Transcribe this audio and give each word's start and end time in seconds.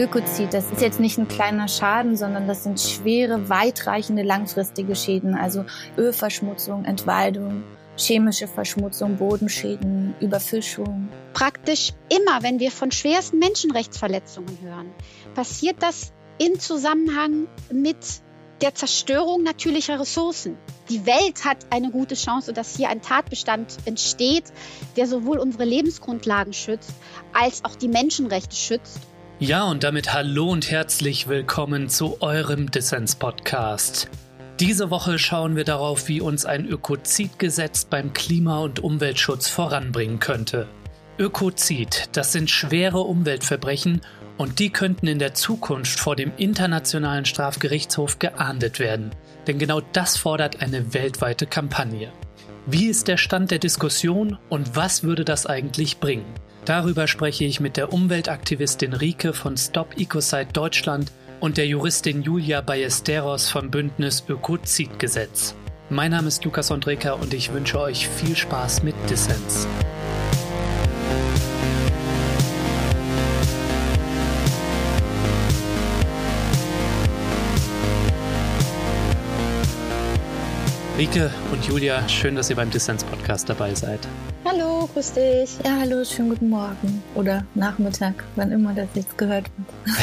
Ökozid, 0.00 0.54
das 0.54 0.72
ist 0.72 0.80
jetzt 0.80 0.98
nicht 0.98 1.18
ein 1.18 1.28
kleiner 1.28 1.68
Schaden, 1.68 2.16
sondern 2.16 2.48
das 2.48 2.62
sind 2.62 2.80
schwere, 2.80 3.50
weitreichende, 3.50 4.22
langfristige 4.22 4.96
Schäden, 4.96 5.34
also 5.34 5.66
Ölverschmutzung, 5.98 6.86
Entwaldung, 6.86 7.64
chemische 7.98 8.48
Verschmutzung, 8.48 9.18
Bodenschäden, 9.18 10.14
Überfischung. 10.18 11.10
Praktisch 11.34 11.92
immer, 12.08 12.42
wenn 12.42 12.60
wir 12.60 12.70
von 12.70 12.90
schwersten 12.90 13.40
Menschenrechtsverletzungen 13.40 14.58
hören, 14.62 14.90
passiert 15.34 15.82
das 15.82 16.14
in 16.38 16.58
Zusammenhang 16.58 17.46
mit 17.70 17.98
der 18.62 18.74
Zerstörung 18.74 19.42
natürlicher 19.42 20.00
Ressourcen. 20.00 20.56
Die 20.88 21.04
Welt 21.04 21.44
hat 21.44 21.58
eine 21.68 21.90
gute 21.90 22.14
Chance, 22.14 22.54
dass 22.54 22.74
hier 22.74 22.88
ein 22.88 23.02
Tatbestand 23.02 23.76
entsteht, 23.84 24.44
der 24.96 25.06
sowohl 25.06 25.36
unsere 25.36 25.66
Lebensgrundlagen 25.66 26.54
schützt, 26.54 26.94
als 27.34 27.66
auch 27.66 27.74
die 27.74 27.88
Menschenrechte 27.88 28.56
schützt. 28.56 29.00
Ja, 29.42 29.64
und 29.64 29.84
damit 29.84 30.12
hallo 30.12 30.50
und 30.50 30.70
herzlich 30.70 31.26
willkommen 31.26 31.88
zu 31.88 32.20
eurem 32.20 32.70
Dissens-Podcast. 32.70 34.10
Diese 34.60 34.90
Woche 34.90 35.18
schauen 35.18 35.56
wir 35.56 35.64
darauf, 35.64 36.08
wie 36.08 36.20
uns 36.20 36.44
ein 36.44 36.66
Ökozidgesetz 36.68 37.86
beim 37.86 38.12
Klima- 38.12 38.58
und 38.58 38.80
Umweltschutz 38.80 39.48
voranbringen 39.48 40.20
könnte. 40.20 40.68
Ökozid, 41.18 42.10
das 42.12 42.32
sind 42.32 42.50
schwere 42.50 43.00
Umweltverbrechen 43.00 44.02
und 44.36 44.58
die 44.58 44.68
könnten 44.68 45.06
in 45.06 45.18
der 45.18 45.32
Zukunft 45.32 45.98
vor 45.98 46.16
dem 46.16 46.32
Internationalen 46.36 47.24
Strafgerichtshof 47.24 48.18
geahndet 48.18 48.78
werden. 48.78 49.08
Denn 49.46 49.58
genau 49.58 49.80
das 49.94 50.18
fordert 50.18 50.60
eine 50.60 50.92
weltweite 50.92 51.46
Kampagne. 51.46 52.12
Wie 52.66 52.88
ist 52.88 53.08
der 53.08 53.16
Stand 53.16 53.50
der 53.50 53.58
Diskussion 53.58 54.36
und 54.50 54.76
was 54.76 55.02
würde 55.02 55.24
das 55.24 55.46
eigentlich 55.46 55.98
bringen? 55.98 56.26
Darüber 56.70 57.08
spreche 57.08 57.44
ich 57.44 57.58
mit 57.58 57.76
der 57.76 57.92
Umweltaktivistin 57.92 58.92
Rike 58.92 59.32
von 59.32 59.56
Stop 59.56 59.98
Ecocide 59.98 60.52
Deutschland 60.52 61.10
und 61.40 61.56
der 61.56 61.66
Juristin 61.66 62.22
Julia 62.22 62.60
Ballesteros 62.60 63.50
vom 63.50 63.72
Bündnis 63.72 64.22
Ökozidgesetz. 64.28 65.56
Mein 65.88 66.12
Name 66.12 66.28
ist 66.28 66.44
Lukas 66.44 66.70
Andreka 66.70 67.14
und 67.14 67.34
ich 67.34 67.52
wünsche 67.52 67.80
euch 67.80 68.08
viel 68.08 68.36
Spaß 68.36 68.84
mit 68.84 68.94
Dissens. 69.10 69.66
Rike 81.00 81.30
und 81.50 81.64
Julia, 81.64 82.06
schön, 82.10 82.36
dass 82.36 82.50
ihr 82.50 82.56
beim 82.56 82.70
Dissens 82.70 83.04
Podcast 83.04 83.48
dabei 83.48 83.74
seid. 83.74 84.06
Hallo, 84.44 84.86
grüß 84.92 85.14
dich. 85.14 85.48
Ja, 85.64 85.78
hallo, 85.80 86.04
schönen 86.04 86.28
guten 86.28 86.50
Morgen 86.50 87.02
oder 87.14 87.42
Nachmittag, 87.54 88.22
wann 88.36 88.52
immer 88.52 88.74
das 88.74 88.86
jetzt 88.92 89.16
gehört 89.16 89.46
wird. 89.56 89.96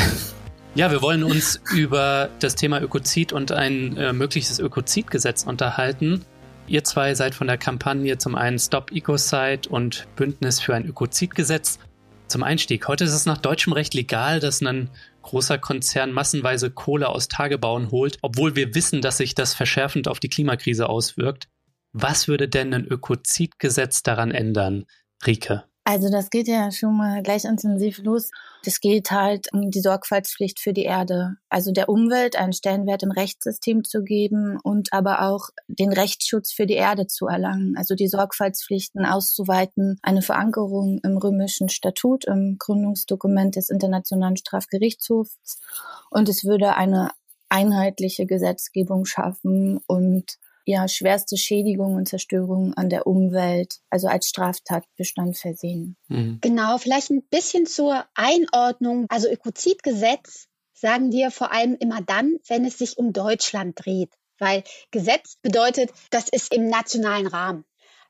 Ja, 0.73 0.89
wir 0.89 1.03
wollen 1.03 1.23
uns 1.23 1.61
über 1.71 2.29
das 2.39 2.55
Thema 2.55 2.81
Ökozid 2.81 3.31
und 3.31 3.51
ein 3.51 3.95
äh, 3.95 4.11
mögliches 4.11 4.57
Ökozidgesetz 4.57 5.43
unterhalten. 5.43 6.25
Ihr 6.65 6.83
zwei 6.83 7.13
seid 7.13 7.35
von 7.35 7.45
der 7.45 7.59
Kampagne 7.59 8.17
zum 8.17 8.33
einen 8.33 8.57
Stop 8.57 8.91
Ecocide 8.91 9.69
und 9.69 10.07
Bündnis 10.15 10.59
für 10.59 10.73
ein 10.73 10.87
Ökozidgesetz. 10.87 11.77
Zum 12.27 12.41
Einstieg. 12.41 12.87
Heute 12.87 13.03
ist 13.03 13.13
es 13.13 13.27
nach 13.27 13.37
deutschem 13.37 13.71
Recht 13.71 13.93
legal, 13.93 14.39
dass 14.39 14.61
ein 14.63 14.89
großer 15.27 15.57
Konzern 15.57 16.13
massenweise 16.13 16.71
Kohle 16.71 17.09
aus 17.09 17.27
Tagebauen 17.27 17.91
holt, 17.91 18.17
obwohl 18.21 18.55
wir 18.55 18.73
wissen, 18.75 19.01
dass 19.01 19.17
sich 19.17 19.35
das 19.35 19.53
verschärfend 19.53 20.07
auf 20.07 20.21
die 20.21 20.29
Klimakrise 20.29 20.87
auswirkt. 20.87 21.49
Was 21.91 22.27
würde 22.29 22.47
denn 22.47 22.73
ein 22.73 22.85
Ökozidgesetz 22.85 24.03
daran 24.03 24.31
ändern, 24.31 24.85
Rike? 25.25 25.65
Also 25.89 26.09
das 26.09 26.29
geht 26.29 26.49
ja 26.49 26.69
schon 26.69 26.97
mal 26.97 27.23
gleich 27.23 27.45
intensiv 27.45 27.99
los. 27.99 28.29
Es 28.65 28.81
geht 28.81 29.09
halt 29.09 29.47
um 29.53 29.71
die 29.71 29.79
Sorgfaltspflicht 29.79 30.59
für 30.59 30.73
die 30.73 30.83
Erde, 30.83 31.37
also 31.47 31.71
der 31.71 31.87
Umwelt 31.87 32.35
einen 32.35 32.51
Stellenwert 32.51 33.03
im 33.03 33.11
Rechtssystem 33.11 33.85
zu 33.85 34.03
geben 34.03 34.59
und 34.61 34.91
aber 34.91 35.21
auch 35.21 35.47
den 35.69 35.93
Rechtsschutz 35.93 36.51
für 36.51 36.65
die 36.65 36.73
Erde 36.73 37.07
zu 37.07 37.27
erlangen, 37.27 37.77
also 37.77 37.95
die 37.95 38.09
Sorgfaltspflichten 38.09 39.05
auszuweiten, 39.05 39.97
eine 40.01 40.21
Verankerung 40.21 40.99
im 41.05 41.15
römischen 41.15 41.69
Statut, 41.69 42.25
im 42.25 42.57
Gründungsdokument 42.59 43.55
des 43.55 43.69
Internationalen 43.69 44.35
Strafgerichtshofs. 44.35 45.61
Und 46.09 46.27
es 46.27 46.43
würde 46.43 46.75
eine 46.75 47.11
einheitliche 47.47 48.25
Gesetzgebung 48.25 49.05
schaffen 49.05 49.79
und 49.87 50.37
ja 50.67 50.87
schwerste 50.87 51.37
Schädigung 51.37 51.95
und 51.95 52.09
Zerstörung 52.09 52.73
an 52.73 52.89
der 52.89 53.07
Umwelt, 53.07 53.79
also 53.89 54.07
als 54.07 54.27
Straftatbestand 54.27 55.37
versehen. 55.37 55.95
Mhm. 56.09 56.39
Genau, 56.41 56.77
vielleicht 56.77 57.09
ein 57.09 57.23
bisschen 57.23 57.65
zur 57.65 58.05
Einordnung. 58.15 59.05
Also 59.09 59.29
Ökozidgesetz 59.29 60.47
sagen 60.73 61.11
wir 61.11 61.31
vor 61.31 61.53
allem 61.53 61.77
immer 61.79 62.01
dann, 62.01 62.37
wenn 62.47 62.65
es 62.65 62.77
sich 62.77 62.97
um 62.97 63.13
Deutschland 63.13 63.75
dreht, 63.83 64.13
weil 64.39 64.63
Gesetz 64.91 65.37
bedeutet, 65.41 65.91
das 66.11 66.27
ist 66.29 66.53
im 66.53 66.67
nationalen 66.67 67.27
Rahmen. 67.27 67.63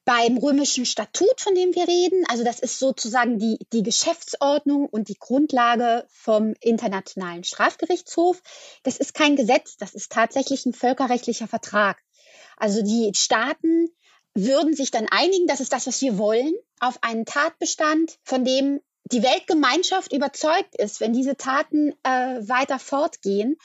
Beim 0.03 0.37
römischen 0.37 0.85
Statut, 0.85 1.41
von 1.41 1.53
dem 1.53 1.75
wir 1.75 1.87
reden, 1.87 2.23
also 2.29 2.43
das 2.43 2.59
ist 2.59 2.79
sozusagen 2.79 3.39
die, 3.39 3.59
die 3.73 3.83
Geschäftsordnung 3.83 4.87
und 4.87 5.09
die 5.09 5.17
Grundlage 5.19 6.07
vom 6.09 6.53
Internationalen 6.61 7.43
Strafgerichtshof. 7.43 8.41
Das 8.83 8.97
ist 8.97 9.13
kein 9.13 9.35
Gesetz, 9.35 9.75
das 9.77 9.93
ist 9.93 10.11
tatsächlich 10.11 10.65
ein 10.65 10.73
völkerrechtlicher 10.73 11.47
Vertrag. 11.47 11.97
Also 12.57 12.81
die 12.81 13.11
Staaten 13.15 13.89
würden 14.33 14.75
sich 14.75 14.91
dann 14.91 15.07
einigen, 15.09 15.47
das 15.47 15.61
ist 15.61 15.73
das, 15.73 15.87
was 15.87 16.01
wir 16.01 16.17
wollen, 16.17 16.53
auf 16.79 16.99
einen 17.01 17.25
Tatbestand, 17.25 18.17
von 18.23 18.43
dem 18.43 18.81
die 19.05 19.23
Weltgemeinschaft 19.23 20.11
überzeugt 20.11 20.75
ist, 20.75 20.99
wenn 20.99 21.13
diese 21.13 21.37
Taten 21.37 21.93
äh, 22.03 22.41
weiter 22.47 22.77
fortgehen, 22.77 23.57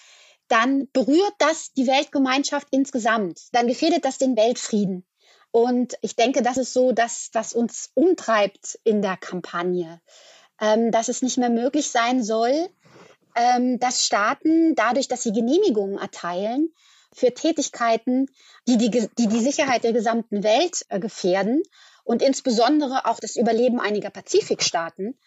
dann 0.48 0.88
berührt 0.92 1.34
das 1.38 1.72
die 1.72 1.86
Weltgemeinschaft 1.86 2.68
insgesamt. 2.70 3.40
Dann 3.52 3.66
gefährdet 3.66 4.04
das 4.04 4.18
den 4.18 4.36
Weltfrieden. 4.36 5.04
Und 5.50 5.94
ich 6.00 6.16
denke, 6.16 6.42
das 6.42 6.56
ist 6.56 6.72
so 6.72 6.92
das, 6.92 7.30
was 7.32 7.52
uns 7.52 7.90
umtreibt 7.94 8.78
in 8.84 9.02
der 9.02 9.16
Kampagne, 9.16 10.00
ähm, 10.60 10.90
dass 10.90 11.08
es 11.08 11.22
nicht 11.22 11.38
mehr 11.38 11.50
möglich 11.50 11.90
sein 11.90 12.22
soll, 12.22 12.68
ähm, 13.34 13.78
dass 13.78 14.04
Staaten 14.04 14.74
dadurch, 14.74 15.08
dass 15.08 15.22
sie 15.22 15.32
Genehmigungen 15.32 15.98
erteilen, 15.98 16.72
für 17.12 17.34
Tätigkeiten, 17.34 18.26
die 18.66 18.78
die, 18.78 18.90
die, 18.90 19.28
die 19.28 19.40
Sicherheit 19.40 19.84
der 19.84 19.92
gesamten 19.92 20.42
Welt 20.42 20.84
äh, 20.88 21.00
gefährden 21.00 21.62
und 22.04 22.22
insbesondere 22.22 23.06
auch 23.06 23.20
das 23.20 23.36
Überleben 23.36 23.80
einiger 23.80 24.10
Pazifikstaaten, 24.10 25.18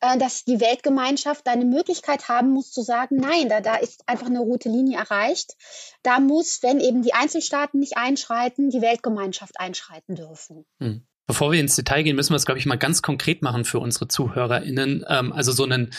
äh, 0.00 0.18
dass 0.18 0.44
die 0.44 0.60
Weltgemeinschaft 0.60 1.46
eine 1.48 1.64
Möglichkeit 1.64 2.28
haben 2.28 2.50
muss 2.50 2.70
zu 2.70 2.82
sagen, 2.82 3.16
nein, 3.16 3.48
da, 3.48 3.60
da 3.60 3.76
ist 3.76 4.08
einfach 4.08 4.26
eine 4.26 4.40
rote 4.40 4.68
Linie 4.68 4.98
erreicht. 4.98 5.54
Da 6.02 6.20
muss, 6.20 6.62
wenn 6.62 6.80
eben 6.80 7.02
die 7.02 7.14
Einzelstaaten 7.14 7.80
nicht 7.80 7.96
einschreiten, 7.96 8.70
die 8.70 8.82
Weltgemeinschaft 8.82 9.58
einschreiten 9.58 10.14
dürfen. 10.14 10.64
Hm. 10.80 11.06
Bevor 11.26 11.50
wir 11.50 11.58
ins 11.58 11.74
Detail 11.74 12.04
gehen, 12.04 12.14
müssen 12.14 12.32
wir 12.32 12.36
es, 12.36 12.46
glaube 12.46 12.60
ich, 12.60 12.66
mal 12.66 12.76
ganz 12.76 13.02
konkret 13.02 13.42
machen 13.42 13.64
für 13.64 13.80
unsere 13.80 14.06
ZuhörerInnen. 14.06 15.04
Ähm, 15.08 15.32
also 15.32 15.50
so 15.50 15.64
einen 15.64 15.92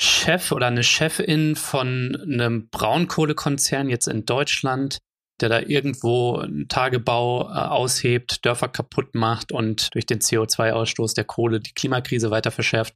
Chef 0.00 0.52
oder 0.52 0.68
eine 0.68 0.84
Chefin 0.84 1.56
von 1.56 2.16
einem 2.22 2.68
Braunkohlekonzern 2.70 3.88
jetzt 3.88 4.06
in 4.06 4.24
Deutschland, 4.24 4.98
der 5.40 5.48
da 5.48 5.60
irgendwo 5.60 6.36
einen 6.36 6.68
Tagebau 6.68 7.48
äh, 7.48 7.52
aushebt, 7.52 8.44
Dörfer 8.44 8.68
kaputt 8.68 9.14
macht 9.14 9.52
und 9.52 9.94
durch 9.94 10.06
den 10.06 10.20
CO2-Ausstoß 10.20 11.14
der 11.14 11.24
Kohle 11.24 11.60
die 11.60 11.72
Klimakrise 11.72 12.30
weiter 12.30 12.50
verschärft, 12.50 12.94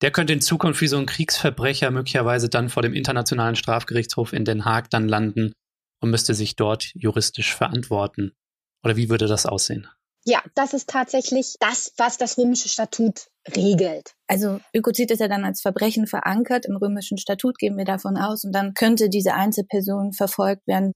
der 0.00 0.10
könnte 0.10 0.32
in 0.32 0.40
Zukunft 0.40 0.80
wie 0.80 0.86
so 0.86 0.96
ein 0.96 1.06
Kriegsverbrecher 1.06 1.90
möglicherweise 1.90 2.48
dann 2.48 2.68
vor 2.68 2.82
dem 2.82 2.94
Internationalen 2.94 3.56
Strafgerichtshof 3.56 4.32
in 4.32 4.44
Den 4.44 4.64
Haag 4.64 4.90
dann 4.90 5.08
landen 5.08 5.52
und 6.00 6.10
müsste 6.10 6.34
sich 6.34 6.56
dort 6.56 6.92
juristisch 6.94 7.54
verantworten. 7.54 8.32
Oder 8.84 8.96
wie 8.96 9.10
würde 9.10 9.26
das 9.26 9.44
aussehen? 9.44 9.88
Ja, 10.28 10.42
das 10.54 10.74
ist 10.74 10.90
tatsächlich 10.90 11.56
das, 11.58 11.94
was 11.96 12.18
das 12.18 12.36
römische 12.36 12.68
Statut 12.68 13.28
regelt. 13.56 14.12
Also 14.26 14.60
Ökozid 14.74 15.10
ist 15.10 15.20
ja 15.20 15.28
dann 15.28 15.46
als 15.46 15.62
Verbrechen 15.62 16.06
verankert 16.06 16.66
im 16.66 16.76
römischen 16.76 17.16
Statut, 17.16 17.58
gehen 17.58 17.78
wir 17.78 17.86
davon 17.86 18.18
aus, 18.18 18.44
und 18.44 18.52
dann 18.52 18.74
könnte 18.74 19.08
diese 19.08 19.32
Einzelperson 19.32 20.12
verfolgt 20.12 20.66
werden. 20.66 20.92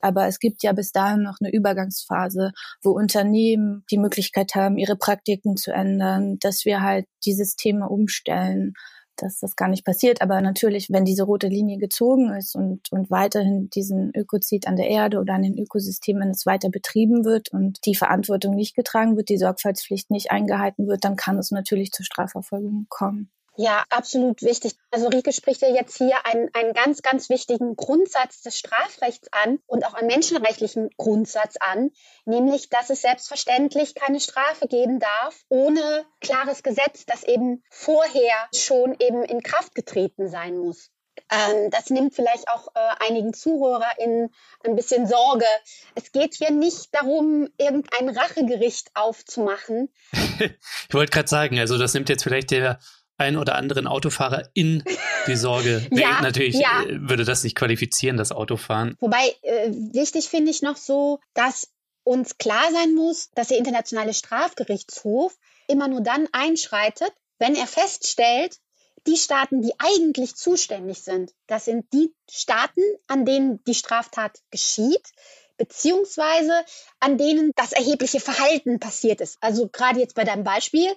Aber 0.00 0.26
es 0.26 0.38
gibt 0.38 0.62
ja 0.62 0.74
bis 0.74 0.92
dahin 0.92 1.22
noch 1.22 1.38
eine 1.40 1.50
Übergangsphase, 1.50 2.52
wo 2.82 2.90
Unternehmen 2.90 3.84
die 3.90 3.96
Möglichkeit 3.96 4.54
haben, 4.54 4.76
ihre 4.76 4.96
Praktiken 4.96 5.56
zu 5.56 5.72
ändern, 5.72 6.36
dass 6.40 6.66
wir 6.66 6.82
halt 6.82 7.06
die 7.24 7.32
Systeme 7.32 7.88
umstellen 7.88 8.74
dass 9.16 9.38
das 9.38 9.56
gar 9.56 9.68
nicht 9.68 9.84
passiert. 9.84 10.22
Aber 10.22 10.40
natürlich, 10.40 10.88
wenn 10.90 11.04
diese 11.04 11.24
rote 11.24 11.48
Linie 11.48 11.78
gezogen 11.78 12.32
ist 12.34 12.54
und, 12.54 12.90
und 12.92 13.10
weiterhin 13.10 13.70
diesen 13.70 14.12
Ökozid 14.14 14.66
an 14.66 14.76
der 14.76 14.88
Erde 14.88 15.18
oder 15.18 15.34
an 15.34 15.42
den 15.42 15.58
Ökosystemen 15.58 16.30
es 16.30 16.46
weiter 16.46 16.70
betrieben 16.70 17.24
wird 17.24 17.52
und 17.52 17.84
die 17.86 17.94
Verantwortung 17.94 18.54
nicht 18.54 18.74
getragen 18.74 19.16
wird, 19.16 19.28
die 19.28 19.38
Sorgfaltspflicht 19.38 20.10
nicht 20.10 20.30
eingehalten 20.30 20.86
wird, 20.86 21.04
dann 21.04 21.16
kann 21.16 21.38
es 21.38 21.50
natürlich 21.50 21.92
zur 21.92 22.04
Strafverfolgung 22.04 22.86
kommen. 22.88 23.30
Ja, 23.56 23.84
absolut 23.88 24.42
wichtig. 24.42 24.72
Also 24.90 25.08
Rike 25.08 25.32
spricht 25.32 25.62
ja 25.62 25.68
jetzt 25.68 25.96
hier 25.96 26.26
einen, 26.26 26.48
einen 26.54 26.72
ganz, 26.72 27.02
ganz 27.02 27.28
wichtigen 27.28 27.76
Grundsatz 27.76 28.42
des 28.42 28.58
Strafrechts 28.58 29.28
an 29.32 29.60
und 29.66 29.86
auch 29.86 29.94
einen 29.94 30.08
menschenrechtlichen 30.08 30.90
Grundsatz 30.96 31.56
an, 31.60 31.90
nämlich, 32.24 32.68
dass 32.68 32.90
es 32.90 33.02
selbstverständlich 33.02 33.94
keine 33.94 34.18
Strafe 34.18 34.66
geben 34.66 34.98
darf 34.98 35.44
ohne 35.48 36.04
klares 36.20 36.64
Gesetz, 36.64 37.06
das 37.06 37.22
eben 37.22 37.62
vorher 37.70 38.48
schon 38.52 38.96
eben 38.98 39.22
in 39.22 39.42
Kraft 39.42 39.76
getreten 39.76 40.28
sein 40.28 40.58
muss. 40.58 40.90
Ähm, 41.30 41.70
das 41.70 41.90
nimmt 41.90 42.14
vielleicht 42.14 42.48
auch 42.48 42.68
äh, 42.74 43.06
einigen 43.08 43.34
ZuhörerInnen 43.34 44.30
ein 44.64 44.74
bisschen 44.74 45.06
Sorge. 45.06 45.46
Es 45.94 46.10
geht 46.10 46.34
hier 46.34 46.50
nicht 46.50 46.92
darum, 46.92 47.48
irgendein 47.56 48.08
Rachegericht 48.08 48.90
aufzumachen. 48.94 49.92
ich 50.40 50.92
wollte 50.94 51.12
gerade 51.12 51.28
sagen, 51.28 51.58
also 51.60 51.78
das 51.78 51.94
nimmt 51.94 52.08
jetzt 52.08 52.24
vielleicht 52.24 52.50
der 52.50 52.80
ein 53.16 53.36
oder 53.36 53.54
anderen 53.54 53.86
Autofahrer 53.86 54.48
in 54.54 54.82
die 55.26 55.36
Sorge. 55.36 55.86
ja, 55.90 56.20
natürlich 56.20 56.56
ja. 56.56 56.82
Äh, 56.82 57.08
würde 57.08 57.24
das 57.24 57.44
nicht 57.44 57.56
qualifizieren, 57.56 58.16
das 58.16 58.32
Autofahren. 58.32 58.96
Wobei 59.00 59.34
äh, 59.42 59.70
wichtig 59.92 60.28
finde 60.28 60.50
ich 60.50 60.62
noch 60.62 60.76
so, 60.76 61.20
dass 61.34 61.68
uns 62.02 62.38
klar 62.38 62.70
sein 62.72 62.94
muss, 62.94 63.30
dass 63.34 63.48
der 63.48 63.58
Internationale 63.58 64.12
Strafgerichtshof 64.12 65.36
immer 65.68 65.88
nur 65.88 66.02
dann 66.02 66.28
einschreitet, 66.32 67.12
wenn 67.38 67.54
er 67.54 67.66
feststellt, 67.66 68.58
die 69.06 69.16
Staaten, 69.16 69.60
die 69.60 69.72
eigentlich 69.78 70.34
zuständig 70.34 71.02
sind, 71.02 71.32
das 71.46 71.66
sind 71.66 71.92
die 71.92 72.14
Staaten, 72.30 72.80
an 73.06 73.26
denen 73.26 73.62
die 73.64 73.74
Straftat 73.74 74.38
geschieht, 74.50 75.12
beziehungsweise 75.56 76.64
an 77.00 77.18
denen 77.18 77.52
das 77.56 77.72
erhebliche 77.72 78.20
Verhalten 78.20 78.80
passiert 78.80 79.20
ist. 79.20 79.38
Also 79.40 79.68
gerade 79.68 80.00
jetzt 80.00 80.14
bei 80.14 80.24
deinem 80.24 80.44
Beispiel 80.44 80.90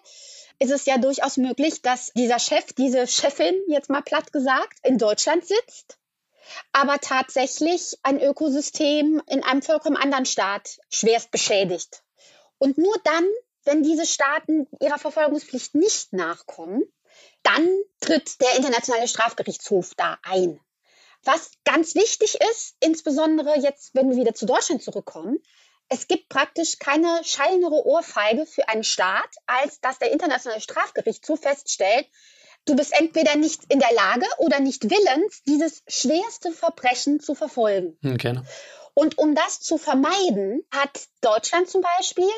ist 0.60 0.72
es 0.72 0.86
ja 0.86 0.98
durchaus 0.98 1.38
möglich, 1.38 1.82
dass 1.82 2.12
dieser 2.14 2.40
Chef, 2.40 2.74
diese 2.74 3.08
Chefin, 3.08 3.56
jetzt 3.68 3.90
mal 3.90 4.02
platt 4.02 4.32
gesagt, 4.34 4.80
in 4.84 4.98
Deutschland 4.98 5.46
sitzt, 5.46 5.98
aber 6.72 7.00
tatsächlich 7.00 7.98
ein 8.04 8.20
Ökosystem 8.20 9.22
in 9.28 9.44
einem 9.44 9.62
vollkommen 9.62 9.98
anderen 9.98 10.26
Staat 10.26 10.80
schwerst 10.90 11.32
beschädigt. 11.32 12.04
Und 12.58 12.78
nur 12.78 12.96
dann, 13.04 13.26
wenn 13.66 13.84
diese 13.84 14.06
Staaten 14.06 14.68
ihrer 14.80 14.98
Verfolgungspflicht 14.98 15.76
nicht 15.76 16.14
nachkommen, 16.14 16.84
dann 17.44 17.70
tritt 18.00 18.42
der 18.42 18.56
Internationale 18.56 19.08
Strafgerichtshof 19.08 19.94
da 19.96 20.18
ein. 20.24 20.60
Was 21.28 21.52
ganz 21.66 21.94
wichtig 21.94 22.40
ist, 22.52 22.78
insbesondere 22.80 23.60
jetzt, 23.60 23.94
wenn 23.94 24.10
wir 24.10 24.16
wieder 24.16 24.34
zu 24.34 24.46
Deutschland 24.46 24.82
zurückkommen, 24.82 25.40
es 25.90 26.08
gibt 26.08 26.30
praktisch 26.30 26.80
keine 26.80 27.22
schallendere 27.26 27.86
Ohrfeige 27.86 28.46
für 28.46 28.70
einen 28.70 28.86
Staat, 28.86 29.30
als 29.46 29.82
dass 29.82 30.00
der 30.00 30.14
Internationale 30.14 30.62
Strafgerichtshof 30.62 31.42
feststellt, 31.42 32.08
du 32.64 32.78
bist 32.78 32.98
entweder 32.98 33.36
nicht 33.36 33.62
in 33.68 33.80
der 33.80 33.92
Lage 33.94 34.26
oder 34.38 34.62
nicht 34.62 34.90
willens, 34.90 35.44
dieses 35.44 35.84
schwerste 35.86 36.54
Verbrechen 36.54 37.20
zu 37.20 37.36
verfolgen. 37.36 37.98
Okay. 38.06 38.40
Und 38.94 39.18
um 39.18 39.36
das 39.36 39.60
zu 39.60 39.78
vermeiden, 39.78 40.66
hat 40.72 41.10
Deutschland 41.20 41.70
zum 41.70 41.82
Beispiel 41.82 42.30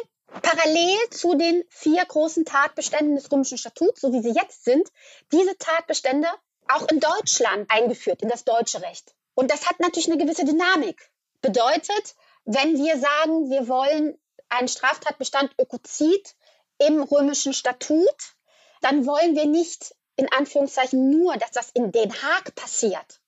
parallel 0.42 0.98
zu 1.12 1.36
den 1.36 1.64
vier 1.70 2.04
großen 2.06 2.44
Tatbeständen 2.44 3.16
des 3.16 3.32
Römischen 3.32 3.60
Statuts, 3.60 4.02
so 4.02 4.12
wie 4.14 4.24
sie 4.24 4.34
jetzt 4.34 4.66
sind, 4.66 4.90
diese 5.32 5.56
Tatbestände 5.60 6.28
auch 6.70 6.88
in 6.88 7.00
Deutschland 7.00 7.70
eingeführt, 7.70 8.22
in 8.22 8.30
das 8.30 8.46
deutsche 8.46 8.82
Recht. 8.82 9.14
Und 9.36 9.52
das 9.52 9.68
hat 9.68 9.80
natürlich 9.80 10.10
eine 10.12 10.22
gewisse 10.22 10.46
Dynamik. 10.46 11.12
Bedeutet, 11.42 12.16
wenn 12.46 12.78
wir 12.78 13.00
sagen, 13.00 13.50
wir 13.50 13.68
wollen 13.68 14.18
einen 14.50 14.68
Straftatbestand 14.68 15.54
Ökozid 15.60 16.36
im 16.78 17.04
römischen 17.04 17.54
Statut, 17.54 18.36
dann 18.82 19.06
wollen 19.06 19.36
wir 19.36 19.46
nicht 19.46 19.96
in 20.16 20.32
Anführungszeichen 20.32 21.10
nur, 21.10 21.38
dass 21.38 21.52
das 21.52 21.70
in 21.72 21.92
Den 21.92 22.12
Haag 22.12 22.54
passiert, 22.56 23.22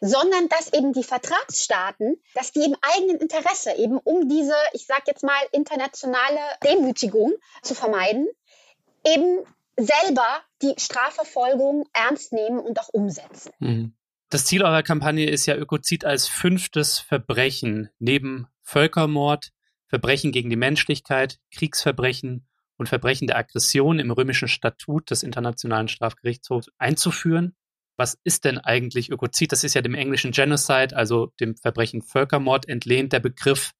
sondern 0.00 0.48
dass 0.48 0.72
eben 0.72 0.92
die 0.92 1.04
Vertragsstaaten, 1.04 2.22
dass 2.34 2.52
die 2.52 2.64
im 2.64 2.76
eigenen 2.80 3.18
Interesse 3.18 3.72
eben 3.72 3.98
um 3.98 4.28
diese, 4.28 4.54
ich 4.72 4.86
sage 4.86 5.02
jetzt 5.06 5.22
mal, 5.22 5.40
internationale 5.52 6.40
Demütigung 6.64 7.34
zu 7.62 7.74
vermeiden, 7.74 8.28
eben 9.04 9.44
selber 9.76 10.42
die 10.62 10.74
Strafverfolgung 10.78 11.86
ernst 11.92 12.32
nehmen 12.32 12.58
und 12.58 12.78
auch 12.80 12.88
umsetzen. 12.92 13.52
Mhm. 13.58 13.94
Das 14.28 14.46
Ziel 14.46 14.62
eurer 14.62 14.82
Kampagne 14.82 15.28
ist 15.28 15.44
ja 15.46 15.56
Ökozid 15.56 16.04
als 16.04 16.26
fünftes 16.26 16.98
Verbrechen 16.98 17.90
neben 17.98 18.46
Völkermord, 18.62 19.52
Verbrechen 19.88 20.32
gegen 20.32 20.48
die 20.48 20.56
Menschlichkeit, 20.56 21.38
Kriegsverbrechen 21.54 22.46
und 22.78 22.88
Verbrechen 22.88 23.26
der 23.26 23.36
Aggression 23.36 23.98
im 23.98 24.10
römischen 24.10 24.48
Statut 24.48 25.10
des 25.10 25.22
Internationalen 25.22 25.88
Strafgerichtshofs 25.88 26.70
einzuführen. 26.78 27.54
Was 27.98 28.18
ist 28.24 28.46
denn 28.46 28.58
eigentlich 28.58 29.10
Ökozid? 29.10 29.52
Das 29.52 29.64
ist 29.64 29.74
ja 29.74 29.82
dem 29.82 29.94
englischen 29.94 30.32
Genocide, 30.32 30.96
also 30.96 31.32
dem 31.38 31.56
Verbrechen 31.56 32.00
Völkermord, 32.00 32.68
entlehnt 32.68 33.12
der 33.12 33.20
Begriff. 33.20 33.72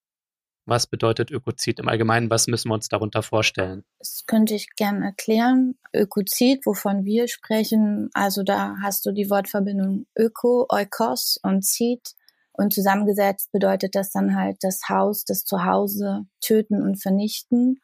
Was 0.65 0.87
bedeutet 0.87 1.29
Ökozid 1.29 1.79
im 1.79 1.89
Allgemeinen? 1.89 2.29
Was 2.29 2.47
müssen 2.47 2.69
wir 2.69 2.75
uns 2.75 2.87
darunter 2.87 3.21
vorstellen? 3.21 3.83
Das 3.99 4.23
könnte 4.27 4.55
ich 4.55 4.69
gerne 4.75 5.05
erklären. 5.05 5.75
Ökozid, 5.93 6.65
wovon 6.65 7.03
wir 7.03 7.27
sprechen, 7.27 8.09
also 8.13 8.43
da 8.43 8.77
hast 8.81 9.05
du 9.05 9.11
die 9.11 9.29
Wortverbindung 9.29 10.05
Öko, 10.17 10.65
Eukos 10.69 11.37
und 11.43 11.65
Zid. 11.65 12.15
Und 12.53 12.73
zusammengesetzt 12.73 13.51
bedeutet 13.51 13.95
das 13.95 14.11
dann 14.11 14.35
halt 14.35 14.57
das 14.61 14.87
Haus, 14.87 15.25
das 15.25 15.43
Zuhause 15.43 16.27
töten 16.39 16.81
und 16.81 17.01
vernichten. 17.01 17.81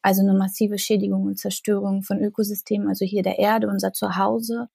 Also 0.00 0.22
eine 0.22 0.34
massive 0.34 0.78
Schädigung 0.78 1.24
und 1.24 1.38
Zerstörung 1.38 2.02
von 2.02 2.18
Ökosystemen, 2.18 2.88
also 2.88 3.04
hier 3.04 3.22
der 3.22 3.38
Erde, 3.38 3.68
unser 3.68 3.92
Zuhause. 3.92 4.68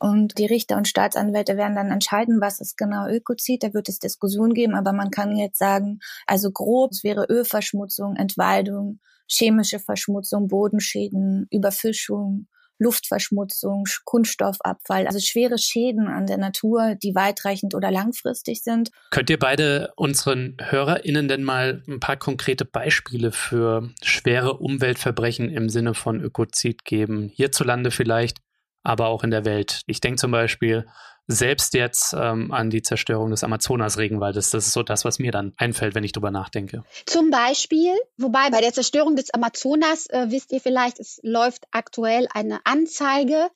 Und 0.00 0.38
die 0.38 0.46
Richter 0.46 0.78
und 0.78 0.88
Staatsanwälte 0.88 1.58
werden 1.58 1.76
dann 1.76 1.90
entscheiden, 1.90 2.40
was 2.40 2.60
ist 2.60 2.78
genau 2.78 3.06
Ökozid. 3.06 3.62
Da 3.62 3.74
wird 3.74 3.88
es 3.90 3.98
Diskussionen 3.98 4.54
geben, 4.54 4.74
aber 4.74 4.94
man 4.94 5.10
kann 5.10 5.36
jetzt 5.36 5.58
sagen, 5.58 6.00
also 6.26 6.50
grob, 6.50 6.92
es 6.92 7.04
wäre 7.04 7.26
Ölverschmutzung, 7.28 8.16
Entwaldung, 8.16 9.00
chemische 9.28 9.78
Verschmutzung, 9.78 10.48
Bodenschäden, 10.48 11.46
Überfischung, 11.50 12.48
Luftverschmutzung, 12.78 13.84
Kunststoffabfall, 14.04 15.06
also 15.06 15.18
schwere 15.20 15.58
Schäden 15.58 16.08
an 16.08 16.26
der 16.26 16.38
Natur, 16.38 16.94
die 16.94 17.14
weitreichend 17.14 17.74
oder 17.74 17.90
langfristig 17.90 18.62
sind. 18.62 18.90
Könnt 19.10 19.28
ihr 19.28 19.38
beide 19.38 19.92
unseren 19.96 20.56
HörerInnen 20.58 21.28
denn 21.28 21.44
mal 21.44 21.82
ein 21.86 22.00
paar 22.00 22.16
konkrete 22.16 22.64
Beispiele 22.64 23.32
für 23.32 23.90
schwere 24.02 24.54
Umweltverbrechen 24.54 25.50
im 25.50 25.68
Sinne 25.68 25.92
von 25.92 26.22
Ökozid 26.22 26.86
geben? 26.86 27.30
Hierzulande 27.34 27.90
vielleicht, 27.90 28.38
aber 28.82 29.08
auch 29.08 29.24
in 29.24 29.30
der 29.30 29.44
Welt. 29.44 29.82
Ich 29.86 30.00
denke 30.00 30.20
zum 30.20 30.30
Beispiel 30.30 30.86
selbst 31.26 31.74
jetzt 31.74 32.12
ähm, 32.12 32.50
an 32.50 32.70
die 32.70 32.82
Zerstörung 32.82 33.30
des 33.30 33.44
Amazonas-Regenwaldes. 33.44 34.50
Das 34.50 34.66
ist 34.66 34.72
so 34.72 34.82
das, 34.82 35.04
was 35.04 35.18
mir 35.18 35.30
dann 35.30 35.52
einfällt, 35.56 35.94
wenn 35.94 36.04
ich 36.04 36.12
drüber 36.12 36.30
nachdenke. 36.30 36.82
Zum 37.06 37.30
Beispiel, 37.30 37.94
wobei 38.16 38.50
bei 38.50 38.60
der 38.60 38.72
Zerstörung 38.72 39.16
des 39.16 39.32
Amazonas, 39.32 40.06
äh, 40.06 40.26
wisst 40.28 40.52
ihr 40.52 40.60
vielleicht, 40.60 40.98
es 40.98 41.20
läuft 41.22 41.66
aktuell 41.70 42.26
eine 42.34 42.60
Anzeige 42.64 43.48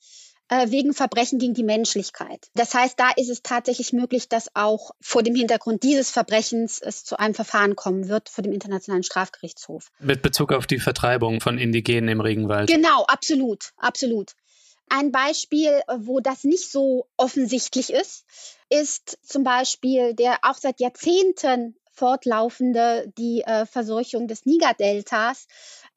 äh, 0.49 0.69
wegen 0.69 0.93
Verbrechen 0.93 1.39
gegen 1.39 1.53
die 1.53 1.63
Menschlichkeit. 1.63 2.47
Das 2.53 2.73
heißt, 2.73 2.99
da 2.99 3.09
ist 3.15 3.29
es 3.29 3.41
tatsächlich 3.41 3.93
möglich, 3.93 4.29
dass 4.29 4.55
auch 4.55 4.91
vor 5.01 5.23
dem 5.23 5.35
Hintergrund 5.35 5.83
dieses 5.83 6.11
Verbrechens 6.11 6.79
es 6.79 7.03
zu 7.03 7.17
einem 7.17 7.33
Verfahren 7.33 7.75
kommen 7.75 8.07
wird 8.07 8.29
vor 8.29 8.43
dem 8.43 8.53
Internationalen 8.53 9.03
Strafgerichtshof. 9.03 9.91
Mit 9.99 10.21
Bezug 10.21 10.53
auf 10.53 10.67
die 10.67 10.79
Vertreibung 10.79 11.41
von 11.41 11.57
Indigenen 11.57 12.09
im 12.09 12.21
Regenwald. 12.21 12.69
Genau, 12.69 13.03
absolut, 13.05 13.71
absolut. 13.77 14.33
Ein 14.89 15.11
Beispiel, 15.11 15.81
wo 15.97 16.19
das 16.19 16.43
nicht 16.43 16.71
so 16.71 17.07
offensichtlich 17.17 17.91
ist, 17.91 18.25
ist 18.69 19.17
zum 19.23 19.43
Beispiel 19.43 20.13
der 20.13 20.39
auch 20.43 20.55
seit 20.55 20.79
Jahrzehnten 20.79 21.75
fortlaufende 21.91 23.11
die 23.17 23.41
äh, 23.41 23.65
Verseuchung 23.65 24.27
des 24.27 24.45
Niger-Deltas, 24.45 25.47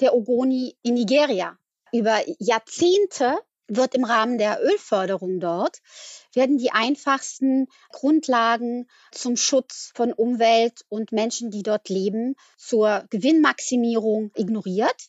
der 0.00 0.14
Ogoni 0.14 0.76
in 0.82 0.94
Nigeria. 0.94 1.58
Über 1.92 2.22
Jahrzehnte 2.38 3.38
wird 3.66 3.94
im 3.94 4.04
Rahmen 4.04 4.38
der 4.38 4.62
Ölförderung 4.62 5.40
dort, 5.40 5.78
werden 6.32 6.56
die 6.56 6.70
einfachsten 6.70 7.66
Grundlagen 7.90 8.88
zum 9.12 9.36
Schutz 9.36 9.92
von 9.94 10.12
Umwelt 10.12 10.84
und 10.88 11.12
Menschen, 11.12 11.50
die 11.50 11.62
dort 11.62 11.88
leben, 11.88 12.34
zur 12.56 13.04
Gewinnmaximierung 13.10 14.30
ignoriert. 14.34 15.08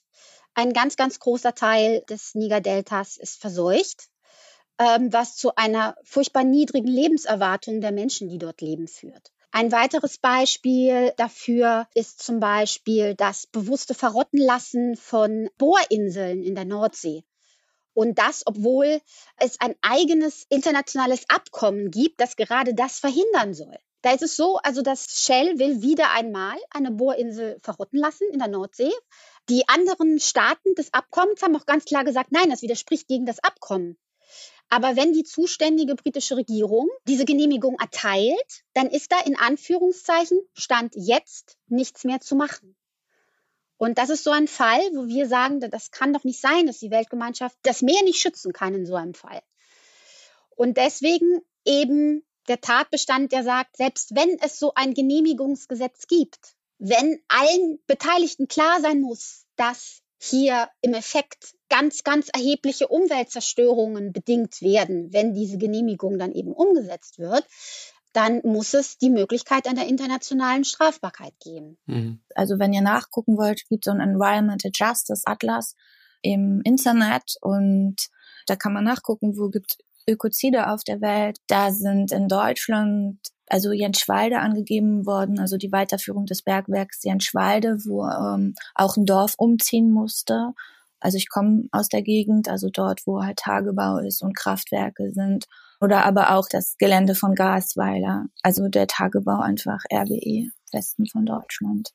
Ein 0.60 0.74
ganz, 0.74 0.98
ganz 0.98 1.20
großer 1.20 1.56
Teil 1.56 2.04
des 2.10 2.36
Niger-Deltas 2.36 3.16
ist 3.16 3.39
verseucht, 3.39 4.10
ähm, 4.78 5.13
was 5.13 5.38
zu 5.38 5.56
einer 5.56 5.96
furchtbar 6.04 6.44
niedrigen 6.44 6.89
Lebenserwartung 6.89 7.80
der 7.80 7.94
Menschen, 7.94 8.28
die 8.28 8.39
dort 8.39 8.60
leben, 8.60 8.89
führt. 8.89 9.32
Ein 9.51 9.72
weiteres 9.72 10.18
Beispiel 10.18 11.13
dafür 11.16 11.88
ist 11.94 12.22
zum 12.22 12.42
Beispiel 12.42 13.16
das 13.16 13.48
bewusste 13.48 13.94
Verrottenlassen 13.94 14.98
von 14.98 15.50
Bohrinseln 15.58 16.44
in 16.44 16.56
der 16.56 16.66
Nordsee. 16.66 17.24
Und 17.94 18.20
das, 18.20 18.46
obwohl 18.46 19.00
es 19.38 19.62
ein 19.62 19.75
eigenes 19.82 20.46
internationales 20.50 21.24
Abkommen 21.30 21.89
gibt, 21.89 22.20
das 22.20 22.36
gerade 22.36 22.74
das 22.74 23.00
verhindern 23.00 23.54
soll. 23.54 23.78
Da 24.01 24.12
ist 24.12 24.24
es 24.24 24.36
so, 24.36 24.58
also 24.58 24.82
dass 24.82 25.24
Shell 25.24 25.58
will 25.58 25.82
wieder 25.82 26.12
einmal 26.12 26.58
eine 26.72 26.92
Bohrinsel 26.92 27.60
verrotten 27.62 28.00
lassen 28.00 28.28
in 28.34 28.39
der 28.39 28.50
Nordsee, 28.50 28.92
die 29.50 29.68
anderen 29.68 30.20
Staaten 30.20 30.75
des 30.75 30.94
Abkommens 30.94 31.41
haben 31.41 31.56
auch 31.56 31.65
ganz 31.65 31.86
klar 31.86 32.03
gesagt, 32.03 32.32
nein, 32.32 32.50
das 32.50 32.62
widerspricht 32.62 33.08
gegen 33.08 33.25
das 33.25 33.39
Abkommen. 33.39 33.98
Aber 34.70 34.96
wenn 34.96 35.13
die 35.13 35.24
zuständige 35.24 35.96
britische 35.96 36.38
Regierung 36.38 36.88
diese 37.08 37.25
Genehmigung 37.25 37.77
erteilt, 37.79 38.63
dann 38.74 38.88
ist 38.88 39.12
da 39.12 39.20
in 39.22 39.36
Anführungszeichen 39.36 40.39
Stand 40.53 40.94
jetzt 40.96 41.58
nichts 41.68 42.03
mehr 42.03 42.20
zu 42.20 42.36
machen. 42.36 42.75
Und 43.77 43.98
das 43.98 44.10
ist 44.10 44.24
so 44.24 44.32
ein 44.32 44.48
Fall, 44.48 44.82
wo 44.94 45.08
wir 45.08 45.27
sagen, 45.27 45.60
das 45.60 45.89
kann 45.89 46.13
doch 46.13 46.24
nicht 46.24 46.39
sein, 46.39 46.68
dass 46.68 46.79
die 46.79 46.91
Weltgemeinschaft 46.91 47.58
das 47.63 47.82
Meer 47.82 48.03
nicht 48.03 48.20
schützen 48.20 48.53
kann 48.53 48.75
in 48.75 48.86
so 48.86 48.96
einem 48.96 49.15
Fall. 49.15 49.41
Und 50.50 50.77
deswegen 50.77 51.41
eben 51.65 52.24
der 52.48 52.62
Tatbestand, 52.62 53.32
der 53.32 53.44
sagt, 53.44 53.77
selbst 53.77 54.15
wenn 54.15 54.38
es 54.39 54.60
so 54.60 54.74
ein 54.75 54.94
Genehmigungsgesetz 54.94 56.08
gibt, 56.08 56.56
wenn 56.80 57.20
allen 57.28 57.80
Beteiligten 57.88 58.48
klar 58.48 58.80
sein 58.82 59.02
muss, 59.02 59.46
dass 59.56 60.02
hier 60.22 60.70
im 60.82 60.94
Effekt 60.94 61.56
ganz, 61.70 62.04
ganz 62.04 62.30
erhebliche 62.34 62.88
Umweltzerstörungen 62.88 64.12
bedingt 64.12 64.62
werden, 64.62 65.14
wenn 65.14 65.34
diese 65.34 65.58
Genehmigung 65.58 66.18
dann 66.18 66.34
eben 66.34 66.52
umgesetzt 66.52 67.20
wird, 67.20 67.46
dann 68.14 68.42
muss 68.44 68.74
es 68.74 68.98
die 68.98 69.12
Möglichkeit 69.12 69.68
einer 69.68 69.88
internationalen 69.88 70.64
Strafbarkeit 70.64 71.34
geben. 71.40 71.78
Mhm. 71.86 72.22
Also 72.34 72.60
wenn 72.60 72.74
ihr 72.74 72.82
nachgucken 72.82 73.38
wollt, 73.38 73.68
gibt 73.70 73.86
es 73.86 73.92
so 73.92 73.98
ein 73.98 74.02
Environmental 74.02 74.72
Justice 74.74 75.24
Atlas 75.26 75.76
im 76.22 76.62
Internet 76.64 77.36
und 77.42 77.96
da 78.48 78.56
kann 78.56 78.74
man 78.74 78.84
nachgucken, 78.84 79.38
wo 79.38 79.50
gibt 79.50 79.78
Ökozide 80.08 80.70
auf 80.70 80.84
der 80.84 81.02
Welt. 81.02 81.38
Da 81.48 81.72
sind 81.72 82.12
in 82.12 82.28
Deutschland 82.28 83.20
also 83.50 83.72
Jenschwalde 83.72 84.39
angegeben 84.39 85.06
worden, 85.06 85.39
also 85.39 85.58
die 85.58 85.72
Weiterführung 85.72 86.25
des 86.25 86.44
Bergwerks 86.44 87.03
Jenschwalde, 87.03 87.77
wo 87.86 88.06
ähm, 88.06 88.56
auch 88.75 88.96
ein 88.96 89.06
Dorf 89.06 89.36
umziehen 89.38 89.91
musste. 89.91 90.53
Also 91.00 91.18
ich 91.18 91.29
komme 91.29 91.63
aus 91.72 91.89
der 91.89 92.01
Gegend, 92.01 92.50
also 92.50 92.70
dort, 92.72 93.08
wo 93.08 93.24
halt 93.24 93.39
Tagebau 93.39 93.98
ist 93.98 94.22
und 94.22 94.36
Kraftwerke 94.36 95.12
sind. 95.12 95.46
Oder 95.82 96.06
aber 96.06 96.36
auch 96.36 96.48
das 96.50 96.77
Gelände 96.77 97.15
von 97.15 97.36
Gasweiler, 97.36 98.25
also 98.44 98.68
der 98.68 98.88
Tagebau 98.88 99.39
einfach 99.39 99.79
RWE, 99.91 100.50
Westen 100.74 101.08
von 101.08 101.25
Deutschland. 101.25 101.91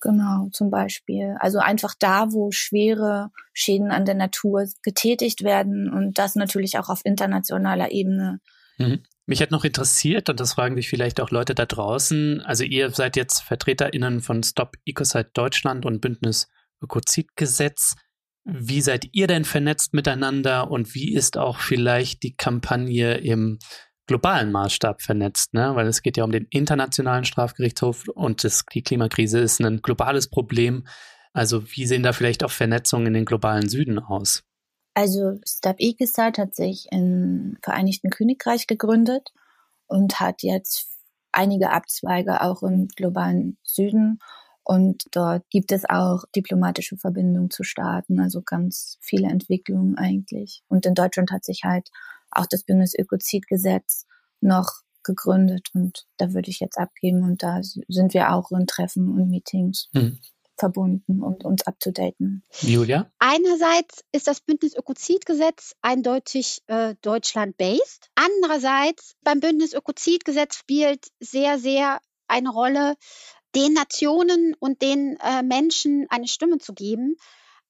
Genau, 0.00 0.48
zum 0.50 0.70
Beispiel. 0.70 1.36
Also 1.38 1.58
einfach 1.58 1.94
da, 1.96 2.32
wo 2.32 2.50
schwere 2.50 3.30
Schäden 3.52 3.92
an 3.92 4.04
der 4.04 4.16
Natur 4.16 4.66
getätigt 4.82 5.44
werden 5.44 5.92
und 5.92 6.18
das 6.18 6.34
natürlich 6.34 6.78
auch 6.78 6.88
auf 6.88 7.02
internationaler 7.04 7.92
Ebene. 7.92 8.40
Mhm. 8.78 9.04
Mich 9.26 9.40
hat 9.40 9.52
noch 9.52 9.64
interessiert, 9.64 10.28
und 10.28 10.40
das 10.40 10.54
fragen 10.54 10.74
sich 10.74 10.88
vielleicht 10.88 11.20
auch 11.20 11.30
Leute 11.30 11.54
da 11.54 11.64
draußen, 11.64 12.40
also 12.40 12.64
ihr 12.64 12.90
seid 12.90 13.16
jetzt 13.16 13.42
VertreterInnen 13.42 14.20
von 14.20 14.42
Stop 14.42 14.76
Ecocide 14.84 15.30
Deutschland 15.32 15.86
und 15.86 16.00
Bündnis 16.00 16.48
Ökozidgesetz. 16.82 17.94
Wie 18.44 18.80
seid 18.80 19.08
ihr 19.12 19.28
denn 19.28 19.44
vernetzt 19.44 19.94
miteinander 19.94 20.68
und 20.70 20.94
wie 20.94 21.14
ist 21.14 21.38
auch 21.38 21.58
vielleicht 21.60 22.24
die 22.24 22.34
Kampagne 22.34 23.14
im 23.18 23.58
globalen 24.08 24.50
Maßstab 24.50 25.00
vernetzt, 25.00 25.54
ne? 25.54 25.76
weil 25.76 25.86
es 25.86 26.02
geht 26.02 26.16
ja 26.16 26.24
um 26.24 26.32
den 26.32 26.46
internationalen 26.50 27.24
Strafgerichtshof 27.24 28.08
und 28.08 28.42
das, 28.42 28.64
die 28.72 28.82
Klimakrise 28.82 29.38
ist 29.38 29.60
ein 29.60 29.80
globales 29.80 30.28
Problem. 30.28 30.86
Also 31.32 31.64
wie 31.70 31.86
sehen 31.86 32.02
da 32.02 32.12
vielleicht 32.12 32.42
auch 32.42 32.50
Vernetzungen 32.50 33.06
in 33.06 33.14
den 33.14 33.24
globalen 33.24 33.68
Süden 33.68 34.00
aus? 34.00 34.42
Also 34.94 35.40
Stop 35.46 35.76
Ecoside 35.78 36.42
hat 36.42 36.54
sich 36.54 36.88
im 36.90 37.56
Vereinigten 37.62 38.10
Königreich 38.10 38.66
gegründet 38.66 39.32
und 39.86 40.20
hat 40.20 40.42
jetzt 40.42 40.88
einige 41.32 41.70
Abzweige 41.70 42.42
auch 42.42 42.62
im 42.62 42.88
globalen 42.88 43.56
Süden. 43.62 44.18
Und 44.64 45.04
dort 45.10 45.48
gibt 45.50 45.72
es 45.72 45.88
auch 45.88 46.24
diplomatische 46.36 46.96
Verbindungen 46.96 47.50
zu 47.50 47.64
Staaten, 47.64 48.20
also 48.20 48.42
ganz 48.42 48.96
viele 49.00 49.28
Entwicklungen 49.28 49.96
eigentlich. 49.96 50.62
Und 50.68 50.86
in 50.86 50.94
Deutschland 50.94 51.32
hat 51.32 51.44
sich 51.44 51.62
halt 51.64 51.88
auch 52.30 52.46
das 52.48 52.62
Bundesökozidgesetz 52.64 54.06
noch 54.40 54.82
gegründet 55.02 55.68
und 55.74 56.06
da 56.16 56.32
würde 56.32 56.48
ich 56.48 56.60
jetzt 56.60 56.78
abgeben 56.78 57.24
und 57.24 57.42
da 57.42 57.60
sind 57.62 58.14
wir 58.14 58.32
auch 58.32 58.52
in 58.52 58.68
Treffen 58.68 59.08
und 59.08 59.30
Meetings. 59.30 59.88
Mhm 59.92 60.20
verbunden 60.62 61.24
und 61.24 61.44
uns 61.44 61.66
abzudaten. 61.66 62.44
Julia? 62.60 63.10
Einerseits 63.18 64.04
ist 64.12 64.28
das 64.28 64.40
Bündnis 64.40 64.76
Ökozidgesetz 64.76 65.74
eindeutig 65.82 66.62
äh, 66.68 66.94
Deutschland-based. 67.02 68.10
Andererseits 68.14 69.16
beim 69.24 69.40
Bündnis 69.40 69.74
Ökozidgesetz 69.74 70.54
spielt 70.54 71.08
sehr, 71.18 71.58
sehr 71.58 72.00
eine 72.28 72.50
Rolle, 72.50 72.94
den 73.56 73.72
Nationen 73.72 74.54
und 74.60 74.82
den 74.82 75.18
äh, 75.18 75.42
Menschen 75.42 76.06
eine 76.10 76.28
Stimme 76.28 76.58
zu 76.58 76.74
geben, 76.74 77.16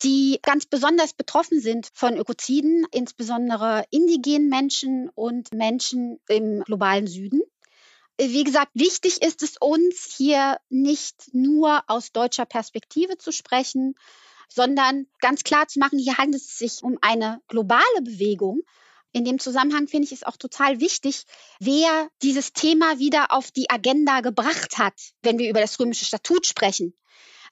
die 0.02 0.38
ganz 0.42 0.66
besonders 0.66 1.14
betroffen 1.14 1.60
sind 1.60 1.88
von 1.94 2.18
Ökoziden, 2.18 2.84
insbesondere 2.92 3.84
indigenen 3.88 4.50
Menschen 4.50 5.08
und 5.14 5.50
Menschen 5.54 6.20
im 6.28 6.62
globalen 6.62 7.06
Süden. 7.06 7.40
Wie 8.30 8.44
gesagt, 8.44 8.70
wichtig 8.74 9.20
ist 9.20 9.42
es 9.42 9.56
uns 9.58 10.14
hier 10.16 10.58
nicht 10.68 11.34
nur 11.34 11.82
aus 11.88 12.12
deutscher 12.12 12.46
Perspektive 12.46 13.18
zu 13.18 13.32
sprechen, 13.32 13.96
sondern 14.48 15.06
ganz 15.20 15.42
klar 15.42 15.66
zu 15.66 15.80
machen, 15.80 15.98
hier 15.98 16.18
handelt 16.18 16.42
es 16.42 16.56
sich 16.56 16.84
um 16.84 16.98
eine 17.00 17.40
globale 17.48 18.02
Bewegung. 18.02 18.60
In 19.10 19.24
dem 19.24 19.40
Zusammenhang 19.40 19.88
finde 19.88 20.06
ich 20.06 20.12
es 20.12 20.22
auch 20.22 20.36
total 20.36 20.78
wichtig, 20.78 21.24
wer 21.58 22.08
dieses 22.22 22.52
Thema 22.52 23.00
wieder 23.00 23.32
auf 23.32 23.50
die 23.50 23.68
Agenda 23.70 24.20
gebracht 24.20 24.78
hat, 24.78 24.94
wenn 25.22 25.38
wir 25.38 25.50
über 25.50 25.60
das 25.60 25.80
römische 25.80 26.04
Statut 26.04 26.46
sprechen. 26.46 26.94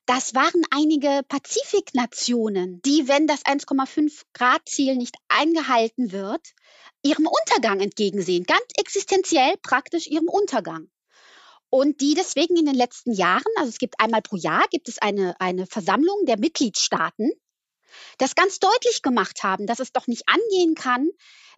Das 0.07 0.35
waren 0.35 0.63
einige 0.71 1.23
Pazifiknationen, 1.29 2.83
die, 2.83 3.07
wenn 3.07 3.27
das 3.27 3.45
1,5 3.45 4.23
Grad 4.33 4.69
Ziel 4.69 4.97
nicht 4.97 5.17
eingehalten 5.29 6.13
wird, 6.13 6.55
ihrem 7.03 7.27
Untergang 7.27 7.81
entgegensehen, 7.81 8.45
ganz 8.45 8.65
existenziell 8.77 9.57
praktisch 9.63 10.07
ihrem 10.07 10.29
Untergang. 10.29 10.91
Und 11.71 12.01
die 12.01 12.15
deswegen 12.15 12.57
in 12.57 12.67
den 12.67 12.75
letzten 12.75 13.13
Jahren, 13.13 13.53
also 13.57 13.69
es 13.69 13.79
gibt 13.79 14.01
einmal 14.01 14.23
pro 14.23 14.37
Jahr, 14.37 14.67
gibt 14.71 14.89
es 14.89 14.99
eine, 14.99 15.41
eine 15.41 15.67
Versammlung 15.67 16.27
der 16.27 16.39
Mitgliedstaaten, 16.39 17.31
das 18.19 18.35
ganz 18.35 18.59
deutlich 18.59 19.03
gemacht 19.03 19.43
haben, 19.45 19.67
dass 19.67 19.79
es 19.79 19.93
doch 19.93 20.09
nicht 20.09 20.25
angehen 20.29 20.75
kann, 20.75 21.09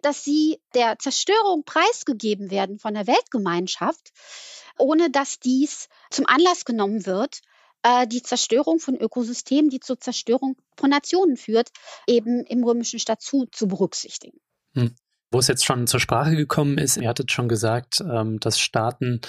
dass 0.03 0.23
sie 0.23 0.61
der 0.75 0.99
Zerstörung 0.99 1.63
preisgegeben 1.63 2.51
werden 2.51 2.77
von 2.77 2.93
der 2.93 3.07
Weltgemeinschaft, 3.07 4.11
ohne 4.77 5.09
dass 5.09 5.39
dies 5.39 5.87
zum 6.11 6.27
Anlass 6.27 6.65
genommen 6.65 7.05
wird, 7.05 7.41
äh, 7.83 8.07
die 8.07 8.23
Zerstörung 8.23 8.79
von 8.79 8.95
Ökosystemen, 8.95 9.69
die 9.69 9.79
zur 9.79 9.99
Zerstörung 9.99 10.55
von 10.77 10.89
Nationen 10.89 11.37
führt, 11.37 11.69
eben 12.07 12.45
im 12.45 12.63
römischen 12.63 12.99
Statut 12.99 13.53
zu 13.53 13.67
berücksichtigen. 13.67 14.39
Hm. 14.73 14.95
Wo 15.31 15.39
es 15.39 15.47
jetzt 15.47 15.65
schon 15.65 15.87
zur 15.87 15.99
Sprache 15.99 16.35
gekommen 16.35 16.77
ist, 16.77 16.97
ihr 16.97 17.09
hattet 17.09 17.31
schon 17.31 17.47
gesagt, 17.47 18.01
ähm, 18.01 18.39
dass 18.39 18.59
Staaten 18.59 19.21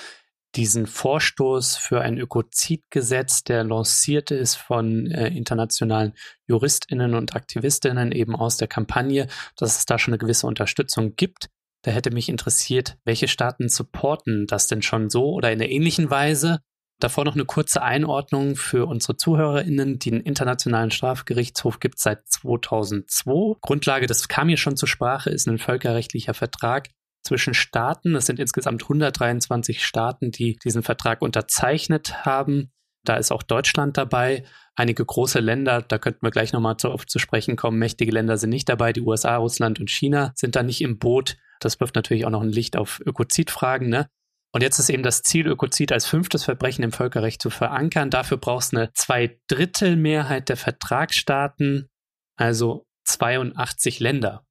diesen 0.55 0.87
Vorstoß 0.87 1.77
für 1.77 2.01
ein 2.01 2.19
Ökozidgesetz, 2.19 3.43
der 3.43 3.65
lanciert 3.65 4.31
ist 4.31 4.55
von 4.55 5.07
äh, 5.11 5.29
internationalen 5.29 6.13
Juristinnen 6.47 7.15
und 7.15 7.35
Aktivistinnen 7.35 8.13
eben 8.13 8.37
aus 8.37 8.57
der 8.57 8.69
Kampagne, 8.69 9.27
dass 9.57 9.79
es 9.79 9.87
da 9.87 9.99
schon 9.99 10.13
eine 10.13 10.19
gewisse 10.19 10.47
Unterstützung 10.47 11.17
gibt. 11.17 11.49
Da 11.83 11.91
hätte 11.91 12.11
mich 12.11 12.29
interessiert, 12.29 12.97
welche 13.05 13.29
Staaten 13.29 13.69
supporten 13.69 14.47
das 14.47 14.69
denn 14.69 14.83
schon 14.83 15.11
so 15.11 15.33
oder 15.33 15.53
in 15.53 15.61
einer 15.61 15.71
ähnlichen 15.71 16.11
Weise? 16.11 16.61
Davor 17.01 17.25
noch 17.25 17.35
eine 17.35 17.45
kurze 17.45 17.83
Einordnung 17.83 18.57
für 18.57 18.87
unsere 18.87 19.17
ZuhörerInnen. 19.17 19.99
Den 19.99 20.21
Internationalen 20.21 20.91
Strafgerichtshof 20.91 21.81
gibt 21.81 21.97
es 21.97 22.03
seit 22.03 22.27
2002. 22.29 23.57
Grundlage, 23.61 24.07
das 24.07 24.29
kam 24.29 24.49
hier 24.49 24.57
schon 24.57 24.77
zur 24.77 24.89
Sprache, 24.89 25.31
ist 25.31 25.49
ein 25.49 25.59
völkerrechtlicher 25.59 26.35
Vertrag 26.35 26.89
zwischen 27.23 27.55
Staaten. 27.55 28.15
Es 28.15 28.27
sind 28.27 28.39
insgesamt 28.39 28.83
123 28.83 29.85
Staaten, 29.85 30.31
die 30.31 30.57
diesen 30.57 30.83
Vertrag 30.83 31.23
unterzeichnet 31.23 32.25
haben. 32.25 32.71
Da 33.05 33.17
ist 33.17 33.33
auch 33.33 33.43
Deutschland 33.43 33.97
dabei. 33.97 34.45
Einige 34.77 35.05
große 35.05 35.41
Länder, 35.41 35.83
da 35.83 35.99
könnten 35.99 36.23
wir 36.23 36.31
gleich 36.31 36.53
nochmal 36.53 36.77
zu, 36.77 36.95
zu 37.07 37.19
sprechen 37.19 37.57
kommen. 37.57 37.79
Mächtige 37.79 38.13
Länder 38.13 38.37
sind 38.37 38.51
nicht 38.51 38.69
dabei. 38.69 38.93
Die 38.93 39.03
USA, 39.03 39.37
Russland 39.37 39.79
und 39.79 39.91
China 39.91 40.33
sind 40.35 40.57
da 40.57 40.63
nicht 40.63 40.81
im 40.81 40.99
Boot. 40.99 41.37
Das 41.61 41.81
wirft 41.81 41.95
natürlich 41.95 42.25
auch 42.25 42.31
noch 42.31 42.43
ein 42.43 42.53
Licht 42.53 42.77
auf 42.77 43.01
Ökozidfragen. 43.05 43.89
Ne? 43.89 44.09
Und 44.55 44.61
jetzt 44.61 44.79
ist 44.79 44.89
eben 44.89 45.03
das 45.03 45.23
Ziel, 45.23 45.49
Ökozid 45.49 45.91
als 45.91 46.07
fünftes 46.07 46.45
Verbrechen 46.45 46.85
im 46.85 46.93
Völkerrecht 46.93 47.43
zu 47.43 47.51
verankern. 47.51 48.09
Dafür 48.09 48.37
braucht 48.37 48.67
es 48.67 48.73
eine 48.73 48.93
Zweidrittelmehrheit 48.93 50.49
der 50.49 50.57
Vertragsstaaten, 50.57 51.91
also 52.37 52.87
82 53.03 53.99
Länder. 53.99 54.47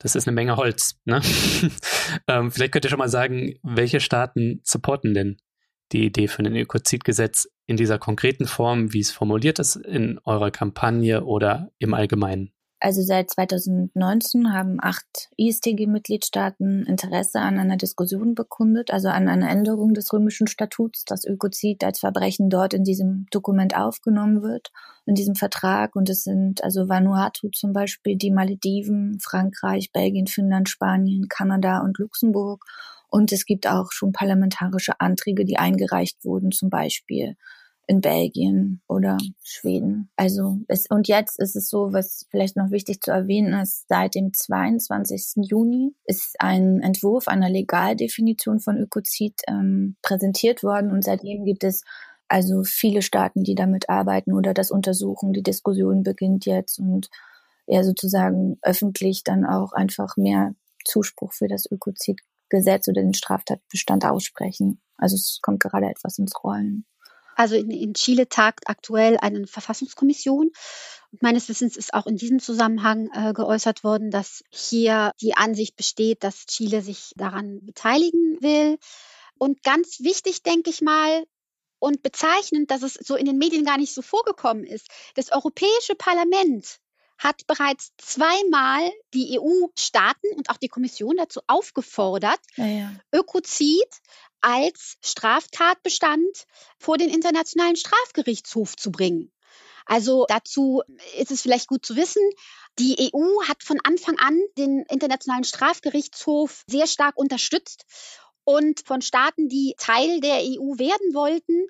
Das 0.00 0.16
ist 0.16 0.28
eine 0.28 0.34
Menge 0.34 0.58
Holz. 0.58 1.00
Ne? 1.06 1.22
ähm, 2.28 2.50
vielleicht 2.50 2.72
könnt 2.72 2.84
ihr 2.84 2.90
schon 2.90 2.98
mal 2.98 3.08
sagen, 3.08 3.54
welche 3.62 4.00
Staaten 4.00 4.60
supporten 4.64 5.14
denn 5.14 5.38
die 5.92 6.04
Idee 6.04 6.28
für 6.28 6.42
ein 6.42 6.54
Ökozidgesetz 6.54 7.48
in 7.64 7.78
dieser 7.78 7.98
konkreten 7.98 8.46
Form, 8.46 8.92
wie 8.92 9.00
es 9.00 9.12
formuliert 9.12 9.60
ist 9.60 9.76
in 9.76 10.20
eurer 10.24 10.50
Kampagne 10.50 11.24
oder 11.24 11.70
im 11.78 11.94
Allgemeinen? 11.94 12.52
Also 12.80 13.02
seit 13.02 13.28
2019 13.30 14.52
haben 14.52 14.78
acht 14.80 15.30
ISTG-Mitgliedstaaten 15.36 16.84
Interesse 16.86 17.40
an 17.40 17.58
einer 17.58 17.76
Diskussion 17.76 18.36
bekundet, 18.36 18.92
also 18.92 19.08
an 19.08 19.28
einer 19.28 19.50
Änderung 19.50 19.94
des 19.94 20.12
römischen 20.12 20.46
Statuts, 20.46 21.04
dass 21.04 21.24
Ökozid 21.24 21.82
als 21.82 21.98
Verbrechen 21.98 22.50
dort 22.50 22.74
in 22.74 22.84
diesem 22.84 23.26
Dokument 23.32 23.76
aufgenommen 23.76 24.42
wird, 24.42 24.70
in 25.06 25.16
diesem 25.16 25.34
Vertrag. 25.34 25.96
Und 25.96 26.08
es 26.08 26.22
sind 26.22 26.62
also 26.62 26.88
Vanuatu 26.88 27.48
zum 27.48 27.72
Beispiel, 27.72 28.16
die 28.16 28.30
Malediven, 28.30 29.18
Frankreich, 29.20 29.90
Belgien, 29.90 30.28
Finnland, 30.28 30.68
Spanien, 30.68 31.28
Kanada 31.28 31.80
und 31.80 31.98
Luxemburg. 31.98 32.64
Und 33.08 33.32
es 33.32 33.44
gibt 33.44 33.66
auch 33.66 33.90
schon 33.90 34.12
parlamentarische 34.12 35.00
Anträge, 35.00 35.44
die 35.44 35.56
eingereicht 35.56 36.24
wurden, 36.24 36.52
zum 36.52 36.70
Beispiel 36.70 37.36
in 37.88 38.02
Belgien 38.02 38.82
oder 38.86 39.16
Schweden. 39.42 40.10
Also 40.14 40.58
es, 40.68 40.86
und 40.90 41.08
jetzt 41.08 41.40
ist 41.40 41.56
es 41.56 41.70
so, 41.70 41.94
was 41.94 42.26
vielleicht 42.30 42.54
noch 42.54 42.70
wichtig 42.70 43.00
zu 43.00 43.10
erwähnen 43.10 43.54
ist, 43.54 43.88
seit 43.88 44.14
dem 44.14 44.32
22. 44.34 45.48
Juni 45.48 45.94
ist 46.04 46.36
ein 46.38 46.80
Entwurf 46.82 47.28
einer 47.28 47.48
Legaldefinition 47.48 48.60
von 48.60 48.76
Ökozid 48.76 49.40
ähm, 49.48 49.96
präsentiert 50.02 50.62
worden 50.62 50.92
und 50.92 51.02
seitdem 51.02 51.46
gibt 51.46 51.64
es 51.64 51.82
also 52.28 52.62
viele 52.62 53.00
Staaten, 53.00 53.42
die 53.42 53.54
damit 53.54 53.88
arbeiten 53.88 54.34
oder 54.34 54.52
das 54.52 54.70
untersuchen. 54.70 55.32
Die 55.32 55.42
Diskussion 55.42 56.02
beginnt 56.02 56.44
jetzt 56.44 56.78
und 56.78 57.08
eher 57.66 57.84
sozusagen 57.84 58.58
öffentlich 58.60 59.24
dann 59.24 59.46
auch 59.46 59.72
einfach 59.72 60.18
mehr 60.18 60.54
Zuspruch 60.84 61.32
für 61.32 61.48
das 61.48 61.64
Ökozidgesetz 61.70 62.86
oder 62.86 63.00
den 63.00 63.14
Straftatbestand 63.14 64.04
aussprechen. 64.04 64.82
Also 64.98 65.14
es 65.16 65.38
kommt 65.40 65.60
gerade 65.60 65.86
etwas 65.86 66.18
ins 66.18 66.34
Rollen. 66.44 66.84
Also 67.38 67.54
in, 67.54 67.70
in 67.70 67.94
Chile 67.94 68.28
tagt 68.28 68.68
aktuell 68.68 69.16
eine 69.16 69.46
Verfassungskommission. 69.46 70.50
Und 71.12 71.22
meines 71.22 71.48
Wissens 71.48 71.76
ist 71.76 71.94
auch 71.94 72.06
in 72.06 72.16
diesem 72.16 72.40
Zusammenhang 72.40 73.08
äh, 73.14 73.32
geäußert 73.32 73.84
worden, 73.84 74.10
dass 74.10 74.42
hier 74.50 75.12
die 75.20 75.36
Ansicht 75.36 75.76
besteht, 75.76 76.24
dass 76.24 76.46
Chile 76.46 76.82
sich 76.82 77.12
daran 77.14 77.60
beteiligen 77.62 78.38
will. 78.40 78.76
Und 79.38 79.62
ganz 79.62 80.00
wichtig, 80.00 80.42
denke 80.42 80.70
ich 80.70 80.82
mal, 80.82 81.24
und 81.78 82.02
bezeichnend, 82.02 82.72
dass 82.72 82.82
es 82.82 82.94
so 82.94 83.14
in 83.14 83.26
den 83.26 83.38
Medien 83.38 83.64
gar 83.64 83.78
nicht 83.78 83.94
so 83.94 84.02
vorgekommen 84.02 84.64
ist. 84.64 84.88
Das 85.14 85.30
Europäische 85.30 85.94
Parlament 85.94 86.80
hat 87.18 87.46
bereits 87.46 87.92
zweimal 87.98 88.90
die 89.12 89.38
EU-Staaten 89.38 90.28
und 90.36 90.50
auch 90.50 90.56
die 90.56 90.68
Kommission 90.68 91.16
dazu 91.16 91.40
aufgefordert, 91.46 92.40
ja, 92.56 92.66
ja. 92.66 92.92
Ökozid 93.12 93.88
als 94.40 94.96
Straftatbestand 95.02 96.46
vor 96.78 96.96
den 96.96 97.10
Internationalen 97.10 97.76
Strafgerichtshof 97.76 98.76
zu 98.76 98.92
bringen. 98.92 99.32
Also 99.84 100.26
dazu 100.28 100.82
ist 101.18 101.30
es 101.30 101.42
vielleicht 101.42 101.66
gut 101.66 101.84
zu 101.84 101.96
wissen, 101.96 102.22
die 102.78 103.10
EU 103.12 103.42
hat 103.48 103.62
von 103.62 103.80
Anfang 103.82 104.18
an 104.18 104.38
den 104.56 104.84
Internationalen 104.88 105.44
Strafgerichtshof 105.44 106.62
sehr 106.66 106.86
stark 106.86 107.16
unterstützt 107.16 107.84
und 108.48 108.80
von 108.86 109.02
Staaten, 109.02 109.50
die 109.50 109.74
Teil 109.76 110.20
der 110.20 110.38
EU 110.38 110.78
werden 110.78 111.12
wollten, 111.12 111.66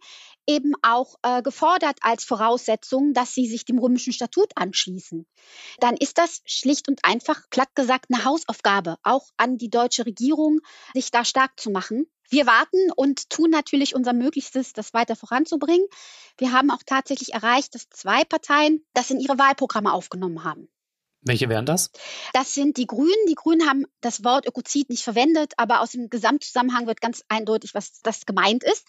eben 0.46 0.74
auch 0.82 1.16
äh, 1.22 1.42
gefordert 1.42 1.98
als 2.02 2.22
Voraussetzung, 2.22 3.14
dass 3.14 3.34
sie 3.34 3.48
sich 3.48 3.64
dem 3.64 3.80
römischen 3.80 4.12
Statut 4.12 4.52
anschließen. 4.54 5.26
Dann 5.80 5.96
ist 5.96 6.18
das 6.18 6.40
schlicht 6.44 6.86
und 6.88 7.00
einfach, 7.04 7.50
platt 7.50 7.74
gesagt, 7.74 8.06
eine 8.12 8.24
Hausaufgabe, 8.24 8.94
auch 9.02 9.26
an 9.36 9.58
die 9.58 9.70
deutsche 9.70 10.06
Regierung, 10.06 10.60
sich 10.94 11.10
da 11.10 11.24
stark 11.24 11.58
zu 11.58 11.70
machen. 11.70 12.06
Wir 12.30 12.46
warten 12.46 12.92
und 12.94 13.28
tun 13.28 13.50
natürlich 13.50 13.96
unser 13.96 14.12
Möglichstes, 14.12 14.72
das 14.72 14.94
weiter 14.94 15.16
voranzubringen. 15.16 15.88
Wir 16.36 16.52
haben 16.52 16.70
auch 16.70 16.84
tatsächlich 16.86 17.34
erreicht, 17.34 17.74
dass 17.74 17.90
zwei 17.90 18.22
Parteien 18.22 18.86
das 18.94 19.10
in 19.10 19.18
ihre 19.18 19.36
Wahlprogramme 19.36 19.92
aufgenommen 19.92 20.44
haben. 20.44 20.68
Welche 21.22 21.48
wären 21.48 21.66
das? 21.66 21.90
Das 22.32 22.54
sind 22.54 22.76
die 22.76 22.86
Grünen. 22.86 23.26
Die 23.28 23.34
Grünen 23.34 23.68
haben 23.68 23.84
das 24.00 24.24
Wort 24.24 24.46
Ökozid 24.46 24.88
nicht 24.88 25.02
verwendet, 25.02 25.54
aber 25.56 25.80
aus 25.80 25.90
dem 25.90 26.08
Gesamtzusammenhang 26.08 26.86
wird 26.86 27.00
ganz 27.00 27.24
eindeutig, 27.28 27.74
was 27.74 28.00
das 28.02 28.24
gemeint 28.24 28.62
ist. 28.62 28.86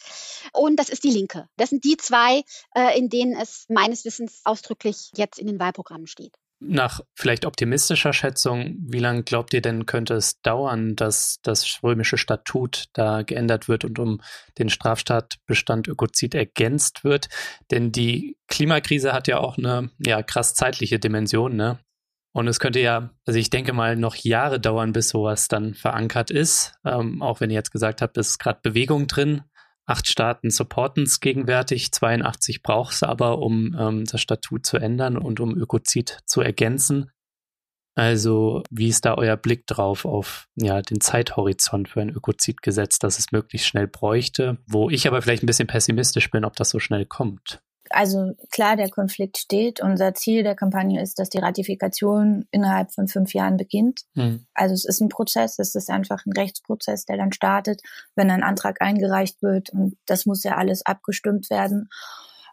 Und 0.53 0.77
das 0.77 0.89
ist 0.89 1.03
die 1.03 1.11
Linke. 1.11 1.47
Das 1.57 1.69
sind 1.69 1.83
die 1.83 1.97
zwei, 1.97 2.43
äh, 2.75 2.97
in 2.97 3.09
denen 3.09 3.35
es 3.35 3.65
meines 3.69 4.05
Wissens 4.05 4.41
ausdrücklich 4.43 5.11
jetzt 5.15 5.39
in 5.39 5.47
den 5.47 5.59
Wahlprogrammen 5.59 6.07
steht. 6.07 6.35
Nach 6.61 6.99
vielleicht 7.15 7.45
optimistischer 7.45 8.11
Schätzung, 8.11 8.75
wie 8.81 8.99
lange 8.99 9.23
glaubt 9.23 9.53
ihr 9.53 9.61
denn, 9.61 9.85
könnte 9.85 10.15
es 10.15 10.41
dauern, 10.41 10.97
dass 10.97 11.39
das 11.41 11.79
römische 11.83 12.17
Statut 12.17 12.87
da 12.91 13.21
geändert 13.21 13.69
wird 13.69 13.85
und 13.85 13.97
um 13.97 14.21
den 14.57 14.69
Straftatbestand 14.69 15.87
Ökozid 15.87 16.35
ergänzt 16.35 17.05
wird? 17.05 17.29
Denn 17.71 17.93
die 17.93 18.37
Klimakrise 18.49 19.13
hat 19.13 19.29
ja 19.29 19.39
auch 19.39 19.57
eine 19.57 19.89
ja, 20.05 20.21
krass 20.21 20.53
zeitliche 20.53 20.99
Dimension. 20.99 21.55
Ne? 21.55 21.79
Und 22.31 22.47
es 22.47 22.59
könnte 22.59 22.79
ja, 22.79 23.09
also 23.25 23.39
ich 23.39 23.49
denke 23.49 23.73
mal, 23.73 23.95
noch 23.95 24.15
Jahre 24.15 24.59
dauern, 24.59 24.93
bis 24.93 25.09
sowas 25.09 25.47
dann 25.47 25.73
verankert 25.73 26.29
ist. 26.29 26.73
Ähm, 26.85 27.21
auch 27.21 27.39
wenn 27.41 27.49
ihr 27.49 27.55
jetzt 27.55 27.71
gesagt 27.71 28.01
habt, 28.01 28.17
es 28.17 28.31
ist 28.31 28.39
gerade 28.39 28.59
Bewegung 28.61 29.07
drin. 29.07 29.41
Acht 29.85 30.07
Staaten 30.07 30.51
supporten 30.51 31.03
es 31.03 31.19
gegenwärtig, 31.19 31.91
82 31.91 32.61
braucht 32.61 32.93
es 32.93 33.01
aber, 33.01 33.39
um 33.39 33.75
ähm, 33.79 34.05
das 34.05 34.21
Statut 34.21 34.65
zu 34.65 34.77
ändern 34.77 35.17
und 35.17 35.39
um 35.39 35.57
Ökozid 35.57 36.19
zu 36.25 36.41
ergänzen. 36.41 37.11
Also, 37.95 38.61
wie 38.69 38.87
ist 38.87 39.05
da 39.05 39.15
euer 39.15 39.35
Blick 39.35 39.65
drauf 39.65 40.05
auf 40.05 40.47
ja, 40.55 40.83
den 40.83 41.01
Zeithorizont 41.01 41.89
für 41.89 42.01
ein 42.01 42.11
Ökozidgesetz, 42.11 42.99
das 42.99 43.17
es 43.17 43.31
möglichst 43.31 43.67
schnell 43.67 43.87
bräuchte? 43.87 44.59
Wo 44.67 44.91
ich 44.91 45.07
aber 45.07 45.23
vielleicht 45.23 45.43
ein 45.43 45.47
bisschen 45.47 45.67
pessimistisch 45.67 46.29
bin, 46.29 46.45
ob 46.45 46.55
das 46.55 46.69
so 46.69 46.79
schnell 46.79 47.05
kommt 47.05 47.61
also 47.89 48.33
klar, 48.51 48.75
der 48.75 48.89
Konflikt 48.89 49.37
steht. 49.37 49.81
Unser 49.81 50.13
Ziel 50.13 50.43
der 50.43 50.55
Kampagne 50.55 51.01
ist, 51.01 51.19
dass 51.19 51.29
die 51.29 51.39
Ratifikation 51.39 52.45
innerhalb 52.51 52.91
von 52.91 53.07
fünf 53.07 53.33
Jahren 53.33 53.57
beginnt. 53.57 54.01
Mhm. 54.13 54.45
Also 54.53 54.73
es 54.73 54.85
ist 54.85 55.01
ein 55.01 55.09
Prozess, 55.09 55.59
es 55.59 55.75
ist 55.75 55.89
einfach 55.89 56.25
ein 56.25 56.33
Rechtsprozess, 56.33 57.05
der 57.05 57.17
dann 57.17 57.31
startet, 57.31 57.81
wenn 58.15 58.31
ein 58.31 58.43
Antrag 58.43 58.81
eingereicht 58.81 59.41
wird 59.41 59.69
und 59.69 59.97
das 60.05 60.25
muss 60.25 60.43
ja 60.43 60.57
alles 60.57 60.85
abgestimmt 60.85 61.49
werden. 61.49 61.89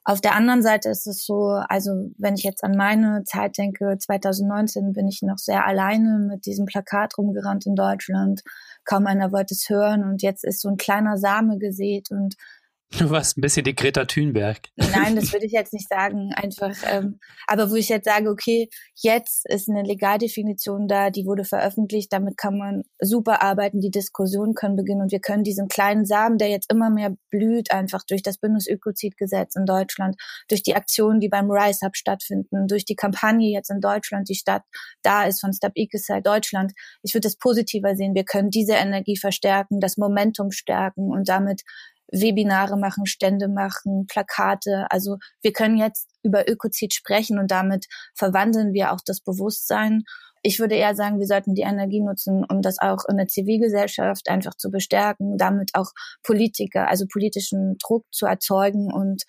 Auf 0.09 0.21
der 0.21 0.37
anderen 0.37 0.63
Seite 0.63 0.89
ist 0.89 1.09
es 1.09 1.27
so, 1.27 1.49
also 1.69 2.13
wenn 2.17 2.37
ich 2.37 2.45
jetzt 2.45 2.63
an 2.63 2.77
meine 2.77 3.25
Zeit 3.25 3.59
denke, 3.59 3.99
2019 3.99 4.93
bin 4.93 5.09
ich 5.09 5.21
noch 5.23 5.39
sehr 5.39 5.67
alleine 5.67 6.21
mit 6.21 6.47
diesem 6.47 6.65
Plakat 6.65 7.19
rumgerannt 7.19 7.67
in 7.67 7.75
Deutschland. 7.75 8.45
Kaum 8.85 9.09
einer 9.09 9.33
wollte 9.33 9.55
es 9.55 9.69
hören 9.69 10.05
und 10.05 10.23
jetzt 10.23 10.45
ist 10.45 10.61
so 10.61 10.69
ein 10.69 10.77
kleiner 10.77 11.19
Same 11.19 11.59
gesät 11.59 12.13
und 12.13 12.37
Du 12.99 13.11
warst 13.11 13.37
ein 13.37 13.41
bisschen 13.41 13.65
die 13.65 13.75
Greta 13.75 14.05
Thunberg. 14.05 14.69
Nein, 14.77 15.17
das 15.17 15.33
würde 15.33 15.45
ich 15.45 15.53
jetzt 15.53 15.73
nicht 15.73 15.89
sagen. 15.89 16.33
Einfach, 16.35 16.73
ähm, 16.87 17.19
aber 17.47 17.71
wo 17.71 17.75
ich 17.75 17.89
jetzt 17.89 18.05
sage, 18.05 18.31
okay, 18.31 18.69
jetzt 18.95 19.45
ist 19.49 19.69
eine 19.69 19.83
Legaldefinition 19.83 20.87
da, 20.87 21.11
die 21.11 21.27
wurde 21.27 21.45
veröffentlicht, 21.45 22.13
damit 22.13 22.37
kann 22.37 22.57
man 22.57 22.85
super 23.01 23.43
arbeiten, 23.43 23.81
die 23.81 23.91
Diskussion 23.91 24.55
können 24.55 24.77
beginnen 24.77 25.03
und 25.03 25.13
wir 25.13 25.21
können 25.21 25.43
diesen 25.43 25.69
kleinen 25.69 26.07
Samen, 26.07 26.39
der 26.39 26.49
jetzt 26.49 26.71
immer 26.71 26.89
mehr 26.89 27.17
blüht, 27.31 27.73
einfach 27.73 28.03
durch 28.09 28.23
das 28.23 28.39
Bundesökozidgesetz 28.39 29.57
in 29.57 29.67
Deutschland, 29.67 30.17
durch 30.49 30.63
die 30.63 30.77
Aktionen, 30.77 31.21
die 31.21 31.29
beim 31.29 31.51
Rise 31.51 31.85
Hub 31.85 31.97
stattfinden, 31.97 32.69
durch 32.69 32.85
die 32.85 32.97
Kampagne 32.97 33.51
jetzt 33.53 33.71
in 33.71 33.81
Deutschland, 33.81 34.29
die 34.29 34.37
Stadt 34.37 34.63
da 35.03 35.25
ist 35.25 35.41
von 35.41 35.53
Stop 35.53 35.73
Ecocide 35.75 36.23
Deutschland. 36.23 36.73
Ich 37.03 37.15
würde 37.15 37.29
es 37.29 37.37
positiver 37.37 37.97
sehen. 37.97 38.15
Wir 38.15 38.25
können 38.25 38.51
diese 38.51 38.75
Energie 38.75 39.17
verstärken, 39.17 39.81
das 39.81 39.97
Momentum 39.97 40.51
stärken 40.51 41.11
und 41.11 41.29
damit 41.29 41.63
Webinare 42.13 42.77
machen, 42.77 43.07
Stände 43.07 43.49
machen, 43.49 44.07
Plakate. 44.07 44.87
Also 44.91 45.17
wir 45.43 45.53
können 45.53 45.77
jetzt 45.77 46.09
über 46.23 46.49
Ökozid 46.49 46.95
sprechen 46.95 47.39
und 47.39 47.51
damit 47.51 47.87
verwandeln 48.15 48.73
wir 48.73 48.93
auch 48.93 49.01
das 49.05 49.21
Bewusstsein. 49.21 50.05
Ich 50.43 50.61
würde 50.61 50.77
eher 50.77 50.95
sagen, 50.95 51.19
wir 51.19 51.27
sollten 51.27 51.55
die 51.55 51.63
Energie 51.63 52.01
nutzen, 52.01 52.45
um 52.49 52.63
das 52.63 52.79
auch 52.79 53.05
in 53.09 53.17
der 53.17 53.27
Zivilgesellschaft 53.27 54.29
einfach 54.29 54.55
zu 54.55 54.71
bestärken, 54.71 55.37
damit 55.39 55.71
auch 55.75 55.91
Politiker, 56.23 56.89
also 56.89 57.07
politischen 57.11 57.77
Druck 57.79 58.05
zu 58.13 58.27
erzeugen 58.27 58.93
und 58.93 59.25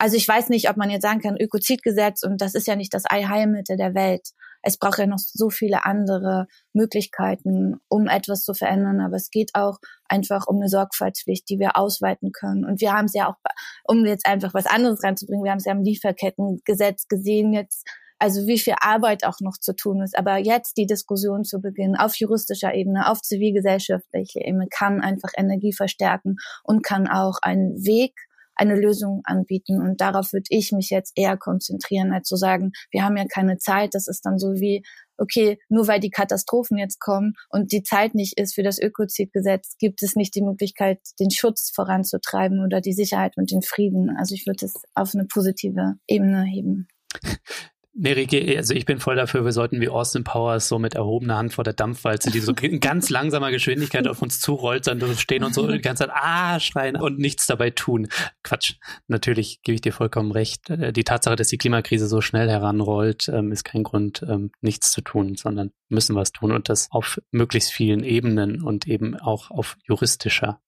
also 0.00 0.16
ich 0.16 0.26
weiß 0.26 0.48
nicht, 0.48 0.70
ob 0.70 0.78
man 0.78 0.88
jetzt 0.88 1.02
sagen 1.02 1.20
kann, 1.20 1.36
Ökozidgesetz 1.36 2.22
und 2.22 2.40
das 2.40 2.54
ist 2.54 2.66
ja 2.66 2.74
nicht 2.74 2.94
das 2.94 3.04
Allheilmittel 3.04 3.76
der 3.76 3.94
Welt. 3.94 4.30
Es 4.62 4.78
braucht 4.78 4.98
ja 4.98 5.06
noch 5.06 5.18
so 5.18 5.50
viele 5.50 5.84
andere 5.84 6.46
Möglichkeiten, 6.72 7.80
um 7.88 8.06
etwas 8.06 8.42
zu 8.42 8.54
verändern. 8.54 9.00
Aber 9.00 9.16
es 9.16 9.30
geht 9.30 9.50
auch 9.54 9.78
einfach 10.08 10.46
um 10.46 10.56
eine 10.56 10.68
Sorgfaltspflicht, 10.68 11.48
die 11.48 11.58
wir 11.58 11.76
ausweiten 11.76 12.32
können. 12.32 12.64
Und 12.64 12.80
wir 12.80 12.92
haben 12.92 13.06
es 13.06 13.14
ja 13.14 13.28
auch, 13.28 13.36
um 13.84 14.04
jetzt 14.04 14.26
einfach 14.26 14.54
was 14.54 14.66
anderes 14.66 15.02
reinzubringen, 15.02 15.44
wir 15.44 15.50
haben 15.50 15.58
es 15.58 15.64
ja 15.64 15.72
im 15.72 15.82
Lieferkettengesetz 15.82 17.08
gesehen 17.08 17.52
jetzt, 17.52 17.86
also 18.18 18.46
wie 18.46 18.58
viel 18.58 18.74
Arbeit 18.80 19.24
auch 19.24 19.40
noch 19.40 19.56
zu 19.58 19.74
tun 19.74 20.02
ist. 20.02 20.16
Aber 20.16 20.36
jetzt 20.36 20.76
die 20.76 20.86
Diskussion 20.86 21.44
zu 21.44 21.60
beginnen 21.60 21.96
auf 21.96 22.14
juristischer 22.16 22.74
Ebene, 22.74 23.10
auf 23.10 23.22
zivilgesellschaftlicher 23.22 24.44
Ebene, 24.44 24.66
kann 24.70 25.00
einfach 25.00 25.30
Energie 25.36 25.72
verstärken 25.72 26.36
und 26.64 26.82
kann 26.84 27.08
auch 27.08 27.38
einen 27.42 27.84
Weg 27.84 28.14
eine 28.60 28.76
Lösung 28.76 29.22
anbieten. 29.24 29.80
Und 29.80 30.00
darauf 30.00 30.32
würde 30.32 30.46
ich 30.50 30.70
mich 30.70 30.90
jetzt 30.90 31.12
eher 31.16 31.36
konzentrieren, 31.36 32.12
als 32.12 32.28
zu 32.28 32.36
sagen, 32.36 32.72
wir 32.90 33.04
haben 33.04 33.16
ja 33.16 33.24
keine 33.24 33.56
Zeit. 33.56 33.94
Das 33.94 34.06
ist 34.06 34.24
dann 34.24 34.38
so 34.38 34.54
wie, 34.54 34.82
okay, 35.16 35.58
nur 35.68 35.88
weil 35.88 35.98
die 35.98 36.10
Katastrophen 36.10 36.78
jetzt 36.78 37.00
kommen 37.00 37.34
und 37.48 37.72
die 37.72 37.82
Zeit 37.82 38.14
nicht 38.14 38.38
ist 38.38 38.54
für 38.54 38.62
das 38.62 38.78
Ökozidgesetz, 38.78 39.76
gibt 39.78 40.02
es 40.02 40.14
nicht 40.14 40.34
die 40.34 40.42
Möglichkeit, 40.42 41.00
den 41.18 41.30
Schutz 41.30 41.70
voranzutreiben 41.74 42.62
oder 42.64 42.80
die 42.80 42.92
Sicherheit 42.92 43.36
und 43.36 43.50
den 43.50 43.62
Frieden. 43.62 44.14
Also 44.18 44.34
ich 44.34 44.46
würde 44.46 44.66
es 44.66 44.74
auf 44.94 45.14
eine 45.14 45.24
positive 45.24 45.94
Ebene 46.06 46.44
heben. 46.44 46.88
Nee, 47.92 48.12
Ricky, 48.12 48.56
also 48.56 48.72
ich 48.72 48.84
bin 48.84 49.00
voll 49.00 49.16
dafür, 49.16 49.44
wir 49.44 49.50
sollten 49.50 49.80
wie 49.80 49.88
Austin 49.88 50.22
Powers 50.22 50.68
so 50.68 50.78
mit 50.78 50.94
erhobener 50.94 51.36
Hand 51.36 51.54
vor 51.54 51.64
der 51.64 51.72
Dampfwalze, 51.72 52.30
die 52.30 52.38
so 52.38 52.52
in 52.52 52.78
ganz 52.78 53.10
langsamer 53.10 53.50
Geschwindigkeit 53.50 54.06
auf 54.06 54.22
uns 54.22 54.40
zurollt, 54.40 54.86
dann 54.86 55.00
stehen 55.16 55.42
und 55.42 55.54
so 55.54 55.66
die 55.66 55.80
ganze 55.80 56.04
Zeit 56.06 56.14
ah 56.14 56.60
schreien 56.60 56.96
und 56.96 57.18
nichts 57.18 57.46
dabei 57.46 57.70
tun. 57.70 58.06
Quatsch. 58.44 58.74
Natürlich 59.08 59.62
gebe 59.62 59.74
ich 59.74 59.80
dir 59.80 59.92
vollkommen 59.92 60.30
recht. 60.30 60.70
Äh, 60.70 60.92
die 60.92 61.02
Tatsache, 61.02 61.34
dass 61.34 61.48
die 61.48 61.58
Klimakrise 61.58 62.06
so 62.06 62.20
schnell 62.20 62.48
heranrollt, 62.48 63.28
ähm, 63.28 63.50
ist 63.50 63.64
kein 63.64 63.82
Grund, 63.82 64.24
ähm, 64.28 64.52
nichts 64.60 64.92
zu 64.92 65.00
tun, 65.00 65.34
sondern 65.34 65.72
müssen 65.88 66.14
was 66.14 66.30
tun 66.30 66.52
und 66.52 66.68
das 66.68 66.88
auf 66.92 67.20
möglichst 67.32 67.72
vielen 67.72 68.04
Ebenen 68.04 68.62
und 68.62 68.86
eben 68.86 69.16
auch 69.16 69.50
auf 69.50 69.76
juristischer 69.82 70.60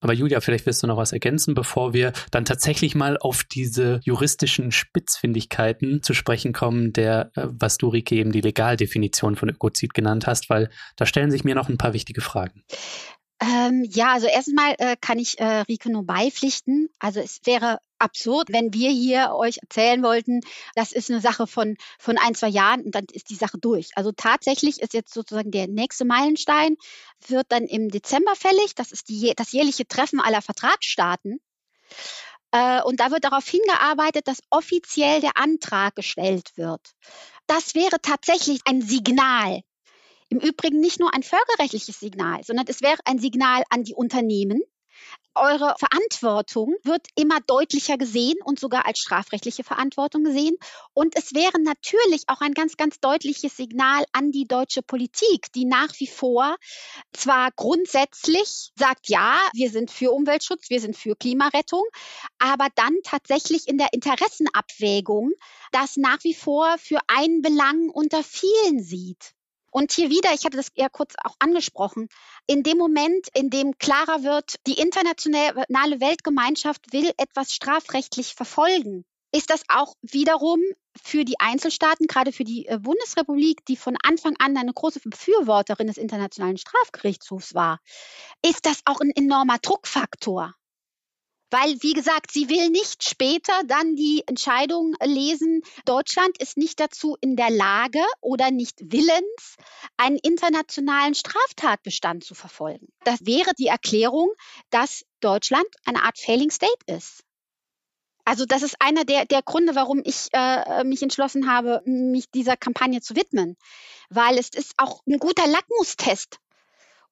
aber 0.00 0.12
Julia, 0.12 0.40
vielleicht 0.40 0.66
wirst 0.66 0.82
du 0.82 0.86
noch 0.86 0.96
was 0.96 1.12
ergänzen, 1.12 1.54
bevor 1.54 1.92
wir 1.92 2.12
dann 2.30 2.44
tatsächlich 2.44 2.94
mal 2.94 3.18
auf 3.18 3.42
diese 3.44 4.00
juristischen 4.04 4.70
Spitzfindigkeiten 4.70 6.02
zu 6.02 6.14
sprechen 6.14 6.52
kommen, 6.52 6.92
der, 6.92 7.30
äh, 7.34 7.46
was 7.48 7.78
du, 7.78 7.88
Rike, 7.88 8.14
eben 8.14 8.32
die 8.32 8.40
Legaldefinition 8.40 9.36
von 9.36 9.48
Ökozid 9.48 9.94
genannt 9.94 10.26
hast, 10.26 10.50
weil 10.50 10.70
da 10.96 11.06
stellen 11.06 11.30
sich 11.30 11.44
mir 11.44 11.54
noch 11.54 11.68
ein 11.68 11.78
paar 11.78 11.94
wichtige 11.94 12.20
Fragen. 12.20 12.62
Ähm, 13.40 13.84
ja, 13.84 14.14
also 14.14 14.26
erstmal 14.26 14.74
äh, 14.78 14.96
kann 15.00 15.18
ich 15.18 15.38
äh, 15.38 15.60
Rike 15.60 15.90
nur 15.90 16.04
beipflichten. 16.04 16.88
Also 16.98 17.20
es 17.20 17.40
wäre 17.44 17.78
absurd, 17.98 18.48
wenn 18.50 18.72
wir 18.74 18.90
hier 18.90 19.32
euch 19.32 19.58
erzählen 19.58 20.02
wollten, 20.02 20.40
das 20.74 20.92
ist 20.92 21.10
eine 21.10 21.20
Sache 21.20 21.46
von, 21.46 21.76
von 21.98 22.18
ein, 22.18 22.34
zwei 22.34 22.48
Jahren 22.48 22.82
und 22.82 22.94
dann 22.94 23.06
ist 23.12 23.30
die 23.30 23.36
Sache 23.36 23.58
durch. 23.58 23.90
Also 23.94 24.10
tatsächlich 24.12 24.80
ist 24.80 24.92
jetzt 24.92 25.14
sozusagen 25.14 25.52
der 25.52 25.68
nächste 25.68 26.04
Meilenstein, 26.04 26.76
wird 27.28 27.46
dann 27.50 27.64
im 27.64 27.90
Dezember 27.90 28.34
fällig. 28.34 28.74
Das 28.74 28.90
ist 28.90 29.08
die, 29.08 29.32
das 29.36 29.52
jährliche 29.52 29.86
Treffen 29.86 30.20
aller 30.20 30.42
Vertragsstaaten. 30.42 31.40
Äh, 32.50 32.82
und 32.82 32.98
da 32.98 33.12
wird 33.12 33.22
darauf 33.24 33.46
hingearbeitet, 33.46 34.26
dass 34.26 34.42
offiziell 34.50 35.20
der 35.20 35.36
Antrag 35.36 35.94
gestellt 35.94 36.52
wird. 36.56 36.80
Das 37.46 37.76
wäre 37.76 38.00
tatsächlich 38.00 38.60
ein 38.64 38.82
Signal 38.82 39.62
im 40.28 40.40
Übrigen 40.40 40.80
nicht 40.80 41.00
nur 41.00 41.14
ein 41.14 41.22
völkerrechtliches 41.22 41.98
Signal, 41.98 42.42
sondern 42.44 42.66
es 42.68 42.82
wäre 42.82 42.98
ein 43.04 43.18
Signal 43.18 43.62
an 43.70 43.84
die 43.84 43.94
Unternehmen. 43.94 44.62
Eure 45.34 45.76
Verantwortung 45.78 46.74
wird 46.82 47.06
immer 47.14 47.38
deutlicher 47.46 47.96
gesehen 47.96 48.36
und 48.44 48.58
sogar 48.58 48.86
als 48.86 48.98
strafrechtliche 48.98 49.62
Verantwortung 49.62 50.24
gesehen. 50.24 50.56
Und 50.94 51.16
es 51.16 51.32
wäre 51.32 51.62
natürlich 51.62 52.24
auch 52.26 52.40
ein 52.40 52.54
ganz, 52.54 52.76
ganz 52.76 52.98
deutliches 52.98 53.56
Signal 53.56 54.04
an 54.10 54.32
die 54.32 54.48
deutsche 54.48 54.82
Politik, 54.82 55.52
die 55.54 55.64
nach 55.64 55.92
wie 56.00 56.08
vor 56.08 56.56
zwar 57.12 57.52
grundsätzlich 57.52 58.72
sagt, 58.76 59.08
ja, 59.08 59.40
wir 59.52 59.70
sind 59.70 59.92
für 59.92 60.10
Umweltschutz, 60.10 60.70
wir 60.70 60.80
sind 60.80 60.96
für 60.96 61.14
Klimarettung, 61.14 61.84
aber 62.40 62.66
dann 62.74 62.96
tatsächlich 63.04 63.68
in 63.68 63.78
der 63.78 63.92
Interessenabwägung 63.92 65.30
das 65.70 65.96
nach 65.96 66.24
wie 66.24 66.34
vor 66.34 66.76
für 66.78 66.98
einen 67.06 67.42
Belang 67.42 67.90
unter 67.90 68.24
vielen 68.24 68.82
sieht. 68.82 69.37
Und 69.78 69.92
hier 69.92 70.10
wieder, 70.10 70.34
ich 70.34 70.44
hatte 70.44 70.56
das 70.56 70.72
ja 70.74 70.88
kurz 70.88 71.14
auch 71.22 71.36
angesprochen, 71.38 72.08
in 72.48 72.64
dem 72.64 72.78
Moment, 72.78 73.28
in 73.32 73.48
dem 73.48 73.78
klarer 73.78 74.24
wird, 74.24 74.56
die 74.66 74.72
internationale 74.72 76.00
Weltgemeinschaft 76.00 76.92
will 76.92 77.12
etwas 77.16 77.52
strafrechtlich 77.52 78.34
verfolgen, 78.34 79.04
ist 79.32 79.50
das 79.50 79.62
auch 79.68 79.94
wiederum 80.02 80.60
für 81.00 81.24
die 81.24 81.38
Einzelstaaten, 81.38 82.08
gerade 82.08 82.32
für 82.32 82.42
die 82.42 82.66
äh, 82.66 82.80
Bundesrepublik, 82.80 83.64
die 83.66 83.76
von 83.76 83.96
Anfang 84.02 84.34
an 84.40 84.56
eine 84.56 84.72
große 84.72 84.98
Befürworterin 85.04 85.86
des 85.86 85.96
Internationalen 85.96 86.58
Strafgerichtshofs 86.58 87.54
war, 87.54 87.78
ist 88.44 88.66
das 88.66 88.80
auch 88.84 89.00
ein 89.00 89.12
enormer 89.14 89.58
Druckfaktor. 89.62 90.56
Weil, 91.50 91.76
wie 91.80 91.94
gesagt, 91.94 92.30
sie 92.30 92.48
will 92.48 92.68
nicht 92.68 93.02
später 93.02 93.52
dann 93.66 93.96
die 93.96 94.22
Entscheidung 94.26 94.94
lesen, 95.02 95.62
Deutschland 95.86 96.36
ist 96.40 96.58
nicht 96.58 96.78
dazu 96.78 97.16
in 97.20 97.36
der 97.36 97.50
Lage 97.50 98.02
oder 98.20 98.50
nicht 98.50 98.76
willens, 98.80 99.56
einen 99.96 100.18
internationalen 100.18 101.14
Straftatbestand 101.14 102.24
zu 102.24 102.34
verfolgen. 102.34 102.88
Das 103.04 103.24
wäre 103.24 103.52
die 103.58 103.68
Erklärung, 103.68 104.30
dass 104.70 105.04
Deutschland 105.20 105.66
eine 105.86 106.02
Art 106.02 106.18
Failing 106.18 106.50
State 106.50 106.84
ist. 106.86 107.24
Also 108.26 108.44
das 108.44 108.62
ist 108.62 108.76
einer 108.80 109.06
der, 109.06 109.24
der 109.24 109.40
Gründe, 109.40 109.74
warum 109.74 110.02
ich 110.04 110.28
äh, 110.34 110.84
mich 110.84 111.02
entschlossen 111.02 111.50
habe, 111.50 111.80
mich 111.86 112.30
dieser 112.30 112.58
Kampagne 112.58 113.00
zu 113.00 113.16
widmen. 113.16 113.56
Weil 114.10 114.36
es 114.36 114.50
ist 114.50 114.74
auch 114.76 115.00
ein 115.06 115.18
guter 115.18 115.46
Lackmustest 115.46 116.38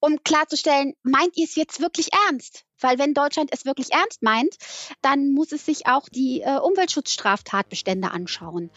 um 0.00 0.22
klarzustellen, 0.24 0.94
meint 1.02 1.37
ihr 1.37 1.44
es 1.44 1.54
jetzt 1.56 1.80
wirklich 1.80 2.11
ernst? 2.28 2.64
Weil 2.80 2.98
wenn 2.98 3.14
Deutschland 3.14 3.50
es 3.52 3.64
wirklich 3.64 3.92
ernst 3.92 4.22
meint, 4.22 4.56
dann 5.02 5.32
muss 5.32 5.52
es 5.52 5.64
sich 5.64 5.87
auch 5.87 6.09
die 6.09 6.42
äh, 6.42 6.59
Umweltschutzstraftatbestände 6.59 8.11
anschauen. 8.11 8.70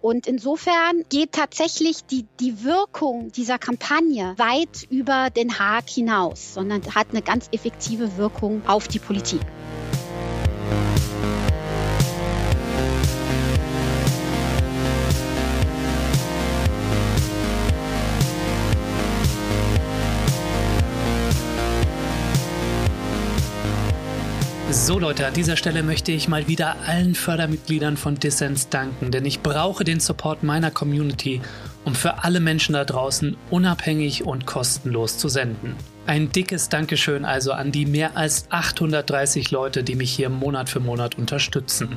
Und 0.00 0.26
insofern 0.26 1.04
geht 1.10 1.32
tatsächlich 1.32 2.04
die, 2.04 2.26
die 2.40 2.64
Wirkung 2.64 3.32
dieser 3.32 3.58
Kampagne 3.58 4.34
weit 4.38 4.86
über 4.88 5.28
Den 5.28 5.58
Haag 5.58 5.88
hinaus, 5.90 6.54
sondern 6.54 6.82
hat 6.94 7.08
eine 7.10 7.22
ganz 7.22 7.48
effektive 7.52 8.16
Wirkung 8.16 8.66
auf 8.66 8.88
die 8.88 8.98
Politik. 8.98 9.40
So 24.72 25.00
Leute, 25.00 25.26
an 25.26 25.34
dieser 25.34 25.56
Stelle 25.56 25.82
möchte 25.82 26.12
ich 26.12 26.28
mal 26.28 26.46
wieder 26.46 26.76
allen 26.86 27.16
Fördermitgliedern 27.16 27.96
von 27.96 28.14
Dissens 28.14 28.68
danken, 28.68 29.10
denn 29.10 29.24
ich 29.24 29.40
brauche 29.40 29.82
den 29.82 29.98
Support 29.98 30.44
meiner 30.44 30.70
Community, 30.70 31.40
um 31.84 31.96
für 31.96 32.22
alle 32.22 32.38
Menschen 32.38 32.74
da 32.74 32.84
draußen 32.84 33.36
unabhängig 33.50 34.24
und 34.24 34.46
kostenlos 34.46 35.18
zu 35.18 35.28
senden. 35.28 35.74
Ein 36.06 36.30
dickes 36.30 36.68
Dankeschön 36.68 37.24
also 37.24 37.50
an 37.50 37.72
die 37.72 37.84
mehr 37.84 38.16
als 38.16 38.46
830 38.50 39.50
Leute, 39.50 39.82
die 39.82 39.96
mich 39.96 40.12
hier 40.12 40.28
Monat 40.28 40.68
für 40.68 40.80
Monat 40.80 41.18
unterstützen. 41.18 41.96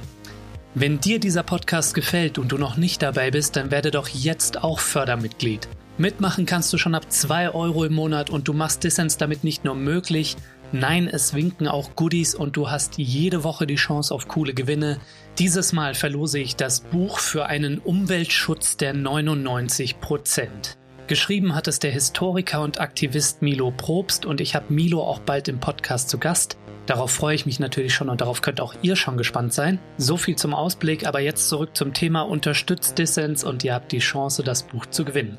Wenn 0.74 1.00
dir 1.00 1.20
dieser 1.20 1.44
Podcast 1.44 1.94
gefällt 1.94 2.40
und 2.40 2.52
du 2.52 2.58
noch 2.58 2.76
nicht 2.76 3.04
dabei 3.04 3.30
bist, 3.30 3.56
dann 3.56 3.70
werde 3.70 3.92
doch 3.92 4.08
jetzt 4.08 4.64
auch 4.64 4.80
Fördermitglied. 4.80 5.68
Mitmachen 6.00 6.48
kannst 6.48 6.74
du 6.74 6.80
schon 6.80 6.96
ab 6.96 7.12
2 7.12 7.52
Euro 7.52 7.86
im 7.86 7.94
Monat 7.94 8.32
und 8.32 8.48
du 8.48 8.54
machst 8.54 8.84
Dissens 8.84 9.18
damit 9.18 9.44
nicht 9.44 9.64
nur 9.64 9.76
möglich, 9.76 10.36
Nein, 10.76 11.08
es 11.08 11.36
winken 11.36 11.68
auch 11.68 11.96
Goodies 11.96 12.34
und 12.34 12.58
du 12.58 12.72
hast 12.72 12.98
jede 12.98 13.44
Woche 13.44 13.68
die 13.68 13.76
Chance 13.76 14.12
auf 14.12 14.28
coole 14.28 14.56
Gewinne. 14.56 14.98
Dieses 15.38 15.72
Mal 15.72 15.94
verlose 15.94 16.40
ich 16.40 16.56
das 16.56 16.82
Buch 16.82 17.20
für 17.20 17.46
einen 17.46 17.78
Umweltschutz 17.78 18.76
der 18.76 18.96
99 18.96 20.00
Prozent. 20.00 20.80
Geschrieben 21.06 21.54
hat 21.54 21.68
es 21.68 21.78
der 21.78 21.92
Historiker 21.92 22.62
und 22.62 22.80
Aktivist 22.80 23.44
Milo 23.44 23.70
Probst 23.70 24.26
und 24.26 24.42
ich 24.42 24.56
habe 24.56 24.74
Milo 24.74 25.04
auch 25.04 25.20
bald 25.20 25.48
im 25.48 25.60
Podcast 25.60 26.10
zu 26.10 26.18
Gast. 26.18 26.58
Darauf 26.88 27.12
freue 27.12 27.36
ich 27.36 27.46
mich 27.46 27.60
natürlich 27.60 27.94
schon 27.94 28.10
und 28.10 28.22
darauf 28.22 28.42
könnt 28.42 28.60
auch 28.60 28.74
ihr 28.82 28.96
schon 28.96 29.16
gespannt 29.16 29.54
sein. 29.54 29.78
So 29.98 30.18
viel 30.18 30.38
zum 30.38 30.56
Ausblick, 30.56 31.06
aber 31.06 31.20
jetzt 31.20 31.50
zurück 31.50 31.78
zum 31.78 31.94
Thema 31.94 32.24
Unterstützt 32.24 32.98
Dissens 32.98 33.44
und 33.44 33.64
ihr 33.64 33.76
habt 33.76 33.92
die 33.92 34.00
Chance, 34.00 34.42
das 34.42 34.64
Buch 34.64 34.88
zu 34.88 35.06
gewinnen. 35.06 35.38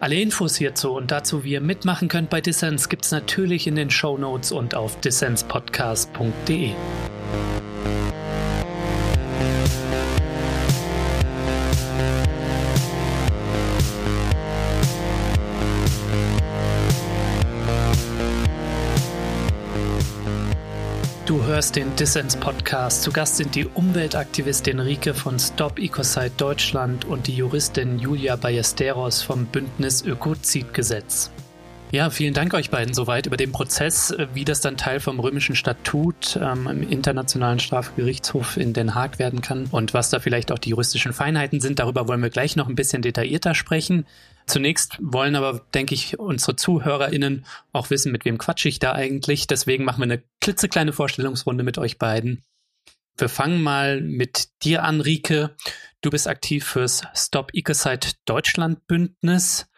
Alle 0.00 0.16
Infos 0.16 0.56
hierzu 0.56 0.92
und 0.92 1.10
dazu, 1.10 1.44
wie 1.44 1.52
ihr 1.52 1.60
mitmachen 1.60 2.08
könnt 2.08 2.28
bei 2.28 2.40
Dissens, 2.40 2.88
gibt 2.88 3.04
es 3.04 3.12
natürlich 3.12 3.66
in 3.66 3.76
den 3.76 3.90
Show 3.90 4.18
Notes 4.18 4.52
und 4.52 4.74
auf 4.74 5.00
dissenspodcast.de. 5.00 6.72
hörst 21.64 21.76
den 21.76 21.96
Dissens 21.96 22.36
Podcast. 22.36 23.02
Zu 23.02 23.10
Gast 23.10 23.38
sind 23.38 23.54
die 23.54 23.64
Umweltaktivistin 23.64 24.80
Rike 24.80 25.14
von 25.14 25.38
Stop 25.38 25.78
Ecocide 25.78 26.32
Deutschland 26.36 27.06
und 27.06 27.26
die 27.26 27.36
Juristin 27.36 27.98
Julia 27.98 28.36
Ballesteros 28.36 29.22
vom 29.22 29.46
Bündnis 29.46 30.04
Ökozidgesetz. 30.04 31.30
Ja, 31.94 32.10
vielen 32.10 32.34
Dank 32.34 32.54
euch 32.54 32.70
beiden 32.70 32.92
soweit 32.92 33.26
über 33.26 33.36
den 33.36 33.52
Prozess, 33.52 34.10
äh, 34.10 34.26
wie 34.34 34.44
das 34.44 34.60
dann 34.60 34.76
Teil 34.76 34.98
vom 34.98 35.20
römischen 35.20 35.54
Statut 35.54 36.36
ähm, 36.42 36.66
im 36.66 36.90
Internationalen 36.90 37.60
Strafgerichtshof 37.60 38.56
in 38.56 38.72
Den 38.72 38.96
Haag 38.96 39.20
werden 39.20 39.42
kann 39.42 39.66
und 39.70 39.94
was 39.94 40.10
da 40.10 40.18
vielleicht 40.18 40.50
auch 40.50 40.58
die 40.58 40.70
juristischen 40.70 41.12
Feinheiten 41.12 41.60
sind. 41.60 41.78
Darüber 41.78 42.08
wollen 42.08 42.20
wir 42.20 42.30
gleich 42.30 42.56
noch 42.56 42.68
ein 42.68 42.74
bisschen 42.74 43.00
detaillierter 43.00 43.54
sprechen. 43.54 44.06
Zunächst 44.48 44.98
wollen 45.00 45.36
aber, 45.36 45.60
denke 45.72 45.94
ich, 45.94 46.18
unsere 46.18 46.56
ZuhörerInnen 46.56 47.46
auch 47.72 47.90
wissen, 47.90 48.10
mit 48.10 48.24
wem 48.24 48.38
quatsche 48.38 48.68
ich 48.68 48.80
da 48.80 48.90
eigentlich. 48.90 49.46
Deswegen 49.46 49.84
machen 49.84 50.00
wir 50.00 50.12
eine 50.12 50.22
klitzekleine 50.40 50.92
Vorstellungsrunde 50.92 51.62
mit 51.62 51.78
euch 51.78 51.98
beiden. 51.98 52.42
Wir 53.16 53.28
fangen 53.28 53.62
mal 53.62 54.00
mit 54.00 54.48
dir 54.64 54.82
an, 54.82 55.00
Rike. 55.00 55.54
Du 56.00 56.10
bist 56.10 56.26
aktiv 56.26 56.66
fürs 56.66 57.02
Stop 57.14 57.54
Ecocide 57.54 58.08
Deutschland 58.24 58.84
Bündnis. 58.88 59.68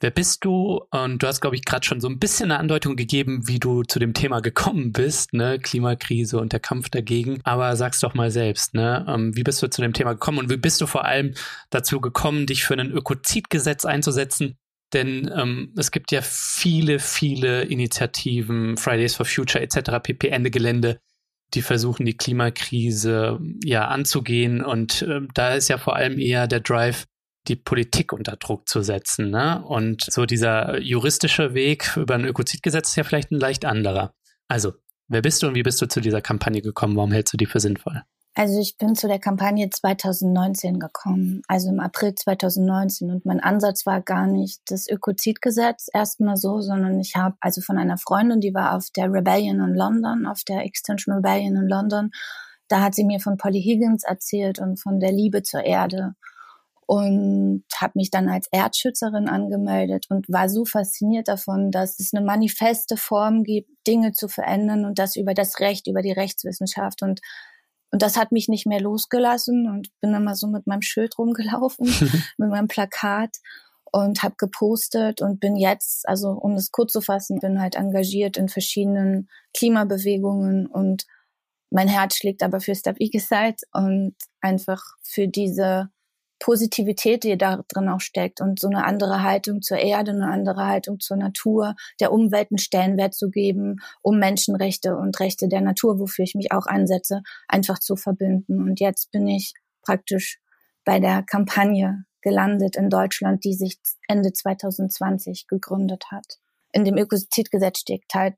Wer 0.00 0.10
bist 0.10 0.44
du? 0.44 0.82
Und 0.90 1.22
du 1.22 1.26
hast, 1.26 1.40
glaube 1.40 1.56
ich, 1.56 1.64
gerade 1.64 1.86
schon 1.86 2.00
so 2.00 2.08
ein 2.08 2.18
bisschen 2.18 2.50
eine 2.50 2.60
Andeutung 2.60 2.96
gegeben, 2.96 3.48
wie 3.48 3.58
du 3.58 3.82
zu 3.82 3.98
dem 3.98 4.12
Thema 4.12 4.40
gekommen 4.40 4.92
bist, 4.92 5.32
ne? 5.32 5.58
Klimakrise 5.58 6.38
und 6.38 6.52
der 6.52 6.60
Kampf 6.60 6.90
dagegen. 6.90 7.40
Aber 7.44 7.76
sag's 7.76 8.00
doch 8.00 8.12
mal 8.12 8.30
selbst, 8.30 8.74
ne? 8.74 9.06
Ähm, 9.08 9.34
wie 9.34 9.42
bist 9.42 9.62
du 9.62 9.68
zu 9.68 9.80
dem 9.80 9.94
Thema 9.94 10.12
gekommen 10.12 10.38
und 10.38 10.50
wie 10.50 10.58
bist 10.58 10.82
du 10.82 10.86
vor 10.86 11.06
allem 11.06 11.32
dazu 11.70 12.00
gekommen, 12.02 12.46
dich 12.46 12.64
für 12.64 12.74
ein 12.74 12.90
Ökozidgesetz 12.90 13.86
einzusetzen? 13.86 14.58
Denn 14.92 15.30
ähm, 15.34 15.72
es 15.76 15.90
gibt 15.90 16.12
ja 16.12 16.20
viele, 16.22 16.98
viele 16.98 17.62
Initiativen, 17.62 18.76
Fridays 18.76 19.14
for 19.14 19.24
Future 19.24 19.62
etc., 19.64 19.98
pp. 20.02 20.28
Ende 20.28 20.50
Gelände, 20.50 21.00
die 21.54 21.62
versuchen, 21.62 22.04
die 22.04 22.16
Klimakrise 22.16 23.40
ja 23.64 23.88
anzugehen. 23.88 24.62
Und 24.62 25.02
äh, 25.02 25.22
da 25.32 25.54
ist 25.54 25.68
ja 25.68 25.78
vor 25.78 25.96
allem 25.96 26.18
eher 26.18 26.46
der 26.46 26.60
Drive, 26.60 27.06
die 27.48 27.56
Politik 27.56 28.12
unter 28.12 28.36
Druck 28.36 28.68
zu 28.68 28.82
setzen. 28.82 29.30
Ne? 29.30 29.62
Und 29.64 30.04
so 30.10 30.26
dieser 30.26 30.78
juristische 30.80 31.54
Weg 31.54 31.96
über 31.96 32.14
ein 32.14 32.24
Ökozidgesetz 32.24 32.90
ist 32.90 32.96
ja 32.96 33.04
vielleicht 33.04 33.30
ein 33.30 33.40
leicht 33.40 33.64
anderer. 33.64 34.12
Also, 34.48 34.72
wer 35.08 35.22
bist 35.22 35.42
du 35.42 35.48
und 35.48 35.54
wie 35.54 35.62
bist 35.62 35.80
du 35.80 35.86
zu 35.86 36.00
dieser 36.00 36.20
Kampagne 36.20 36.62
gekommen? 36.62 36.96
Warum 36.96 37.12
hältst 37.12 37.32
du 37.32 37.36
die 37.36 37.46
für 37.46 37.60
sinnvoll? 37.60 38.02
Also 38.38 38.60
ich 38.60 38.76
bin 38.76 38.94
zu 38.94 39.08
der 39.08 39.18
Kampagne 39.18 39.70
2019 39.70 40.78
gekommen, 40.78 41.40
also 41.48 41.70
im 41.70 41.80
April 41.80 42.14
2019. 42.14 43.10
Und 43.10 43.24
mein 43.24 43.40
Ansatz 43.40 43.86
war 43.86 44.02
gar 44.02 44.26
nicht 44.26 44.60
das 44.66 44.86
Ökozidgesetz 44.88 45.88
erstmal 45.90 46.36
so, 46.36 46.60
sondern 46.60 47.00
ich 47.00 47.16
habe 47.16 47.34
also 47.40 47.62
von 47.62 47.78
einer 47.78 47.96
Freundin, 47.96 48.42
die 48.42 48.52
war 48.52 48.76
auf 48.76 48.90
der 48.94 49.10
Rebellion 49.10 49.60
in 49.60 49.74
London, 49.74 50.26
auf 50.26 50.44
der 50.44 50.66
Extension 50.66 51.16
Rebellion 51.16 51.56
in 51.56 51.66
London. 51.66 52.10
Da 52.68 52.82
hat 52.82 52.94
sie 52.94 53.06
mir 53.06 53.20
von 53.20 53.38
Polly 53.38 53.62
Higgins 53.62 54.04
erzählt 54.04 54.58
und 54.58 54.82
von 54.82 55.00
der 55.00 55.12
Liebe 55.12 55.42
zur 55.42 55.64
Erde 55.64 56.14
und 56.86 57.64
habe 57.74 57.92
mich 57.96 58.10
dann 58.10 58.28
als 58.28 58.46
Erdschützerin 58.52 59.28
angemeldet 59.28 60.06
und 60.08 60.28
war 60.28 60.48
so 60.48 60.64
fasziniert 60.64 61.28
davon, 61.28 61.70
dass 61.70 61.98
es 61.98 62.14
eine 62.14 62.24
manifeste 62.24 62.96
Form 62.96 63.42
gibt, 63.42 63.68
Dinge 63.86 64.12
zu 64.12 64.28
verändern 64.28 64.84
und 64.84 64.98
das 64.98 65.16
über 65.16 65.34
das 65.34 65.60
Recht, 65.60 65.88
über 65.88 66.02
die 66.02 66.12
Rechtswissenschaft. 66.12 67.02
Und 67.02 67.20
und 67.92 68.02
das 68.02 68.16
hat 68.16 68.32
mich 68.32 68.48
nicht 68.48 68.66
mehr 68.66 68.80
losgelassen 68.80 69.68
und 69.68 69.88
bin 70.00 70.12
immer 70.12 70.34
so 70.34 70.48
mit 70.48 70.66
meinem 70.66 70.82
Schild 70.82 71.16
rumgelaufen, 71.18 71.86
mit 72.36 72.50
meinem 72.50 72.68
Plakat 72.68 73.36
und 73.92 74.22
habe 74.22 74.34
gepostet 74.36 75.22
und 75.22 75.40
bin 75.40 75.56
jetzt, 75.56 76.08
also 76.08 76.30
um 76.30 76.54
das 76.54 76.70
kurz 76.72 76.92
zu 76.92 77.00
fassen, 77.00 77.38
bin 77.38 77.60
halt 77.60 77.76
engagiert 77.76 78.36
in 78.36 78.48
verschiedenen 78.48 79.28
Klimabewegungen 79.56 80.66
und 80.66 81.06
mein 81.70 81.88
Herz 81.88 82.16
schlägt 82.16 82.42
aber 82.42 82.60
für 82.60 82.74
Step 82.74 82.96
Ecocide 83.00 83.56
und 83.72 84.14
einfach 84.40 84.82
für 85.02 85.28
diese 85.28 85.88
Positivität, 86.38 87.24
die 87.24 87.38
da 87.38 87.62
drin 87.68 87.88
auch 87.88 88.00
steckt 88.00 88.40
und 88.40 88.60
so 88.60 88.68
eine 88.68 88.84
andere 88.84 89.22
Haltung 89.22 89.62
zur 89.62 89.78
Erde, 89.78 90.12
eine 90.12 90.28
andere 90.28 90.66
Haltung 90.66 91.00
zur 91.00 91.16
Natur, 91.16 91.74
der 92.00 92.12
Umwelt 92.12 92.50
einen 92.50 92.58
Stellenwert 92.58 93.14
zu 93.14 93.30
geben, 93.30 93.76
um 94.02 94.18
Menschenrechte 94.18 94.96
und 94.96 95.18
Rechte 95.18 95.48
der 95.48 95.60
Natur, 95.60 95.98
wofür 95.98 96.24
ich 96.24 96.34
mich 96.34 96.52
auch 96.52 96.66
einsetze, 96.66 97.22
einfach 97.48 97.78
zu 97.78 97.96
verbinden. 97.96 98.62
Und 98.62 98.80
jetzt 98.80 99.10
bin 99.10 99.26
ich 99.26 99.54
praktisch 99.82 100.38
bei 100.84 101.00
der 101.00 101.22
Kampagne 101.22 102.04
gelandet 102.20 102.76
in 102.76 102.90
Deutschland, 102.90 103.44
die 103.44 103.54
sich 103.54 103.78
Ende 104.08 104.32
2020 104.32 105.46
gegründet 105.46 106.06
hat. 106.10 106.38
In 106.72 106.84
dem 106.84 106.98
Ökozidgesetz 106.98 107.78
steckt 107.78 108.14
halt 108.14 108.36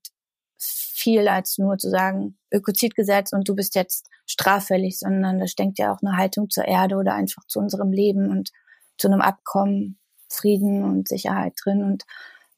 viel 0.58 1.28
als 1.28 1.58
nur 1.58 1.78
zu 1.78 1.88
sagen, 1.88 2.36
Ökozidgesetz 2.52 3.32
und 3.32 3.48
du 3.48 3.54
bist 3.54 3.74
jetzt 3.74 4.08
straffällig, 4.26 4.98
sondern 4.98 5.38
da 5.38 5.46
steckt 5.46 5.78
ja 5.78 5.92
auch 5.92 6.02
eine 6.02 6.16
Haltung 6.16 6.50
zur 6.50 6.66
Erde 6.66 6.96
oder 6.96 7.14
einfach 7.14 7.44
zu 7.46 7.58
unserem 7.60 7.92
Leben 7.92 8.30
und 8.30 8.50
zu 8.98 9.08
einem 9.08 9.20
Abkommen, 9.20 9.98
Frieden 10.28 10.84
und 10.84 11.08
Sicherheit 11.08 11.54
drin. 11.62 11.82
Und 11.82 12.04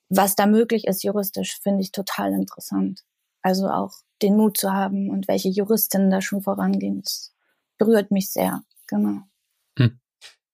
was 0.09 0.35
da 0.35 0.47
möglich 0.47 0.87
ist 0.87 1.05
juristisch, 1.05 1.61
finde 1.63 1.83
ich 1.83 1.93
total 1.93 2.33
interessant. 2.33 3.05
Also 3.43 3.69
auch 3.69 3.93
den 4.23 4.37
Mut 4.37 4.57
zu 4.57 4.73
haben 4.73 5.11
und 5.11 5.29
welche 5.29 5.49
Juristinnen 5.49 6.11
da 6.11 6.21
schon 6.21 6.43
vorangehen, 6.43 7.03
das 7.03 7.33
berührt 7.79 8.11
mich 8.11 8.33
sehr. 8.33 8.63
Genau. 8.87 9.23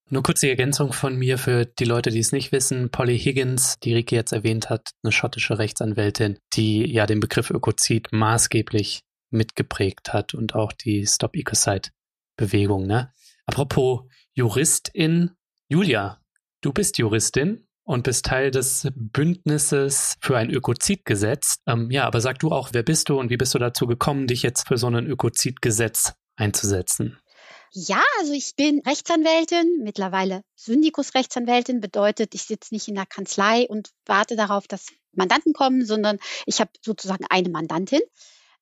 Nur 0.09 0.23
kurze 0.23 0.49
Ergänzung 0.49 0.93
von 0.93 1.17
mir 1.17 1.37
für 1.37 1.65
die 1.65 1.85
Leute, 1.85 2.11
die 2.11 2.21
es 2.21 2.31
nicht 2.31 2.53
wissen. 2.53 2.91
Polly 2.91 3.19
Higgins, 3.19 3.75
die 3.83 3.93
Rike 3.93 4.15
jetzt 4.15 4.33
erwähnt 4.33 4.71
hat, 4.71 4.91
eine 5.03 5.11
schottische 5.11 5.59
Rechtsanwältin, 5.59 6.39
die 6.55 6.87
ja 6.87 7.07
den 7.07 7.19
Begriff 7.19 7.51
Ökozid 7.51 8.13
maßgeblich 8.13 9.01
mitgeprägt 9.31 10.13
hat 10.13 10.33
und 10.33 10.55
auch 10.55 10.73
die 10.73 11.07
Stop 11.09 11.35
Ecocide 11.35 11.91
Bewegung, 12.37 12.87
ne? 12.87 13.11
Apropos 13.47 14.03
Juristin, 14.35 15.33
Julia, 15.69 16.21
du 16.61 16.73
bist 16.73 16.99
Juristin 16.99 17.67
und 17.83 18.05
bist 18.05 18.27
Teil 18.27 18.53
des 18.53 18.89
Bündnisses 18.95 20.17
für 20.21 20.37
ein 20.37 20.51
Ökozidgesetz. 20.51 21.57
Ähm, 21.67 21.91
ja, 21.91 22.05
aber 22.05 22.21
sag 22.21 22.39
du 22.39 22.51
auch, 22.53 22.71
wer 22.73 22.85
bist 22.85 23.09
du 23.09 23.19
und 23.19 23.31
wie 23.31 23.37
bist 23.37 23.55
du 23.55 23.59
dazu 23.59 23.89
gekommen, 23.89 24.29
dich 24.29 24.43
jetzt 24.43 24.69
für 24.69 24.79
so 24.79 24.87
ein 24.87 25.07
Ökozidgesetz 25.07 26.15
einzusetzen? 26.37 27.19
Ja, 27.73 28.03
also 28.21 28.33
ich 28.33 28.55
bin 28.57 28.81
Rechtsanwältin, 28.81 29.81
mittlerweile 29.83 30.43
Syndikus-Rechtsanwältin, 30.55 31.81
bedeutet, 31.81 32.35
ich 32.35 32.45
sitze 32.45 32.73
nicht 32.75 32.89
in 32.89 32.95
der 32.95 33.07
Kanzlei 33.07 33.67
und 33.69 33.91
warte 34.07 34.37
darauf, 34.37 34.67
dass 34.67 34.87
Mandanten 35.13 35.53
kommen, 35.53 35.85
sondern 35.85 36.19
ich 36.47 36.61
habe 36.61 36.71
sozusagen 36.83 37.27
eine 37.29 37.49
Mandantin. 37.49 38.01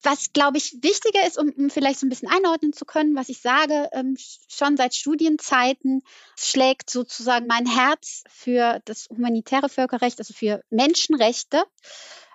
Was, 0.05 0.33
glaube 0.33 0.59
ich, 0.59 0.77
wichtiger 0.83 1.27
ist, 1.27 1.38
um, 1.38 1.51
um, 1.57 1.71
vielleicht 1.71 1.99
so 1.99 2.07
ein 2.07 2.11
bisschen 2.11 2.29
einordnen 2.29 2.73
zu 2.73 2.85
können, 2.85 3.17
was 3.17 3.31
ich 3.31 3.40
sage, 3.40 3.88
ähm, 3.93 4.17
schon 4.49 4.77
seit 4.77 4.95
Studienzeiten 4.95 6.03
schlägt 6.37 6.90
sozusagen 6.90 7.47
mein 7.47 7.67
Herz 7.67 8.23
für 8.29 8.81
das 8.85 9.09
humanitäre 9.09 9.69
Völkerrecht, 9.69 10.19
also 10.19 10.35
für 10.35 10.62
Menschenrechte. 10.71 11.64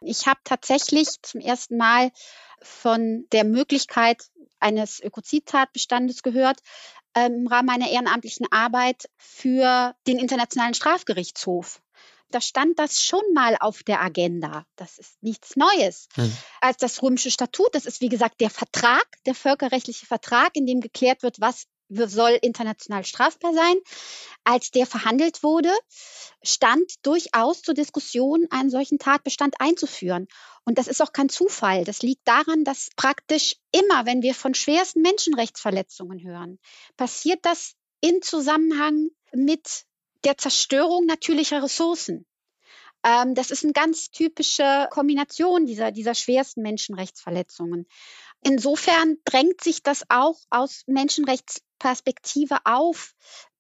Ich 0.02 0.26
habe 0.26 0.40
tatsächlich 0.44 1.10
zum 1.22 1.42
ersten 1.42 1.78
Mal 1.78 2.12
von 2.62 3.26
der 3.32 3.44
Möglichkeit 3.44 4.24
eines 4.60 5.00
Ökozidtatbestandes 5.00 6.24
gehört, 6.24 6.60
ähm, 7.16 7.42
im 7.42 7.48
Rahmen 7.48 7.68
meiner 7.68 7.90
ehrenamtlichen 7.90 8.48
Arbeit 8.52 9.10
für 9.18 9.96
den 10.08 10.20
Internationalen 10.20 10.74
Strafgerichtshof. 10.74 11.82
Da 12.32 12.42
stand 12.42 12.78
das 12.80 13.02
schon 13.02 13.24
mal 13.34 13.58
auf 13.60 13.84
der 13.84 14.02
Agenda. 14.02 14.66
Das 14.76 14.98
ist 14.98 15.22
nichts 15.22 15.56
Neues. 15.56 16.08
Hm. 16.14 16.32
Als 16.62 16.78
das 16.78 17.02
römische 17.02 17.32
Statut, 17.32 17.74
das 17.74 17.86
ist 17.86 18.02
wie 18.02 18.10
gesagt 18.10 18.40
der 18.40 18.50
Vertrag, 18.50 19.06
der 19.26 19.36
völkerrechtliche 19.36 20.06
Vertrag, 20.06 20.56
in 20.56 20.66
dem 20.66 20.82
geklärt 20.82 21.24
wird, 21.24 21.40
was 21.42 21.66
soll 21.90 22.38
international 22.42 23.04
strafbar 23.04 23.54
sein. 23.54 23.76
Als 24.44 24.72
der 24.72 24.86
verhandelt 24.86 25.44
wurde, 25.44 25.72
stand 26.44 26.94
durchaus 27.04 27.62
zur 27.62 27.74
Diskussion, 27.74 28.46
einen 28.52 28.70
solchen 28.70 29.00
Tatbestand 29.00 29.56
einzuführen. 29.60 30.28
Und 30.66 30.78
das 30.78 30.88
ist 30.88 31.02
auch 31.02 31.14
kein 31.14 31.30
Zufall. 31.30 31.84
Das 31.84 32.02
liegt 32.02 32.28
daran, 32.28 32.64
dass 32.64 32.90
praktisch 32.96 33.56
immer, 33.72 34.06
wenn 34.06 34.22
wir 34.22 34.36
von 34.36 34.54
schwersten 34.54 35.02
Menschenrechtsverletzungen 35.02 36.24
hören, 36.24 36.60
passiert 36.96 37.40
das 37.44 37.74
in 38.02 38.22
Zusammenhang 38.22 39.10
mit 39.34 39.86
der 40.24 40.38
Zerstörung 40.38 41.06
natürlicher 41.06 41.64
Ressourcen. 41.64 42.26
Ähm, 43.04 43.36
das 43.36 43.52
ist 43.52 43.64
eine 43.64 43.74
ganz 43.74 44.12
typische 44.12 44.88
Kombination 44.92 45.66
dieser, 45.66 45.92
dieser 45.92 46.16
schwersten 46.16 46.62
Menschenrechtsverletzungen. 46.62 47.88
Insofern 48.42 49.18
drängt 49.26 49.62
sich 49.64 49.84
das 49.84 50.04
auch 50.10 50.40
aus 50.50 50.84
Menschenrechtsperspektive 50.88 52.58
auf, 52.66 53.14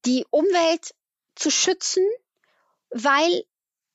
die 0.06 0.26
Umwelt 0.30 0.93
zu 1.36 1.52
schützen, 1.52 2.04
weil 2.89 3.45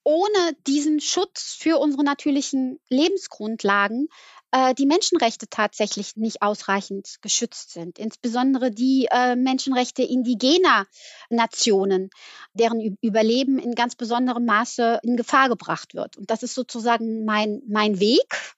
ohne 0.02 0.56
diesen 0.66 1.00
Schutz 1.00 1.54
für 1.58 1.78
unsere 1.78 2.04
natürlichen 2.04 2.78
Lebensgrundlagen 2.88 4.08
äh, 4.54 4.72
die 4.74 4.86
Menschenrechte 4.86 5.48
tatsächlich 5.50 6.14
nicht 6.14 6.40
ausreichend 6.40 7.16
geschützt 7.22 7.72
sind. 7.72 7.98
Insbesondere 7.98 8.70
die 8.70 9.08
äh, 9.10 9.34
Menschenrechte 9.34 10.04
indigener 10.04 10.86
Nationen, 11.28 12.08
deren 12.52 12.96
Überleben 13.02 13.58
in 13.58 13.74
ganz 13.74 13.96
besonderem 13.96 14.44
Maße 14.44 15.00
in 15.02 15.16
Gefahr 15.16 15.48
gebracht 15.48 15.94
wird. 15.94 16.16
Und 16.16 16.30
das 16.30 16.44
ist 16.44 16.54
sozusagen 16.54 17.24
mein, 17.24 17.62
mein 17.66 17.98
Weg. 17.98 18.54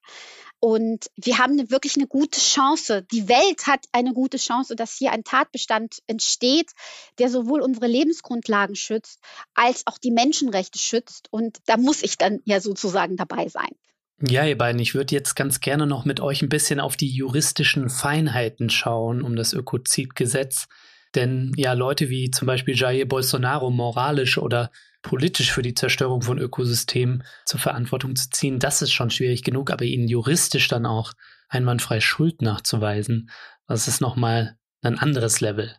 Und 0.61 1.11
wir 1.17 1.39
haben 1.39 1.53
eine, 1.53 1.71
wirklich 1.71 1.97
eine 1.97 2.07
gute 2.07 2.41
Chance. 2.41 3.07
Die 3.11 3.29
Welt 3.29 3.67
hat 3.67 3.87
eine 3.93 4.13
gute 4.13 4.37
Chance, 4.37 4.77
dass 4.77 4.97
hier 4.99 5.13
ein 5.13 5.25
Tatbestand 5.25 6.03
entsteht, 6.07 6.73
der 7.19 7.31
sowohl 7.31 7.63
unsere 7.63 7.87
Lebensgrundlagen 7.87 8.77
schützt, 8.77 9.21
als 9.55 9.87
auch 9.87 9.97
die 9.97 10.11
Menschenrechte 10.11 10.79
schützt. 10.79 11.29
Und 11.31 11.59
da 11.65 11.79
muss 11.79 12.03
ich 12.03 12.19
dann 12.19 12.41
ja 12.45 12.61
sozusagen 12.61 13.17
dabei 13.17 13.49
sein. 13.49 13.71
Ja, 14.21 14.47
ihr 14.47 14.57
beiden, 14.57 14.81
ich 14.81 14.95
würde 14.95 15.15
jetzt 15.15 15.35
ganz 15.35 15.61
gerne 15.61 15.87
noch 15.87 16.07
mit 16.07 16.21
euch 16.21 16.41
ein 16.41 16.49
bisschen 16.49 16.81
auf 16.81 16.97
die 16.97 17.11
juristischen 17.11 17.91
Feinheiten 17.91 18.71
schauen 18.71 19.21
um 19.21 19.37
das 19.37 19.53
Ökozidgesetz. 19.53 20.69
Denn 21.15 21.53
ja, 21.57 21.75
Leute 21.75 22.09
wie 22.09 22.31
zum 22.31 22.47
Beispiel 22.47 22.75
Jair 22.75 23.07
Bolsonaro 23.07 23.71
moralisch 23.71 24.39
oder 24.39 24.71
politisch 25.03 25.53
für 25.53 25.63
die 25.63 25.75
Zerstörung 25.75 26.23
von 26.23 26.39
Ökosystemen 26.39 27.25
zur 27.45 27.61
Verantwortung 27.61 28.17
zu 28.17 28.31
ziehen, 28.31 28.59
das 28.59 28.83
ist 28.83 28.93
schon 28.93 29.11
schwierig 29.11 29.45
genug, 29.45 29.71
aber 29.71 29.85
ihnen 29.85 30.09
juristisch 30.09 30.69
dann 30.69 30.87
auch 30.87 31.13
einwandfrei 31.49 32.01
Schuld 32.01 32.43
nachzuweisen, 32.43 33.31
das 33.69 33.87
ist 33.87 34.01
nochmal 34.01 34.57
ein 34.83 34.99
anderes 34.99 35.41
Level. 35.41 35.77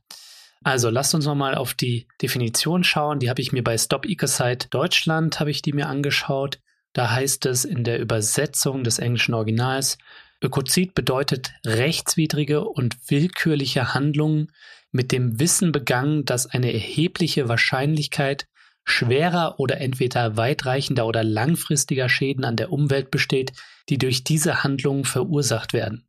Also 0.63 0.89
lasst 0.89 1.13
uns 1.15 1.25
nochmal 1.25 1.55
auf 1.55 1.73
die 1.73 2.07
Definition 2.21 2.83
schauen. 2.83 3.19
Die 3.19 3.29
habe 3.29 3.41
ich 3.41 3.51
mir 3.51 3.63
bei 3.63 3.77
Stop 3.77 4.05
Ecocide 4.05 4.67
Deutschland 4.69 5.39
habe 5.39 5.51
ich 5.51 5.61
die 5.61 5.73
mir 5.73 5.87
angeschaut. 5.87 6.59
Da 6.97 7.11
heißt 7.11 7.45
es 7.45 7.63
in 7.63 7.83
der 7.83 7.99
Übersetzung 7.99 8.83
des 8.83 8.97
englischen 8.97 9.35
Originals, 9.35 9.99
Ökozid 10.41 10.95
bedeutet 10.95 11.53
rechtswidrige 11.63 12.63
und 12.63 12.97
willkürliche 13.11 13.93
Handlungen 13.93 14.51
mit 14.91 15.11
dem 15.11 15.39
Wissen 15.39 15.71
begangen, 15.71 16.25
dass 16.25 16.47
eine 16.47 16.73
erhebliche 16.73 17.47
Wahrscheinlichkeit 17.47 18.47
schwerer 18.83 19.59
oder 19.59 19.79
entweder 19.79 20.37
weitreichender 20.37 21.05
oder 21.05 21.23
langfristiger 21.23 22.09
Schäden 22.09 22.43
an 22.43 22.55
der 22.55 22.71
Umwelt 22.71 23.11
besteht, 23.11 23.51
die 23.89 23.99
durch 23.99 24.23
diese 24.23 24.63
Handlungen 24.63 25.05
verursacht 25.05 25.73
werden. 25.73 26.07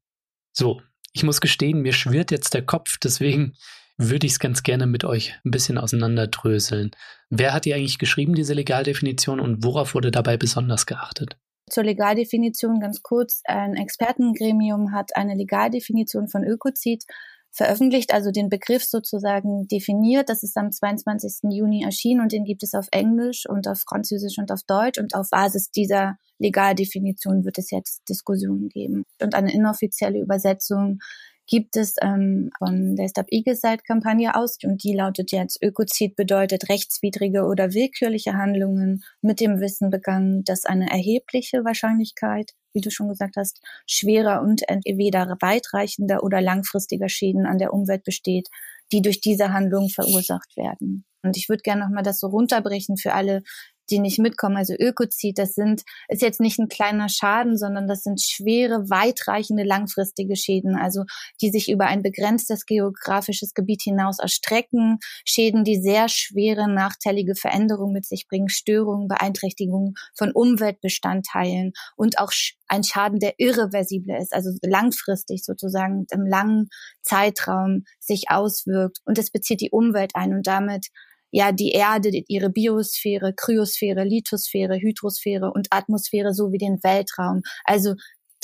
So, 0.53 0.81
ich 1.12 1.22
muss 1.22 1.42
gestehen, 1.42 1.83
mir 1.83 1.92
schwirrt 1.92 2.31
jetzt 2.31 2.55
der 2.55 2.64
Kopf, 2.64 2.96
deswegen 2.96 3.53
würde 3.99 4.27
ich 4.27 4.33
es 4.33 4.39
ganz 4.39 4.63
gerne 4.63 4.87
mit 4.87 5.05
euch 5.05 5.39
ein 5.45 5.51
bisschen 5.51 5.77
auseinanderdröseln. 5.77 6.93
Wer 7.31 7.53
hat 7.53 7.65
die 7.65 7.75
eigentlich 7.75 7.99
geschrieben, 7.99 8.35
diese 8.35 8.55
Legaldefinition, 8.55 9.41
und 9.41 9.65
worauf 9.65 9.95
wurde 9.95 10.11
dabei 10.11 10.37
besonders 10.37 10.87
geachtet? 10.87 11.37
Zur 11.69 11.85
Legaldefinition 11.85 12.81
ganz 12.81 13.03
kurz. 13.03 13.43
Ein 13.45 13.75
Expertengremium 13.75 14.93
hat 14.93 15.15
eine 15.17 15.35
Legaldefinition 15.35 16.29
von 16.29 16.45
Ökozid 16.45 17.05
veröffentlicht, 17.51 18.13
also 18.13 18.31
den 18.31 18.49
Begriff 18.49 18.85
sozusagen 18.85 19.67
definiert. 19.67 20.29
Das 20.29 20.43
ist 20.43 20.57
am 20.57 20.71
22. 20.71 21.51
Juni 21.51 21.83
erschienen 21.83 22.21
und 22.21 22.33
den 22.33 22.45
gibt 22.45 22.63
es 22.63 22.75
auf 22.75 22.87
Englisch 22.93 23.47
und 23.49 23.67
auf 23.67 23.81
Französisch 23.81 24.39
und 24.39 24.53
auf 24.53 24.63
Deutsch. 24.67 24.99
Und 24.99 25.15
auf 25.15 25.29
Basis 25.31 25.71
dieser 25.71 26.17
Legaldefinition 26.39 27.45
wird 27.45 27.59
es 27.59 27.71
jetzt 27.71 28.09
Diskussionen 28.09 28.69
geben. 28.69 29.05
Und 29.21 29.35
eine 29.35 29.53
inoffizielle 29.53 30.21
Übersetzung 30.21 31.01
gibt 31.49 31.77
es 31.77 31.97
ähm, 32.03 32.51
von 32.59 32.95
der 32.95 33.09
Stop 33.09 33.27
Egicide-Kampagne 33.31 34.37
aus 34.37 34.59
und 34.63 34.85
die 34.85 34.95
lautet 34.95 35.33
jetzt, 35.33 35.61
Ökozid 35.63 36.15
bedeutet 36.15 36.69
rechtswidrige 36.69 37.45
oder 37.45 37.73
willkürliche 37.73 38.35
Handlungen 38.35 39.03
mit 39.23 39.41
dem 39.41 39.59
Wissen 39.59 39.91
begangen, 39.91 40.45
dass 40.45 40.67
eine 40.67 40.91
erhebliche 40.91 41.65
Wahrscheinlichkeit, 41.65 42.53
wie 42.75 42.83
du 42.83 42.91
schon 42.91 43.09
gesagt 43.09 43.37
hast, 43.37 43.61
schwerer 43.87 44.43
und 44.43 44.69
entweder 44.69 45.37
weitreichender 45.41 46.23
oder 46.23 46.41
langfristiger 46.43 47.09
Schäden 47.09 47.47
an 47.47 47.59
der 47.59 47.73
Umwelt 47.73 48.05
besteht, 48.05 48.49
die 48.93 49.01
durch 49.01 49.21
diese 49.21 49.53
Handlung 49.53 49.89
verursacht 49.89 50.57
werden. 50.57 51.05
Und 51.23 51.37
ich 51.37 51.49
würde 51.49 51.63
gerne 51.63 51.83
nochmal 51.83 52.03
das 52.03 52.21
so 52.21 52.29
runterbrechen 52.29 52.97
für 52.97 53.15
alle, 53.15 53.43
die 53.90 53.98
nicht 53.98 54.18
mitkommen. 54.18 54.57
Also 54.57 54.74
Ökozid, 54.79 55.38
das 55.38 55.55
sind, 55.55 55.83
ist 56.09 56.22
jetzt 56.22 56.40
nicht 56.40 56.59
ein 56.59 56.68
kleiner 56.68 57.09
Schaden, 57.09 57.57
sondern 57.57 57.88
das 57.88 58.03
sind 58.03 58.20
schwere, 58.20 58.90
weitreichende, 58.90 59.64
langfristige 59.64 60.37
Schäden, 60.37 60.77
also 60.77 61.05
die 61.40 61.51
sich 61.51 61.70
über 61.70 61.87
ein 61.87 62.03
begrenztes 62.03 62.66
geografisches 62.66 63.55
Gebiet 63.55 63.83
hinaus 63.83 64.18
erstrecken. 64.18 64.98
Schäden, 65.24 65.64
die 65.64 65.81
sehr 65.81 66.09
schwere, 66.09 66.68
nachteilige 66.68 67.35
Veränderungen 67.35 67.92
mit 67.92 68.07
sich 68.07 68.27
bringen, 68.29 68.48
Störungen, 68.48 69.09
Beeinträchtigungen 69.09 69.94
von 70.16 70.33
Umweltbestandteilen 70.33 71.72
und 71.96 72.18
auch 72.18 72.33
ein 72.68 72.85
Schaden, 72.85 73.18
der 73.18 73.35
irreversibel 73.38 74.16
ist, 74.16 74.33
also 74.33 74.51
langfristig 74.62 75.44
sozusagen 75.44 76.07
im 76.11 76.27
langen 76.27 76.68
Zeitraum 77.03 77.85
sich 77.98 78.27
auswirkt. 78.29 78.98
Und 79.05 79.18
es 79.18 79.31
bezieht 79.31 79.61
die 79.61 79.70
Umwelt 79.70 80.12
ein 80.14 80.35
und 80.35 80.46
damit 80.46 80.88
ja 81.31 81.53
die 81.53 81.71
Erde, 81.71 82.11
ihre 82.29 82.51
Biosphäre, 82.51 83.33
Kryosphäre, 83.35 84.05
Lithosphäre, 84.05 84.77
Hydrosphäre 84.77 85.51
und 85.53 85.69
Atmosphäre 85.71 86.35
sowie 86.35 86.59
den 86.59 86.79
Weltraum. 86.83 87.43
Also 87.64 87.95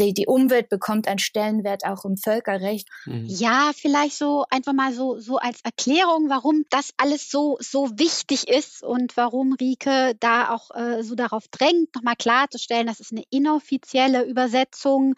die, 0.00 0.12
die 0.12 0.26
Umwelt 0.26 0.68
bekommt 0.68 1.06
einen 1.06 1.18
Stellenwert 1.18 1.84
auch 1.84 2.04
im 2.04 2.16
Völkerrecht. 2.16 2.88
Mhm. 3.06 3.26
Ja, 3.26 3.70
vielleicht 3.74 4.16
so 4.16 4.44
einfach 4.50 4.72
mal 4.72 4.92
so, 4.92 5.18
so 5.18 5.36
als 5.36 5.60
Erklärung, 5.62 6.28
warum 6.28 6.64
das 6.70 6.90
alles 6.96 7.30
so, 7.30 7.58
so 7.60 7.90
wichtig 7.96 8.48
ist 8.48 8.82
und 8.82 9.16
warum 9.16 9.52
Rike 9.52 10.16
da 10.18 10.52
auch 10.52 10.70
äh, 10.74 11.02
so 11.02 11.14
darauf 11.14 11.46
drängt, 11.48 11.94
nochmal 11.94 12.16
klarzustellen, 12.16 12.86
das 12.86 13.00
ist 13.00 13.12
eine 13.12 13.24
inoffizielle 13.30 14.24
Übersetzung 14.24 15.14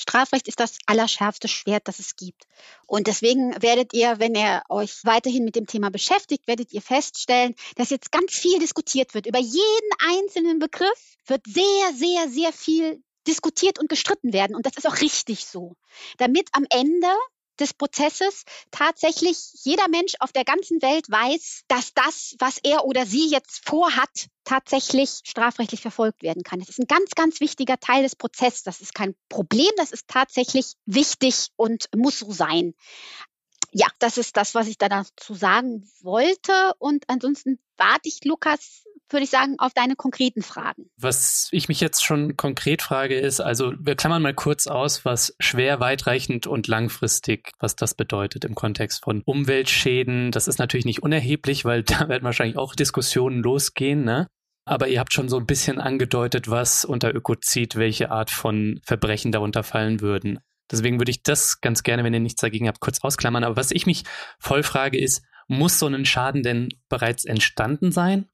Strafrecht 0.00 0.48
ist 0.48 0.60
das 0.60 0.78
allerschärfste 0.86 1.48
Schwert, 1.48 1.86
das 1.86 1.98
es 1.98 2.16
gibt. 2.16 2.46
Und 2.86 3.06
deswegen 3.06 3.54
werdet 3.62 3.92
ihr, 3.92 4.18
wenn 4.18 4.34
ihr 4.34 4.62
euch 4.68 5.04
weiterhin 5.04 5.44
mit 5.44 5.56
dem 5.56 5.66
Thema 5.66 5.90
beschäftigt, 5.90 6.46
werdet 6.46 6.72
ihr 6.72 6.82
feststellen, 6.82 7.54
dass 7.76 7.90
jetzt 7.90 8.10
ganz 8.10 8.32
viel 8.32 8.58
diskutiert 8.58 9.14
wird. 9.14 9.26
Über 9.26 9.38
jeden 9.38 9.90
einzelnen 9.98 10.58
Begriff 10.58 11.16
wird 11.26 11.42
sehr, 11.46 11.92
sehr, 11.94 12.28
sehr 12.28 12.52
viel 12.52 13.02
diskutiert 13.26 13.78
und 13.78 13.88
gestritten 13.88 14.32
werden. 14.32 14.56
Und 14.56 14.66
das 14.66 14.76
ist 14.76 14.86
auch 14.86 15.00
richtig 15.00 15.44
so. 15.44 15.76
Damit 16.16 16.48
am 16.52 16.66
Ende 16.70 17.08
des 17.60 17.74
Prozesses 17.74 18.44
tatsächlich 18.70 19.38
jeder 19.62 19.88
Mensch 19.88 20.14
auf 20.20 20.32
der 20.32 20.44
ganzen 20.44 20.82
Welt 20.82 21.10
weiß, 21.10 21.62
dass 21.68 21.94
das, 21.94 22.36
was 22.38 22.58
er 22.62 22.84
oder 22.84 23.06
sie 23.06 23.30
jetzt 23.30 23.66
vorhat, 23.68 24.28
tatsächlich 24.44 25.20
strafrechtlich 25.24 25.80
verfolgt 25.80 26.22
werden 26.22 26.42
kann. 26.42 26.58
Das 26.58 26.70
ist 26.70 26.80
ein 26.80 26.86
ganz, 26.86 27.10
ganz 27.14 27.40
wichtiger 27.40 27.78
Teil 27.78 28.02
des 28.02 28.16
Prozesses. 28.16 28.62
Das 28.62 28.80
ist 28.80 28.94
kein 28.94 29.14
Problem, 29.28 29.70
das 29.76 29.92
ist 29.92 30.08
tatsächlich 30.08 30.74
wichtig 30.86 31.48
und 31.56 31.88
muss 31.94 32.18
so 32.18 32.32
sein. 32.32 32.74
Ja, 33.72 33.86
das 34.00 34.18
ist 34.18 34.36
das, 34.36 34.54
was 34.54 34.66
ich 34.66 34.78
da 34.78 34.88
dazu 34.88 35.34
sagen 35.34 35.88
wollte. 36.00 36.72
Und 36.78 37.08
ansonsten 37.08 37.60
warte 37.76 38.08
ich, 38.08 38.24
Lukas, 38.24 38.84
würde 39.12 39.24
ich 39.24 39.30
sagen, 39.30 39.56
auf 39.58 39.72
deine 39.74 39.96
konkreten 39.96 40.42
Fragen. 40.42 40.90
Was 40.96 41.48
ich 41.52 41.68
mich 41.68 41.80
jetzt 41.80 42.04
schon 42.04 42.36
konkret 42.36 42.82
frage, 42.82 43.18
ist, 43.18 43.40
also 43.40 43.72
wir 43.78 43.96
klammern 43.96 44.22
mal 44.22 44.34
kurz 44.34 44.66
aus, 44.66 45.04
was 45.04 45.34
schwer, 45.40 45.80
weitreichend 45.80 46.46
und 46.46 46.68
langfristig, 46.68 47.50
was 47.58 47.76
das 47.76 47.94
bedeutet 47.94 48.44
im 48.44 48.54
Kontext 48.54 49.04
von 49.04 49.22
Umweltschäden. 49.24 50.30
Das 50.30 50.48
ist 50.48 50.58
natürlich 50.58 50.86
nicht 50.86 51.02
unerheblich, 51.02 51.64
weil 51.64 51.82
da 51.84 52.08
werden 52.08 52.24
wahrscheinlich 52.24 52.56
auch 52.56 52.74
Diskussionen 52.74 53.42
losgehen, 53.42 54.04
ne? 54.04 54.26
Aber 54.66 54.88
ihr 54.88 55.00
habt 55.00 55.12
schon 55.12 55.28
so 55.28 55.38
ein 55.38 55.46
bisschen 55.46 55.80
angedeutet, 55.80 56.48
was 56.48 56.84
unter 56.84 57.14
Ökozid, 57.14 57.76
welche 57.76 58.10
Art 58.10 58.30
von 58.30 58.80
Verbrechen 58.84 59.32
darunter 59.32 59.64
fallen 59.64 60.00
würden. 60.00 60.38
Deswegen 60.70 61.00
würde 61.00 61.10
ich 61.10 61.22
das 61.22 61.60
ganz 61.60 61.82
gerne, 61.82 62.04
wenn 62.04 62.14
ihr 62.14 62.20
nichts 62.20 62.40
dagegen 62.40 62.68
habt, 62.68 62.80
kurz 62.80 63.00
ausklammern. 63.02 63.42
Aber 63.42 63.56
was 63.56 63.72
ich 63.72 63.86
mich 63.86 64.04
voll 64.38 64.62
frage, 64.62 64.98
ist, 64.98 65.22
muss 65.48 65.80
so 65.80 65.86
ein 65.86 66.04
Schaden 66.04 66.42
denn 66.42 66.68
bereits 66.88 67.24
entstanden 67.24 67.90
sein? 67.90 68.28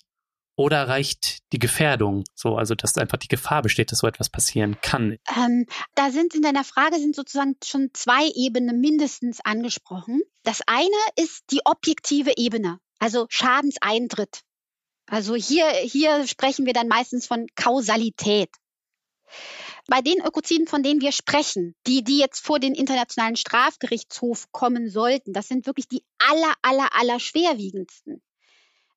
Oder 0.58 0.88
reicht 0.88 1.52
die 1.52 1.58
Gefährdung 1.58 2.24
so, 2.34 2.56
also 2.56 2.74
dass 2.74 2.96
einfach 2.96 3.18
die 3.18 3.28
Gefahr 3.28 3.60
besteht, 3.60 3.92
dass 3.92 3.98
so 3.98 4.06
etwas 4.06 4.30
passieren 4.30 4.80
kann? 4.80 5.18
Ähm, 5.36 5.66
da 5.94 6.10
sind 6.10 6.34
in 6.34 6.40
deiner 6.40 6.64
Frage 6.64 6.98
sind 6.98 7.14
sozusagen 7.14 7.56
schon 7.62 7.90
zwei 7.92 8.26
Ebenen 8.34 8.80
mindestens 8.80 9.40
angesprochen. 9.44 10.22
Das 10.44 10.62
eine 10.66 10.88
ist 11.16 11.44
die 11.50 11.60
objektive 11.66 12.32
Ebene, 12.38 12.80
also 12.98 13.26
Schadenseintritt. 13.28 14.40
Also 15.06 15.34
hier, 15.34 15.66
hier 15.66 16.26
sprechen 16.26 16.64
wir 16.64 16.72
dann 16.72 16.88
meistens 16.88 17.26
von 17.26 17.46
Kausalität. 17.54 18.50
Bei 19.88 20.00
den 20.00 20.24
Ökoziden, 20.24 20.66
von 20.66 20.82
denen 20.82 21.02
wir 21.02 21.12
sprechen, 21.12 21.76
die, 21.86 22.02
die 22.02 22.18
jetzt 22.18 22.44
vor 22.44 22.58
den 22.58 22.74
Internationalen 22.74 23.36
Strafgerichtshof 23.36 24.50
kommen 24.52 24.88
sollten, 24.88 25.34
das 25.34 25.48
sind 25.48 25.66
wirklich 25.66 25.86
die 25.86 26.02
aller, 26.18 26.54
aller, 26.62 26.88
aller 26.96 27.20
schwerwiegendsten 27.20 28.22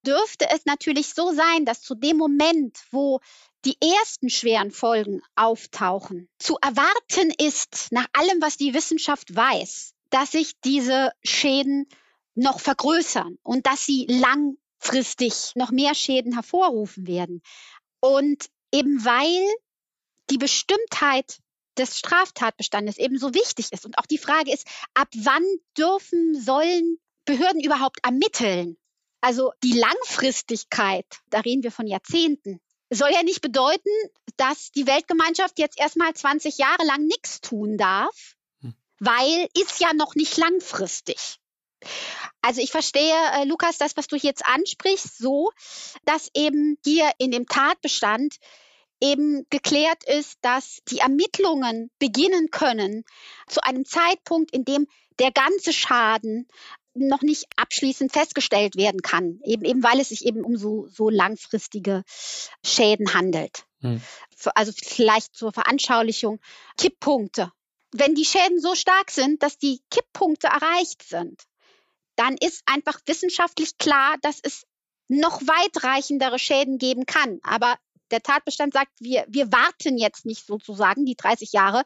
dürfte 0.09 0.49
es 0.49 0.65
natürlich 0.65 1.13
so 1.13 1.31
sein, 1.33 1.65
dass 1.65 1.81
zu 1.81 1.93
dem 1.93 2.17
Moment, 2.17 2.79
wo 2.89 3.19
die 3.63 3.77
ersten 3.99 4.29
schweren 4.29 4.71
Folgen 4.71 5.21
auftauchen, 5.35 6.27
zu 6.39 6.57
erwarten 6.61 7.31
ist, 7.37 7.89
nach 7.91 8.07
allem, 8.13 8.41
was 8.41 8.57
die 8.57 8.73
Wissenschaft 8.73 9.35
weiß, 9.35 9.93
dass 10.09 10.31
sich 10.31 10.59
diese 10.61 11.11
Schäden 11.23 11.87
noch 12.33 12.59
vergrößern 12.59 13.37
und 13.43 13.67
dass 13.67 13.85
sie 13.85 14.07
langfristig 14.09 15.51
noch 15.55 15.69
mehr 15.69 15.93
Schäden 15.93 16.33
hervorrufen 16.33 17.05
werden. 17.05 17.43
Und 17.99 18.49
eben 18.73 19.05
weil 19.05 19.45
die 20.31 20.37
Bestimmtheit 20.37 21.37
des 21.77 21.99
Straftatbestandes 21.99 22.97
eben 22.97 23.19
so 23.19 23.35
wichtig 23.35 23.71
ist 23.71 23.85
und 23.85 23.99
auch 23.99 24.07
die 24.07 24.17
Frage 24.17 24.51
ist, 24.51 24.65
ab 24.95 25.09
wann 25.15 25.43
dürfen, 25.77 26.39
sollen 26.41 26.97
Behörden 27.25 27.61
überhaupt 27.61 27.99
ermitteln? 28.03 28.77
Also 29.21 29.51
die 29.63 29.77
Langfristigkeit, 29.77 31.05
da 31.29 31.41
reden 31.41 31.63
wir 31.63 31.71
von 31.71 31.87
Jahrzehnten, 31.87 32.59
soll 32.89 33.11
ja 33.11 33.23
nicht 33.23 33.41
bedeuten, 33.41 33.89
dass 34.37 34.71
die 34.71 34.87
Weltgemeinschaft 34.87 35.59
jetzt 35.59 35.79
erstmal 35.79 36.13
20 36.13 36.57
Jahre 36.57 36.85
lang 36.85 37.05
nichts 37.05 37.41
tun 37.41 37.77
darf, 37.77 38.35
hm. 38.61 38.73
weil 38.99 39.47
ist 39.53 39.79
ja 39.79 39.93
noch 39.93 40.15
nicht 40.15 40.37
langfristig. 40.37 41.39
Also 42.41 42.61
ich 42.61 42.71
verstehe, 42.71 43.15
äh, 43.33 43.45
Lukas, 43.45 43.77
das, 43.77 43.95
was 43.95 44.07
du 44.07 44.15
jetzt 44.15 44.45
ansprichst, 44.45 45.17
so, 45.17 45.51
dass 46.05 46.29
eben 46.33 46.77
hier 46.83 47.11
in 47.17 47.31
dem 47.31 47.45
Tatbestand 47.47 48.35
eben 49.01 49.45
geklärt 49.49 50.03
ist, 50.05 50.37
dass 50.41 50.79
die 50.89 50.99
Ermittlungen 50.99 51.89
beginnen 51.99 52.49
können 52.51 53.05
zu 53.47 53.61
einem 53.61 53.85
Zeitpunkt, 53.85 54.51
in 54.51 54.65
dem 54.65 54.87
der 55.19 55.31
ganze 55.31 55.73
Schaden 55.73 56.47
noch 56.93 57.21
nicht 57.21 57.45
abschließend 57.55 58.11
festgestellt 58.11 58.75
werden 58.75 59.01
kann, 59.01 59.39
eben, 59.43 59.63
eben 59.63 59.83
weil 59.83 59.99
es 59.99 60.09
sich 60.09 60.25
eben 60.25 60.43
um 60.43 60.57
so, 60.57 60.87
so 60.87 61.09
langfristige 61.09 62.03
Schäden 62.65 63.13
handelt. 63.13 63.65
Hm. 63.81 64.01
Also 64.55 64.71
vielleicht 64.75 65.35
zur 65.35 65.53
Veranschaulichung, 65.53 66.39
Kipppunkte. 66.77 67.51
Wenn 67.91 68.15
die 68.15 68.25
Schäden 68.25 68.59
so 68.59 68.75
stark 68.75 69.11
sind, 69.11 69.41
dass 69.43 69.57
die 69.57 69.81
Kipppunkte 69.89 70.47
erreicht 70.47 71.03
sind, 71.03 71.43
dann 72.15 72.35
ist 72.37 72.63
einfach 72.65 72.99
wissenschaftlich 73.05 73.77
klar, 73.77 74.15
dass 74.21 74.39
es 74.41 74.65
noch 75.07 75.41
weitreichendere 75.41 76.37
Schäden 76.37 76.77
geben 76.77 77.05
kann. 77.05 77.39
Aber 77.43 77.77
der 78.11 78.21
Tatbestand 78.21 78.73
sagt, 78.73 78.91
wir, 78.99 79.25
wir 79.27 79.51
warten 79.51 79.97
jetzt 79.97 80.25
nicht 80.25 80.45
sozusagen 80.45 81.05
die 81.05 81.15
30 81.15 81.51
Jahre, 81.51 81.83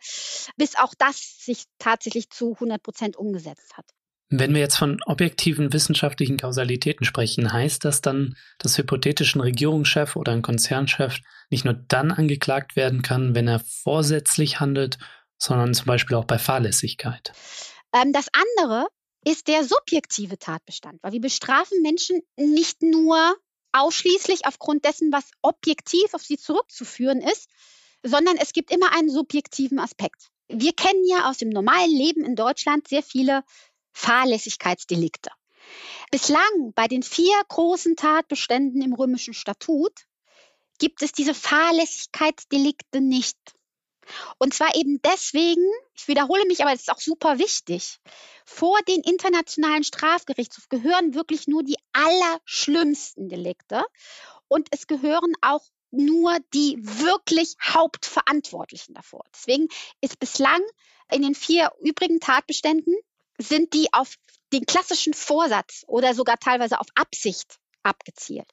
bis 0.58 0.76
auch 0.76 0.94
das 0.98 1.40
sich 1.40 1.66
tatsächlich 1.80 2.30
zu 2.30 2.54
100 2.54 2.82
Prozent 2.82 3.18
umgesetzt 3.18 3.78
hat. 3.78 3.86
Wenn 4.36 4.56
wir 4.56 4.62
jetzt 4.62 4.78
von 4.78 5.00
objektiven 5.06 5.74
wissenschaftlichen 5.74 6.38
Kausalitäten 6.38 7.06
sprechen, 7.06 7.54
heißt 7.54 7.86
das 7.86 8.02
dann, 8.02 8.36
dass 8.58 8.80
hypothetischen 8.80 9.42
Regierungschef 9.42 10.16
oder 10.16 10.32
ein 10.32 10.42
Konzernchef 10.42 11.20
nicht 11.52 11.66
nur 11.66 11.76
dann 11.76 12.12
angeklagt 12.12 12.76
werden 12.76 13.04
kann, 13.04 13.36
wenn 13.36 13.48
er 13.48 13.60
vorsätzlich 13.60 14.60
handelt, 14.60 14.98
sondern 15.38 15.76
zum 15.76 15.86
Beispiel 15.86 16.18
auch 16.18 16.26
bei 16.26 16.40
Fahrlässigkeit? 16.40 17.32
Ähm, 17.94 18.12
das 18.12 18.26
andere 18.34 18.88
ist 19.24 19.48
der 19.48 19.64
subjektive 19.66 20.40
Tatbestand, 20.40 20.98
weil 21.04 21.12
wir 21.12 21.22
bestrafen 21.22 21.84
Menschen 21.84 22.22
nicht 22.36 22.82
nur 22.82 23.36
ausschließlich 23.72 24.48
aufgrund 24.48 24.84
dessen, 24.84 25.12
was 25.12 25.30
objektiv 25.44 26.12
auf 26.14 26.24
sie 26.24 26.38
zurückzuführen 26.38 27.22
ist, 27.22 27.52
sondern 28.02 28.38
es 28.38 28.52
gibt 28.52 28.72
immer 28.72 28.96
einen 28.98 29.12
subjektiven 29.12 29.78
Aspekt. 29.78 30.30
Wir 30.48 30.74
kennen 30.74 31.06
ja 31.08 31.30
aus 31.30 31.38
dem 31.38 31.50
normalen 31.50 31.92
Leben 31.92 32.26
in 32.26 32.36
Deutschland 32.36 32.88
sehr 32.88 33.04
viele 33.04 33.44
Fahrlässigkeitsdelikte. 33.94 35.30
Bislang 36.12 36.74
bei 36.76 36.88
den 36.88 37.04
vier 37.04 37.36
großen 37.48 37.96
Tatbeständen 37.96 38.82
im 38.82 38.94
römischen 38.94 39.34
Statut 39.34 39.94
gibt 40.80 41.02
es 41.02 41.12
diese 41.12 41.34
Fahrlässigkeitsdelikte 41.34 43.02
nicht. 43.02 43.38
Und 44.38 44.54
zwar 44.54 44.76
eben 44.76 45.02
deswegen, 45.02 45.66
ich 45.96 46.08
wiederhole 46.08 46.46
mich, 46.46 46.62
aber 46.62 46.74
es 46.74 46.82
ist 46.82 46.92
auch 46.92 47.00
super 47.00 47.40
wichtig, 47.40 48.00
vor 48.46 48.78
den 48.88 49.02
internationalen 49.02 49.84
Strafgerichtshof 49.84 50.68
gehören 50.70 51.14
wirklich 51.14 51.48
nur 51.48 51.64
die 51.64 51.78
allerschlimmsten 51.94 53.30
Delikte 53.30 53.86
und 54.48 54.68
es 54.72 54.88
gehören 54.88 55.34
auch 55.42 55.64
nur 55.92 56.38
die 56.54 56.78
wirklich 56.82 57.56
Hauptverantwortlichen 57.62 58.94
davor. 58.96 59.24
Deswegen 59.34 59.68
ist 60.02 60.20
bislang 60.20 60.62
in 61.12 61.22
den 61.22 61.36
vier 61.36 61.72
übrigen 61.82 62.20
Tatbeständen 62.20 62.96
sind 63.38 63.74
die 63.74 63.88
auf 63.92 64.16
den 64.52 64.66
klassischen 64.66 65.14
Vorsatz 65.14 65.84
oder 65.88 66.14
sogar 66.14 66.38
teilweise 66.38 66.80
auf 66.80 66.88
Absicht 66.96 67.60
abgezielt. 67.82 68.48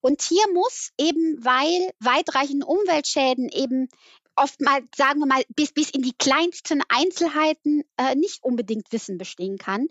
Und 0.00 0.22
hier 0.22 0.44
muss 0.52 0.92
eben, 0.98 1.44
weil 1.44 1.90
weitreichende 1.98 2.66
Umweltschäden 2.66 3.48
eben 3.48 3.88
oftmals, 4.36 4.86
sagen 4.96 5.20
wir 5.20 5.26
mal, 5.26 5.42
bis, 5.54 5.72
bis 5.72 5.90
in 5.90 6.02
die 6.02 6.14
kleinsten 6.16 6.82
Einzelheiten 6.88 7.82
äh, 7.96 8.14
nicht 8.14 8.44
unbedingt 8.44 8.92
Wissen 8.92 9.18
bestehen 9.18 9.58
kann, 9.58 9.88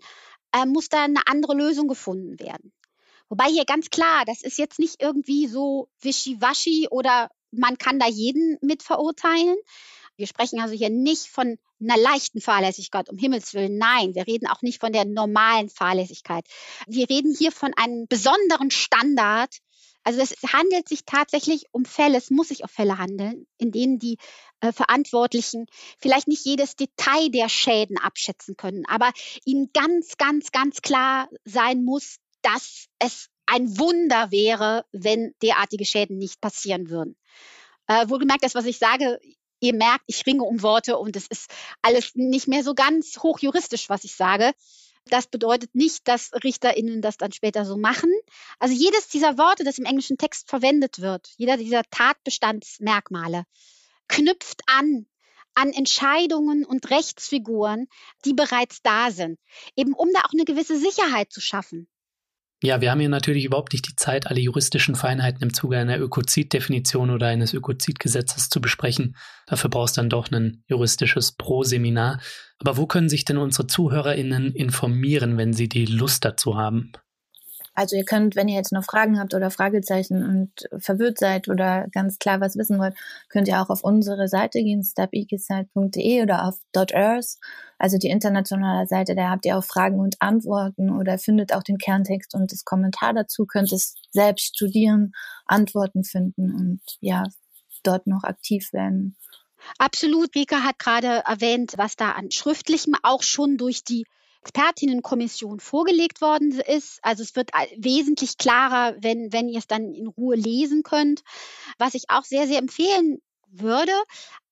äh, 0.52 0.64
muss 0.64 0.88
da 0.88 1.04
eine 1.04 1.26
andere 1.26 1.54
Lösung 1.54 1.88
gefunden 1.88 2.38
werden. 2.40 2.72
Wobei 3.28 3.46
hier 3.46 3.64
ganz 3.64 3.90
klar, 3.90 4.24
das 4.24 4.42
ist 4.42 4.58
jetzt 4.58 4.78
nicht 4.78 5.02
irgendwie 5.02 5.48
so 5.48 5.88
wischiwaschi 6.00 6.88
oder 6.90 7.28
man 7.50 7.76
kann 7.76 7.98
da 7.98 8.06
jeden 8.06 8.56
mit 8.60 8.82
verurteilen. 8.82 9.56
Wir 10.16 10.26
sprechen 10.26 10.60
also 10.60 10.74
hier 10.74 10.90
nicht 10.90 11.26
von 11.26 11.58
einer 11.80 11.96
leichten 11.96 12.40
Fahrlässigkeit, 12.40 13.10
um 13.10 13.18
Himmels 13.18 13.52
Willen. 13.54 13.76
Nein, 13.76 14.14
wir 14.14 14.26
reden 14.26 14.46
auch 14.46 14.62
nicht 14.62 14.80
von 14.80 14.92
der 14.92 15.04
normalen 15.04 15.68
Fahrlässigkeit. 15.68 16.46
Wir 16.86 17.08
reden 17.08 17.34
hier 17.36 17.52
von 17.52 17.72
einem 17.74 18.06
besonderen 18.08 18.70
Standard. 18.70 19.58
Also 20.02 20.20
es 20.20 20.34
handelt 20.52 20.88
sich 20.88 21.04
tatsächlich 21.04 21.66
um 21.72 21.84
Fälle, 21.84 22.16
es 22.16 22.30
muss 22.30 22.48
sich 22.48 22.64
auf 22.64 22.70
Fälle 22.70 22.98
handeln, 22.98 23.46
in 23.58 23.72
denen 23.72 23.98
die 23.98 24.18
äh, 24.60 24.72
Verantwortlichen 24.72 25.66
vielleicht 25.98 26.28
nicht 26.28 26.44
jedes 26.46 26.76
Detail 26.76 27.28
der 27.30 27.48
Schäden 27.48 27.98
abschätzen 27.98 28.56
können, 28.56 28.86
aber 28.86 29.12
ihnen 29.44 29.70
ganz, 29.74 30.16
ganz, 30.16 30.52
ganz 30.52 30.80
klar 30.80 31.28
sein 31.44 31.82
muss, 31.82 32.18
dass 32.42 32.86
es 33.00 33.28
ein 33.46 33.78
Wunder 33.78 34.30
wäre, 34.30 34.84
wenn 34.92 35.34
derartige 35.42 35.84
Schäden 35.84 36.18
nicht 36.18 36.40
passieren 36.40 36.88
würden. 36.88 37.16
Äh, 37.88 38.08
wohlgemerkt, 38.08 38.44
das, 38.44 38.54
was 38.54 38.66
ich 38.66 38.78
sage, 38.78 39.20
ihr 39.60 39.74
merkt, 39.74 40.04
ich 40.06 40.26
ringe 40.26 40.42
um 40.42 40.62
Worte 40.62 40.98
und 40.98 41.16
es 41.16 41.26
ist 41.26 41.50
alles 41.82 42.14
nicht 42.14 42.48
mehr 42.48 42.62
so 42.62 42.74
ganz 42.74 43.18
hochjuristisch, 43.18 43.88
was 43.88 44.04
ich 44.04 44.14
sage. 44.14 44.52
Das 45.08 45.28
bedeutet 45.28 45.74
nicht, 45.74 46.08
dass 46.08 46.32
RichterInnen 46.32 47.00
das 47.00 47.16
dann 47.16 47.32
später 47.32 47.64
so 47.64 47.76
machen. 47.76 48.12
Also 48.58 48.74
jedes 48.74 49.08
dieser 49.08 49.38
Worte, 49.38 49.62
das 49.62 49.78
im 49.78 49.84
englischen 49.84 50.18
Text 50.18 50.48
verwendet 50.48 51.00
wird, 51.00 51.30
jeder 51.36 51.56
dieser 51.56 51.82
Tatbestandsmerkmale, 51.90 53.44
knüpft 54.08 54.62
an 54.66 55.06
an 55.56 55.72
Entscheidungen 55.72 56.66
und 56.66 56.90
Rechtsfiguren, 56.90 57.88
die 58.26 58.34
bereits 58.34 58.82
da 58.82 59.10
sind, 59.10 59.40
eben 59.74 59.94
um 59.94 60.12
da 60.12 60.20
auch 60.20 60.32
eine 60.34 60.44
gewisse 60.44 60.78
Sicherheit 60.78 61.32
zu 61.32 61.40
schaffen. 61.40 61.88
Ja, 62.62 62.80
wir 62.80 62.90
haben 62.90 63.00
hier 63.00 63.10
natürlich 63.10 63.44
überhaupt 63.44 63.74
nicht 63.74 63.86
die 63.86 63.96
Zeit, 63.96 64.28
alle 64.28 64.40
juristischen 64.40 64.94
Feinheiten 64.94 65.42
im 65.42 65.52
Zuge 65.52 65.76
einer 65.76 65.98
Ökoziddefinition 65.98 67.10
oder 67.10 67.26
eines 67.26 67.52
Ökozidgesetzes 67.52 68.48
zu 68.48 68.62
besprechen. 68.62 69.14
Dafür 69.46 69.68
brauchst 69.68 69.96
du 69.96 70.00
dann 70.00 70.08
doch 70.08 70.30
ein 70.30 70.64
juristisches 70.66 71.32
Pro-Seminar. 71.32 72.18
Aber 72.58 72.78
wo 72.78 72.86
können 72.86 73.10
sich 73.10 73.26
denn 73.26 73.36
unsere 73.36 73.66
ZuhörerInnen 73.66 74.54
informieren, 74.54 75.36
wenn 75.36 75.52
sie 75.52 75.68
die 75.68 75.84
Lust 75.84 76.24
dazu 76.24 76.56
haben? 76.56 76.92
Also 77.76 77.94
ihr 77.94 78.04
könnt, 78.04 78.36
wenn 78.36 78.48
ihr 78.48 78.56
jetzt 78.56 78.72
noch 78.72 78.84
Fragen 78.84 79.20
habt 79.20 79.34
oder 79.34 79.50
Fragezeichen 79.50 80.24
und 80.24 80.82
verwirrt 80.82 81.18
seid 81.18 81.48
oder 81.48 81.86
ganz 81.92 82.18
klar 82.18 82.40
was 82.40 82.56
wissen 82.56 82.78
wollt, 82.78 82.96
könnt 83.28 83.48
ihr 83.48 83.60
auch 83.60 83.68
auf 83.68 83.84
unsere 83.84 84.28
Seite 84.28 84.60
gehen, 84.62 84.82
stepikisite.de 84.82 86.22
oder 86.22 86.46
auf 86.46 86.58
.earth, 86.74 87.36
also 87.78 87.98
die 87.98 88.08
internationale 88.08 88.86
Seite, 88.86 89.14
da 89.14 89.28
habt 89.28 89.44
ihr 89.44 89.58
auch 89.58 89.64
Fragen 89.64 90.00
und 90.00 90.16
Antworten 90.20 90.90
oder 90.90 91.18
findet 91.18 91.52
auch 91.52 91.62
den 91.62 91.76
Kerntext 91.76 92.34
und 92.34 92.50
das 92.50 92.64
Kommentar 92.64 93.12
dazu, 93.12 93.44
könnt 93.44 93.70
es 93.72 93.94
selbst 94.10 94.56
studieren, 94.56 95.12
Antworten 95.44 96.02
finden 96.02 96.54
und 96.54 96.80
ja, 97.00 97.24
dort 97.82 98.06
noch 98.06 98.24
aktiv 98.24 98.72
werden. 98.72 99.16
Absolut. 99.78 100.34
Rika 100.34 100.62
hat 100.62 100.78
gerade 100.78 101.24
erwähnt, 101.26 101.74
was 101.76 101.96
da 101.96 102.12
an 102.12 102.30
Schriftlichem 102.30 102.94
auch 103.02 103.22
schon 103.22 103.58
durch 103.58 103.84
die 103.84 104.06
Expertinnenkommission 104.46 105.58
vorgelegt 105.58 106.20
worden 106.20 106.52
ist. 106.52 107.00
Also 107.02 107.24
es 107.24 107.34
wird 107.34 107.50
wesentlich 107.76 108.38
klarer, 108.38 108.94
wenn, 109.00 109.32
wenn 109.32 109.48
ihr 109.48 109.58
es 109.58 109.66
dann 109.66 109.92
in 109.92 110.06
Ruhe 110.06 110.36
lesen 110.36 110.84
könnt. 110.84 111.22
Was 111.78 111.94
ich 111.94 112.04
auch 112.08 112.22
sehr, 112.22 112.46
sehr 112.46 112.58
empfehlen 112.58 113.20
würde. 113.48 113.92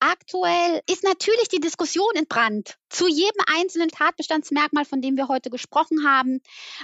Aktuell 0.00 0.80
ist 0.90 1.04
natürlich 1.04 1.48
die 1.48 1.60
Diskussion 1.60 2.10
entbrannt 2.16 2.76
zu 2.88 3.06
jedem 3.06 3.40
einzelnen 3.46 3.88
Tatbestandsmerkmal, 3.88 4.84
von 4.84 5.00
dem 5.00 5.16
wir 5.16 5.28
heute 5.28 5.50
gesprochen 5.50 6.08
haben. 6.08 6.40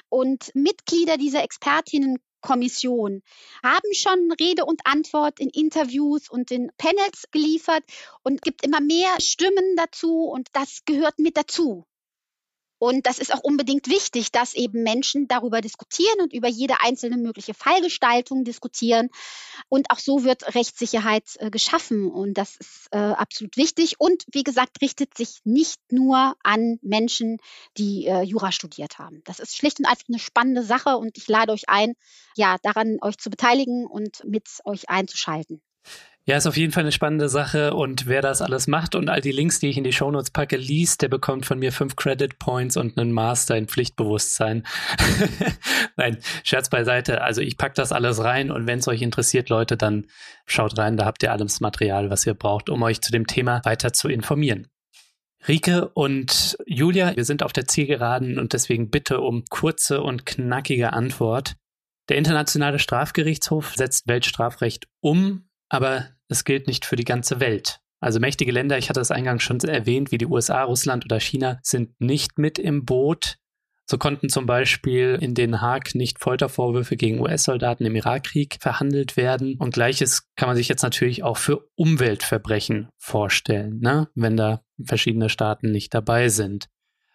Und 0.08 0.50
Mitglieder 0.54 1.16
dieser 1.16 1.42
Expertinnenkommission 1.42 3.22
haben 3.64 3.94
schon 3.94 4.32
Rede 4.40 4.64
und 4.64 4.82
Antwort 4.84 5.40
in 5.40 5.48
Interviews 5.48 6.30
und 6.30 6.50
in 6.50 6.70
Panels 6.78 7.24
geliefert 7.32 7.82
und 8.22 8.42
gibt 8.42 8.64
immer 8.64 8.80
mehr 8.80 9.20
Stimmen 9.20 9.76
dazu 9.76 10.24
und 10.24 10.48
das 10.52 10.84
gehört 10.84 11.18
mit 11.18 11.36
dazu. 11.36 11.86
Und 12.81 13.07
das 13.07 13.18
ist 13.18 13.35
auch 13.35 13.41
unbedingt 13.41 13.89
wichtig, 13.89 14.33
dass 14.33 14.55
eben 14.55 14.83
Menschen 14.83 15.28
darüber 15.28 15.61
diskutieren 15.61 16.22
und 16.22 16.33
über 16.33 16.49
jede 16.49 16.81
einzelne 16.81 17.18
mögliche 17.18 17.53
Fallgestaltung 17.53 18.43
diskutieren. 18.43 19.11
Und 19.68 19.91
auch 19.91 19.99
so 19.99 20.24
wird 20.24 20.55
Rechtssicherheit 20.55 21.24
äh, 21.41 21.51
geschaffen. 21.51 22.11
Und 22.11 22.39
das 22.39 22.57
ist 22.57 22.89
äh, 22.91 22.97
absolut 22.97 23.59
wichtig. 23.59 23.97
Und 23.99 24.24
wie 24.33 24.45
gesagt, 24.45 24.81
richtet 24.81 25.14
sich 25.14 25.41
nicht 25.45 25.78
nur 25.91 26.37
an 26.43 26.78
Menschen, 26.81 27.37
die 27.76 28.07
äh, 28.07 28.22
Jura 28.22 28.51
studiert 28.51 28.99
haben. 28.99 29.20
Das 29.26 29.41
ist 29.41 29.55
schlicht 29.55 29.78
und 29.78 29.85
einfach 29.85 30.09
eine 30.09 30.18
spannende 30.18 30.62
Sache. 30.62 30.97
Und 30.97 31.18
ich 31.18 31.28
lade 31.28 31.53
euch 31.53 31.68
ein, 31.68 31.93
ja, 32.35 32.57
daran 32.62 32.97
euch 33.03 33.18
zu 33.18 33.28
beteiligen 33.28 33.85
und 33.85 34.24
mit 34.24 34.49
euch 34.64 34.89
einzuschalten. 34.89 35.61
Ja, 36.27 36.37
ist 36.37 36.47
auf 36.47 36.57
jeden 36.57 36.73
Fall 36.73 36.83
eine 36.83 36.93
spannende 36.93 37.31
Sache 37.31 37.73
und 37.75 38.07
wer 38.07 38.21
das 38.21 38.43
alles 38.43 38.66
macht 38.66 38.95
und 38.95 39.09
all 39.09 39.23
die 39.23 39.33
Links, 39.33 39.59
die 39.59 39.68
ich 39.68 39.79
in 39.79 39.85
die 39.85 39.93
Shownotes 39.93 40.31
packe, 40.31 40.59
liest, 40.59 41.01
der 41.01 41.09
bekommt 41.09 41.47
von 41.47 41.59
mir 41.59 41.73
fünf 41.73 41.97
Credit 41.97 42.39
Points 42.39 42.77
und 42.77 42.99
einen 42.99 43.12
Master 43.12 43.57
in 43.57 43.68
Pflichtbewusstsein. 43.68 44.64
Nein, 45.97 46.18
Scherz 46.45 46.68
beiseite. 46.68 47.23
Also 47.23 47.41
ich 47.41 47.57
packe 47.57 47.75
das 47.75 47.91
alles 47.91 48.23
rein 48.23 48.51
und 48.51 48.66
wenn 48.66 48.81
es 48.81 48.89
euch 48.89 49.01
interessiert, 49.01 49.49
Leute, 49.49 49.79
dann 49.79 50.07
schaut 50.45 50.77
rein, 50.77 50.99
da 50.99 51.07
habt 51.07 51.23
ihr 51.23 51.33
alles 51.33 51.61
Material, 51.61 52.11
was 52.11 52.27
ihr 52.27 52.35
braucht, 52.35 52.68
um 52.68 52.83
euch 52.83 53.01
zu 53.01 53.12
dem 53.12 53.27
Thema 53.27 53.62
weiter 53.64 53.93
zu 53.95 54.09
informieren. 54.09 54.68
Rike 55.49 55.89
und 55.89 56.59
Julia, 56.66 57.16
wir 57.16 57.25
sind 57.25 57.43
auf 57.43 57.55
der 57.55 57.66
Zielgeraden 57.66 58.39
und 58.39 58.53
deswegen 58.53 58.91
bitte 58.91 59.21
um 59.21 59.45
kurze 59.49 60.03
und 60.03 60.27
knackige 60.27 60.93
Antwort. 60.93 61.57
Der 62.11 62.18
Internationale 62.18 62.79
Strafgerichtshof 62.79 63.75
setzt 63.75 64.07
Weltstrafrecht 64.07 64.87
um, 65.01 65.49
aber 65.71 66.09
es 66.29 66.45
gilt 66.45 66.66
nicht 66.66 66.85
für 66.85 66.97
die 66.97 67.05
ganze 67.05 67.41
Welt. 67.41 67.81
Also 68.01 68.18
mächtige 68.18 68.53
Länder, 68.53 68.79
ich 68.79 68.89
hatte 68.89 69.01
es 69.01 69.11
eingangs 69.11 69.43
schon 69.43 69.61
erwähnt, 69.61 70.11
wie 70.11 70.18
die 70.18 70.27
USA, 70.27 70.62
Russland 70.62 71.05
oder 71.05 71.21
China, 71.21 71.59
sind 71.62 72.01
nicht 72.01 72.39
mit 72.39 72.59
im 72.59 72.85
Boot. 72.85 73.37
So 73.87 73.99
konnten 73.99 74.29
zum 74.29 74.47
Beispiel 74.47 75.18
in 75.21 75.35
Den 75.35 75.61
Haag 75.61 75.95
nicht 75.95 76.21
Foltervorwürfe 76.21 76.97
gegen 76.97 77.21
US-Soldaten 77.21 77.85
im 77.85 77.97
Irakkrieg 77.97 78.59
verhandelt 78.61 79.16
werden. 79.16 79.57
Und 79.59 79.75
gleiches 79.75 80.29
kann 80.37 80.49
man 80.49 80.57
sich 80.57 80.68
jetzt 80.68 80.83
natürlich 80.83 81.25
auch 81.25 81.37
für 81.37 81.68
Umweltverbrechen 81.75 82.89
vorstellen, 82.99 83.81
ne? 83.81 84.09
wenn 84.14 84.37
da 84.37 84.62
verschiedene 84.83 85.29
Staaten 85.29 85.73
nicht 85.73 85.93
dabei 85.93 86.29
sind. 86.29 86.68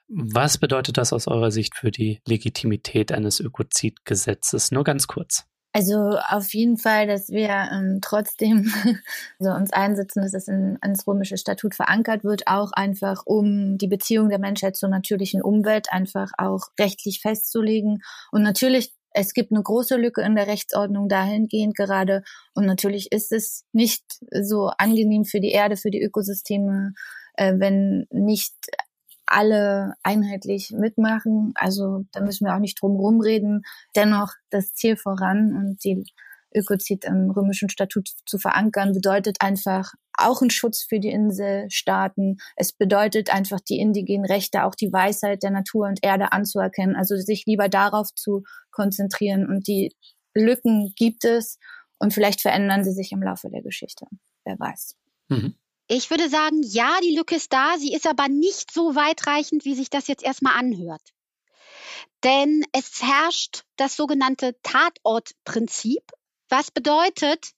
Was 0.07 0.59
bedeutet 0.59 0.97
das 0.97 1.13
aus 1.13 1.27
eurer 1.27 1.49
Sicht 1.49 1.75
für 1.75 1.91
die 1.91 2.19
Legitimität 2.27 3.11
eines 3.11 3.39
Ökozidgesetzes? 3.39 4.71
Nur 4.71 4.83
ganz 4.83 5.07
kurz. 5.07 5.45
Also 5.75 6.17
auf 6.29 6.53
jeden 6.53 6.77
Fall, 6.77 7.05
dass 7.05 7.27
wir 7.31 7.49
ähm, 7.49 7.99
trotzdem 8.01 8.71
also 9.39 9.51
uns 9.51 9.73
einsetzen, 9.73 10.21
dass 10.21 10.33
es 10.33 10.47
in, 10.47 10.79
ins 10.81 11.05
römische 11.05 11.35
Statut 11.35 11.75
verankert 11.75 12.23
wird, 12.23 12.47
auch 12.47 12.71
einfach 12.71 13.23
um 13.25 13.77
die 13.77 13.89
Beziehung 13.89 14.29
der 14.29 14.39
Menschheit 14.39 14.77
zur 14.77 14.87
natürlichen 14.87 15.41
Umwelt 15.41 15.91
einfach 15.91 16.31
auch 16.37 16.69
rechtlich 16.79 17.19
festzulegen. 17.19 18.01
Und 18.31 18.41
natürlich, 18.41 18.93
es 19.11 19.33
gibt 19.33 19.51
eine 19.51 19.61
große 19.61 19.97
Lücke 19.97 20.21
in 20.21 20.35
der 20.35 20.47
Rechtsordnung 20.47 21.09
dahingehend 21.09 21.75
gerade. 21.75 22.23
Und 22.53 22.65
natürlich 22.65 23.11
ist 23.11 23.33
es 23.33 23.65
nicht 23.73 24.05
so 24.31 24.71
angenehm 24.77 25.25
für 25.25 25.41
die 25.41 25.51
Erde, 25.51 25.75
für 25.75 25.91
die 25.91 26.01
Ökosysteme, 26.01 26.93
äh, 27.33 27.55
wenn 27.57 28.07
nicht 28.11 28.55
alle 29.25 29.93
einheitlich 30.03 30.71
mitmachen. 30.71 31.53
Also 31.55 32.05
da 32.11 32.21
müssen 32.21 32.45
wir 32.45 32.55
auch 32.55 32.59
nicht 32.59 32.81
drum 32.81 32.95
rumreden. 32.95 33.63
Dennoch 33.95 34.33
das 34.49 34.73
Ziel 34.73 34.97
voran 34.97 35.55
und 35.55 35.83
die 35.83 36.03
Ökozid 36.55 37.05
im 37.05 37.29
römischen 37.31 37.69
Statut 37.69 38.09
zu 38.25 38.37
verankern, 38.37 38.93
bedeutet 38.93 39.37
einfach 39.41 39.93
auch 40.17 40.41
ein 40.41 40.49
Schutz 40.49 40.83
für 40.83 40.99
die 40.99 41.09
Inselstaaten. 41.09 42.37
Es 42.55 42.71
bedeutet 42.71 43.33
einfach 43.33 43.59
die 43.59 43.79
indigenen 43.79 44.25
Rechte, 44.25 44.63
auch 44.63 44.75
die 44.75 44.91
Weisheit 44.91 45.43
der 45.43 45.51
Natur 45.51 45.87
und 45.87 45.99
Erde 46.01 46.31
anzuerkennen. 46.31 46.95
Also 46.95 47.17
sich 47.17 47.45
lieber 47.45 47.67
darauf 47.67 48.13
zu 48.13 48.43
konzentrieren. 48.71 49.47
Und 49.47 49.67
die 49.67 49.93
Lücken 50.33 50.93
gibt 50.95 51.25
es 51.25 51.59
und 51.99 52.13
vielleicht 52.13 52.41
verändern 52.41 52.83
sie 52.83 52.93
sich 52.93 53.11
im 53.11 53.21
Laufe 53.21 53.49
der 53.49 53.61
Geschichte. 53.61 54.05
Wer 54.45 54.57
weiß. 54.57 54.95
Mhm. 55.29 55.55
Ich 55.87 56.09
würde 56.09 56.29
sagen, 56.29 56.63
ja, 56.63 56.99
die 57.01 57.15
Lücke 57.15 57.35
ist 57.35 57.53
da, 57.53 57.77
sie 57.77 57.93
ist 57.93 58.07
aber 58.07 58.27
nicht 58.27 58.71
so 58.71 58.95
weitreichend, 58.95 59.65
wie 59.65 59.75
sich 59.75 59.91
das 59.91 60.07
jetzt 60.07 60.23
erstmal 60.23 60.57
anhört. 60.57 61.01
Denn 62.23 62.65
es 62.71 63.03
herrscht 63.03 63.63
das 63.75 63.95
sogenannte 63.95 64.59
Tatortprinzip, 64.63 66.01
was 66.49 66.71
bedeutet, 66.71 67.51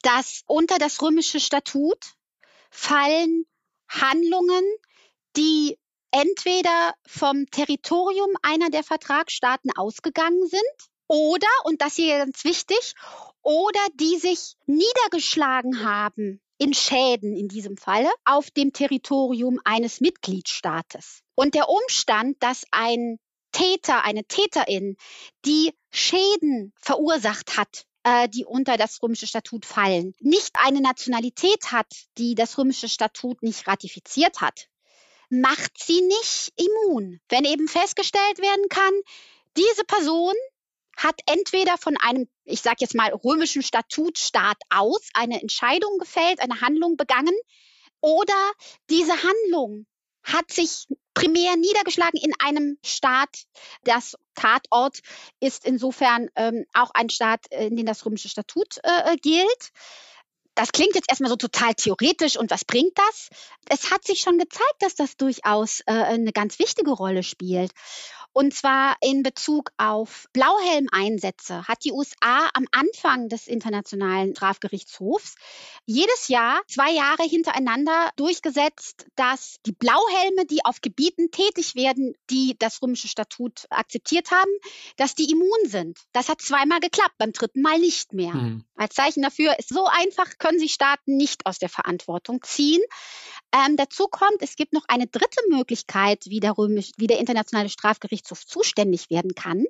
dass 0.00 0.42
unter 0.46 0.78
das 0.78 1.02
römische 1.02 1.38
Statut 1.38 1.98
fallen 2.70 3.44
Handlungen, 3.88 4.64
die 5.36 5.78
entweder 6.12 6.94
vom 7.06 7.44
Territorium 7.50 8.30
einer 8.42 8.70
der 8.70 8.84
Vertragsstaaten 8.84 9.70
ausgegangen 9.76 10.46
sind 10.46 10.62
oder, 11.08 11.48
und 11.64 11.82
das 11.82 11.96
hier 11.96 12.18
ganz 12.18 12.42
wichtig, 12.44 12.94
oder 13.42 13.80
die 13.94 14.16
sich 14.16 14.56
niedergeschlagen 14.64 15.84
haben 15.84 16.40
in 16.58 16.74
Schäden 16.74 17.36
in 17.36 17.48
diesem 17.48 17.76
Falle 17.76 18.10
auf 18.24 18.50
dem 18.50 18.72
Territorium 18.72 19.60
eines 19.64 20.00
Mitgliedstaates. 20.00 21.22
Und 21.34 21.54
der 21.54 21.68
Umstand, 21.68 22.42
dass 22.42 22.64
ein 22.70 23.18
Täter, 23.52 24.04
eine 24.04 24.24
Täterin, 24.24 24.96
die 25.44 25.72
Schäden 25.90 26.72
verursacht 26.76 27.56
hat, 27.56 27.84
äh, 28.04 28.28
die 28.28 28.44
unter 28.44 28.76
das 28.76 29.02
römische 29.02 29.26
Statut 29.26 29.66
fallen, 29.66 30.14
nicht 30.20 30.56
eine 30.62 30.80
Nationalität 30.80 31.72
hat, 31.72 31.92
die 32.18 32.34
das 32.34 32.58
römische 32.58 32.88
Statut 32.88 33.42
nicht 33.42 33.66
ratifiziert 33.66 34.40
hat, 34.40 34.68
macht 35.28 35.82
sie 35.82 36.00
nicht 36.02 36.52
immun. 36.56 37.20
Wenn 37.28 37.44
eben 37.44 37.68
festgestellt 37.68 38.38
werden 38.38 38.68
kann, 38.68 38.92
diese 39.56 39.84
Person 39.84 40.34
hat 40.96 41.20
entweder 41.26 41.78
von 41.78 41.96
einem, 41.98 42.28
ich 42.44 42.62
sage 42.62 42.78
jetzt 42.80 42.94
mal, 42.94 43.12
römischen 43.12 43.62
Statutstaat 43.62 44.58
aus 44.70 45.08
eine 45.14 45.40
Entscheidung 45.40 45.98
gefällt, 45.98 46.40
eine 46.40 46.60
Handlung 46.60 46.96
begangen, 46.96 47.34
oder 48.00 48.52
diese 48.90 49.12
Handlung 49.22 49.86
hat 50.22 50.50
sich 50.50 50.86
primär 51.14 51.56
niedergeschlagen 51.56 52.20
in 52.20 52.32
einem 52.40 52.78
Staat. 52.84 53.44
Das 53.84 54.16
Tatort 54.34 54.98
ist 55.40 55.64
insofern 55.64 56.28
ähm, 56.34 56.66
auch 56.74 56.90
ein 56.94 57.10
Staat, 57.10 57.46
in 57.50 57.76
dem 57.76 57.86
das 57.86 58.04
römische 58.04 58.28
Statut 58.28 58.78
äh, 58.82 59.14
äh, 59.14 59.16
gilt. 59.16 59.70
Das 60.56 60.72
klingt 60.72 60.94
jetzt 60.94 61.08
erstmal 61.08 61.30
so 61.30 61.36
total 61.36 61.74
theoretisch 61.74 62.36
und 62.36 62.50
was 62.50 62.64
bringt 62.64 62.96
das? 62.96 63.28
Es 63.68 63.90
hat 63.90 64.04
sich 64.04 64.20
schon 64.20 64.38
gezeigt, 64.38 64.76
dass 64.80 64.96
das 64.96 65.16
durchaus 65.16 65.80
äh, 65.80 65.92
eine 65.92 66.32
ganz 66.32 66.58
wichtige 66.58 66.90
Rolle 66.90 67.22
spielt. 67.22 67.72
Und 68.36 68.52
zwar 68.52 68.96
in 69.00 69.22
Bezug 69.22 69.70
auf 69.78 70.26
Blauhelmeinsätze 70.34 71.66
hat 71.66 71.86
die 71.86 71.92
USA 71.92 72.50
am 72.52 72.66
Anfang 72.70 73.30
des 73.30 73.46
Internationalen 73.46 74.36
Strafgerichtshofs 74.36 75.36
jedes 75.86 76.28
Jahr 76.28 76.60
zwei 76.68 76.92
Jahre 76.92 77.22
hintereinander 77.22 78.10
durchgesetzt, 78.16 79.06
dass 79.14 79.56
die 79.64 79.72
Blauhelme, 79.72 80.44
die 80.44 80.62
auf 80.66 80.82
Gebieten 80.82 81.30
tätig 81.30 81.76
werden, 81.76 82.14
die 82.28 82.56
das 82.58 82.82
römische 82.82 83.08
Statut 83.08 83.64
akzeptiert 83.70 84.30
haben, 84.30 84.50
dass 84.98 85.14
die 85.14 85.30
immun 85.30 85.48
sind. 85.64 86.00
Das 86.12 86.28
hat 86.28 86.42
zweimal 86.42 86.80
geklappt, 86.80 87.14
beim 87.16 87.32
dritten 87.32 87.62
Mal 87.62 87.78
nicht 87.78 88.12
mehr. 88.12 88.34
Mhm. 88.34 88.66
Als 88.76 88.96
Zeichen 88.96 89.22
dafür 89.22 89.58
ist 89.58 89.70
so 89.70 89.86
einfach, 89.86 90.36
können 90.46 90.58
sich 90.60 90.74
Staaten 90.74 91.16
nicht 91.16 91.44
aus 91.44 91.58
der 91.58 91.68
Verantwortung 91.68 92.40
ziehen. 92.42 92.80
Ähm, 93.52 93.76
dazu 93.76 94.06
kommt, 94.06 94.40
es 94.40 94.54
gibt 94.54 94.72
noch 94.72 94.84
eine 94.86 95.08
dritte 95.08 95.40
Möglichkeit, 95.48 96.26
wie 96.26 96.38
der, 96.38 96.56
Römisch, 96.56 96.92
wie 96.98 97.08
der 97.08 97.18
Internationale 97.18 97.68
Strafgerichtshof 97.68 98.46
zuständig 98.46 99.10
werden 99.10 99.34
kann, 99.34 99.64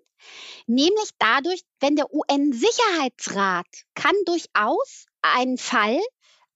nämlich 0.67 1.11
dadurch, 1.19 1.63
wenn 1.81 1.97
der 1.97 2.13
UN-Sicherheitsrat 2.13 3.67
kann 3.95 4.15
durchaus 4.27 5.07
einen 5.23 5.57
Fall 5.57 5.99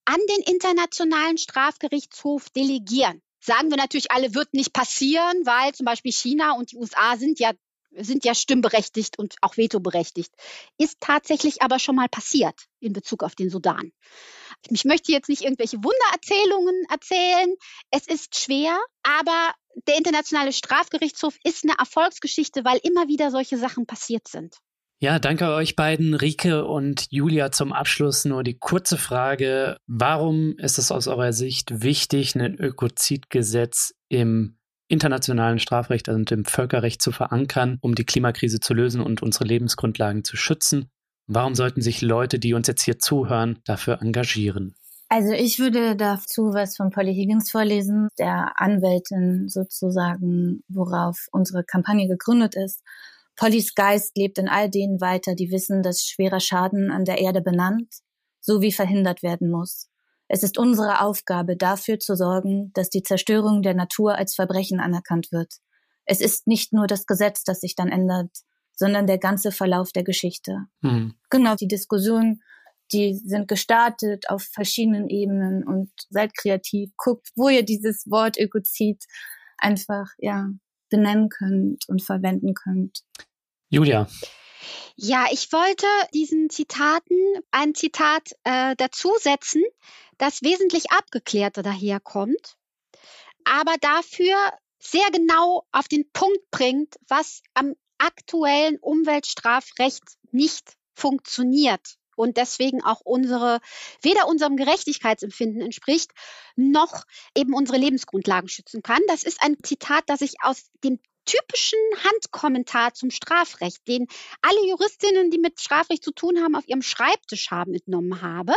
an 0.04 0.18
den 0.28 0.54
Internationalen 0.54 1.38
Strafgerichtshof 1.38 2.50
delegieren. 2.50 3.22
Sagen 3.40 3.70
wir 3.70 3.78
natürlich 3.78 4.10
alle, 4.10 4.34
wird 4.34 4.52
nicht 4.52 4.74
passieren, 4.74 5.46
weil 5.46 5.72
zum 5.72 5.86
Beispiel 5.86 6.12
China 6.12 6.52
und 6.52 6.72
die 6.72 6.76
USA 6.76 7.16
sind 7.16 7.38
ja 7.38 7.52
sind 7.96 8.24
ja 8.24 8.34
stimmberechtigt 8.34 9.18
und 9.18 9.36
auch 9.40 9.56
vetoberechtigt. 9.56 10.32
Ist 10.78 10.98
tatsächlich 11.00 11.62
aber 11.62 11.78
schon 11.78 11.96
mal 11.96 12.08
passiert 12.08 12.66
in 12.80 12.92
Bezug 12.92 13.22
auf 13.22 13.34
den 13.34 13.50
Sudan. 13.50 13.92
Ich 14.68 14.84
möchte 14.84 15.12
jetzt 15.12 15.28
nicht 15.28 15.42
irgendwelche 15.42 15.78
Wundererzählungen 15.78 16.84
erzählen. 16.90 17.54
Es 17.90 18.06
ist 18.06 18.38
schwer, 18.38 18.78
aber 19.02 19.54
der 19.86 19.96
Internationale 19.96 20.52
Strafgerichtshof 20.52 21.36
ist 21.44 21.64
eine 21.64 21.78
Erfolgsgeschichte, 21.78 22.64
weil 22.64 22.80
immer 22.82 23.08
wieder 23.08 23.30
solche 23.30 23.56
Sachen 23.56 23.86
passiert 23.86 24.28
sind. 24.28 24.56
Ja, 25.02 25.18
danke 25.18 25.54
euch 25.54 25.76
beiden, 25.76 26.12
Rike 26.12 26.66
und 26.66 27.06
Julia. 27.08 27.50
Zum 27.50 27.72
Abschluss 27.72 28.26
nur 28.26 28.44
die 28.44 28.58
kurze 28.58 28.98
Frage. 28.98 29.78
Warum 29.86 30.58
ist 30.58 30.76
es 30.76 30.92
aus 30.92 31.06
eurer 31.06 31.32
Sicht 31.32 31.82
wichtig, 31.82 32.34
ein 32.34 32.56
Ökozidgesetz 32.56 33.94
im 34.10 34.58
internationalen 34.90 35.58
Strafrecht 35.58 36.08
und 36.08 36.30
im 36.32 36.44
Völkerrecht 36.44 37.00
zu 37.00 37.12
verankern, 37.12 37.78
um 37.80 37.94
die 37.94 38.04
Klimakrise 38.04 38.60
zu 38.60 38.74
lösen 38.74 39.00
und 39.00 39.22
unsere 39.22 39.44
Lebensgrundlagen 39.44 40.24
zu 40.24 40.36
schützen? 40.36 40.90
Warum 41.26 41.54
sollten 41.54 41.80
sich 41.80 42.02
Leute, 42.02 42.38
die 42.38 42.54
uns 42.54 42.66
jetzt 42.66 42.82
hier 42.82 42.98
zuhören, 42.98 43.60
dafür 43.64 44.02
engagieren? 44.02 44.74
Also 45.08 45.32
ich 45.32 45.58
würde 45.58 45.96
dazu 45.96 46.52
was 46.52 46.76
von 46.76 46.90
Polly 46.90 47.14
Higgins 47.14 47.50
vorlesen, 47.50 48.08
der 48.18 48.60
Anwältin 48.60 49.48
sozusagen, 49.48 50.62
worauf 50.68 51.26
unsere 51.32 51.64
Kampagne 51.64 52.06
gegründet 52.06 52.54
ist. 52.54 52.82
Pollys 53.36 53.74
Geist 53.74 54.16
lebt 54.16 54.38
in 54.38 54.48
all 54.48 54.70
denen 54.70 55.00
weiter, 55.00 55.34
die 55.34 55.50
wissen, 55.50 55.82
dass 55.82 56.04
schwerer 56.04 56.40
Schaden 56.40 56.90
an 56.90 57.04
der 57.04 57.18
Erde 57.18 57.40
benannt 57.40 57.88
sowie 58.40 58.72
verhindert 58.72 59.22
werden 59.22 59.50
muss. 59.50 59.89
Es 60.32 60.44
ist 60.44 60.58
unsere 60.58 61.00
Aufgabe, 61.00 61.56
dafür 61.56 61.98
zu 61.98 62.14
sorgen, 62.14 62.70
dass 62.74 62.88
die 62.88 63.02
Zerstörung 63.02 63.62
der 63.62 63.74
Natur 63.74 64.14
als 64.14 64.36
Verbrechen 64.36 64.78
anerkannt 64.78 65.32
wird. 65.32 65.54
Es 66.04 66.20
ist 66.20 66.46
nicht 66.46 66.72
nur 66.72 66.86
das 66.86 67.06
Gesetz, 67.06 67.42
das 67.42 67.60
sich 67.60 67.74
dann 67.74 67.88
ändert, 67.88 68.30
sondern 68.72 69.08
der 69.08 69.18
ganze 69.18 69.50
Verlauf 69.50 69.90
der 69.90 70.04
Geschichte. 70.04 70.66
Mhm. 70.82 71.14
Genau, 71.30 71.56
die 71.56 71.66
Diskussionen, 71.66 72.42
die 72.92 73.16
sind 73.16 73.48
gestartet 73.48 74.30
auf 74.30 74.44
verschiedenen 74.44 75.08
Ebenen 75.08 75.66
und 75.66 75.90
seid 76.10 76.36
kreativ, 76.36 76.92
guckt, 76.96 77.30
wo 77.34 77.48
ihr 77.48 77.64
dieses 77.64 78.08
Wort 78.08 78.38
Ökozid 78.38 79.02
einfach, 79.58 80.12
ja, 80.18 80.48
benennen 80.90 81.28
könnt 81.28 81.88
und 81.88 82.04
verwenden 82.04 82.54
könnt. 82.54 83.00
Julia. 83.68 84.06
Ja, 84.94 85.26
ich 85.32 85.50
wollte 85.52 85.86
diesen 86.14 86.50
Zitaten 86.50 87.16
ein 87.50 87.74
Zitat 87.74 88.30
äh, 88.44 88.76
dazusetzen, 88.76 89.62
das 90.20 90.42
wesentlich 90.42 90.90
abgeklärter 90.92 91.62
daherkommt, 91.62 92.56
aber 93.44 93.74
dafür 93.80 94.36
sehr 94.78 95.10
genau 95.10 95.66
auf 95.72 95.88
den 95.88 96.10
Punkt 96.12 96.50
bringt, 96.50 96.94
was 97.08 97.42
am 97.54 97.74
aktuellen 97.98 98.78
Umweltstrafrecht 98.78 100.04
nicht 100.30 100.74
funktioniert 100.94 101.96
und 102.16 102.36
deswegen 102.36 102.84
auch 102.84 103.00
unsere, 103.00 103.60
weder 104.02 104.28
unserem 104.28 104.56
Gerechtigkeitsempfinden 104.56 105.62
entspricht, 105.62 106.10
noch 106.54 107.04
eben 107.34 107.54
unsere 107.54 107.78
Lebensgrundlagen 107.78 108.48
schützen 108.48 108.82
kann. 108.82 109.00
Das 109.08 109.22
ist 109.22 109.42
ein 109.42 109.56
Zitat, 109.62 110.04
das 110.06 110.20
ich 110.20 110.34
aus 110.42 110.70
dem 110.84 111.00
typischen 111.24 111.78
Handkommentar 112.04 112.94
zum 112.94 113.10
Strafrecht, 113.10 113.86
den 113.88 114.06
alle 114.42 114.66
Juristinnen, 114.68 115.30
die 115.30 115.38
mit 115.38 115.60
Strafrecht 115.60 116.04
zu 116.04 116.12
tun 116.12 116.42
haben, 116.42 116.54
auf 116.56 116.68
ihrem 116.68 116.82
Schreibtisch 116.82 117.50
haben, 117.50 117.74
entnommen 117.74 118.22
habe, 118.22 118.54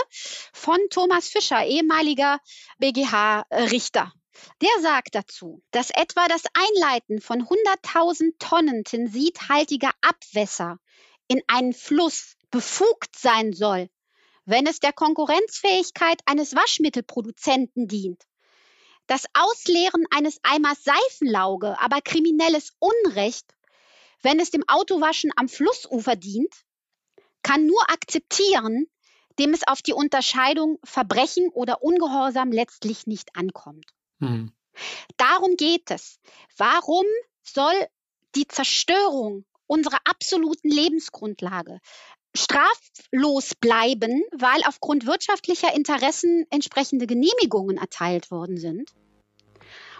von 0.53 0.77
Thomas 0.89 1.27
Fischer, 1.27 1.65
ehemaliger 1.65 2.39
BGH-Richter 2.79 4.11
der 4.61 4.81
sagt 4.81 5.15
dazu, 5.15 5.61
dass 5.71 5.89
etwa 5.91 6.27
das 6.27 6.43
Einleiten 6.53 7.21
von 7.21 7.43
100.000 7.43 8.33
Tonnen 8.39 8.83
tensidhaltiger 8.83 9.91
Abwässer 10.01 10.79
in 11.27 11.41
einen 11.47 11.73
Fluss 11.73 12.35
befugt 12.51 13.17
sein 13.17 13.53
soll, 13.53 13.89
wenn 14.45 14.67
es 14.67 14.79
der 14.79 14.93
Konkurrenzfähigkeit 14.93 16.21
eines 16.25 16.55
Waschmittelproduzenten 16.55 17.87
dient. 17.87 18.23
Das 19.07 19.25
Ausleeren 19.33 20.05
eines 20.11 20.39
Eimers 20.43 20.83
Seifenlauge 20.83 21.79
aber 21.79 22.01
kriminelles 22.01 22.73
Unrecht, 22.79 23.53
wenn 24.21 24.39
es 24.39 24.51
dem 24.51 24.63
Autowaschen 24.67 25.31
am 25.35 25.49
Flussufer 25.49 26.15
dient, 26.15 26.53
kann 27.41 27.65
nur 27.65 27.89
akzeptieren, 27.89 28.87
dem 29.39 29.53
es 29.53 29.67
auf 29.67 29.81
die 29.81 29.93
Unterscheidung 29.93 30.79
Verbrechen 30.83 31.49
oder 31.49 31.83
Ungehorsam 31.83 32.51
letztlich 32.51 33.05
nicht 33.07 33.35
ankommt. 33.35 33.85
Mhm. 34.19 34.53
Darum 35.17 35.55
geht 35.57 35.91
es. 35.91 36.19
Warum 36.57 37.05
soll 37.41 37.73
die 38.35 38.47
Zerstörung 38.47 39.45
unserer 39.67 39.99
absoluten 40.05 40.69
Lebensgrundlage 40.69 41.79
straflos 42.35 43.55
bleiben, 43.55 44.23
weil 44.31 44.61
aufgrund 44.67 45.05
wirtschaftlicher 45.05 45.75
Interessen 45.75 46.45
entsprechende 46.49 47.07
Genehmigungen 47.07 47.77
erteilt 47.77 48.31
worden 48.31 48.57
sind? 48.57 48.89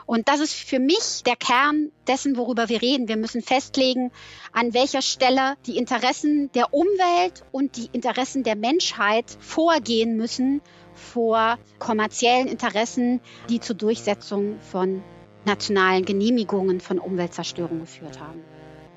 Und 0.06 0.28
das 0.28 0.42
ist 0.42 0.54
für 0.54 0.80
mich 0.80 1.24
der 1.26 1.36
Kern 1.36 1.92
dessen, 2.08 2.36
worüber 2.36 2.68
wir 2.70 2.82
reden. 2.82 3.08
Wir 3.08 3.18
müssen 3.18 3.42
festlegen, 3.42 4.12
an 4.52 4.74
welcher 4.74 5.02
Stelle 5.02 5.56
die 5.66 5.78
Interessen 5.78 6.52
der 6.52 6.74
Umwelt 6.74 7.44
und 7.52 7.78
die 7.78 7.90
Interessen 7.94 8.44
der 8.44 8.56
Menschheit 8.56 9.26
vorgehen 9.40 10.18
müssen 10.18 10.62
vor 10.94 11.58
kommerziellen 11.80 12.48
Interessen, 12.48 13.22
die 13.50 13.60
zur 13.60 13.76
Durchsetzung 13.76 14.60
von 14.60 15.04
nationalen 15.46 16.06
Genehmigungen 16.06 16.80
von 16.80 17.00
Umweltzerstörung 17.00 17.80
geführt 17.80 18.20
haben. 18.20 18.44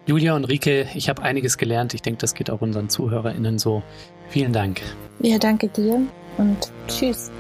Julia 0.07 0.37
und 0.37 0.45
Rike, 0.45 0.87
ich 0.95 1.09
habe 1.09 1.23
einiges 1.23 1.59
gelernt. 1.59 1.93
Ich 1.93 2.01
denke, 2.01 2.19
das 2.19 2.35
geht 2.35 2.49
auch 2.49 2.61
unseren 2.61 2.89
ZuhörerInnen 2.89 3.59
so. 3.59 3.83
Vielen 4.29 4.53
Dank. 4.53 4.81
Ja, 5.19 5.39
danke 5.39 5.69
dir 5.69 6.01
und 6.39 6.73
tschüss. 6.87 7.31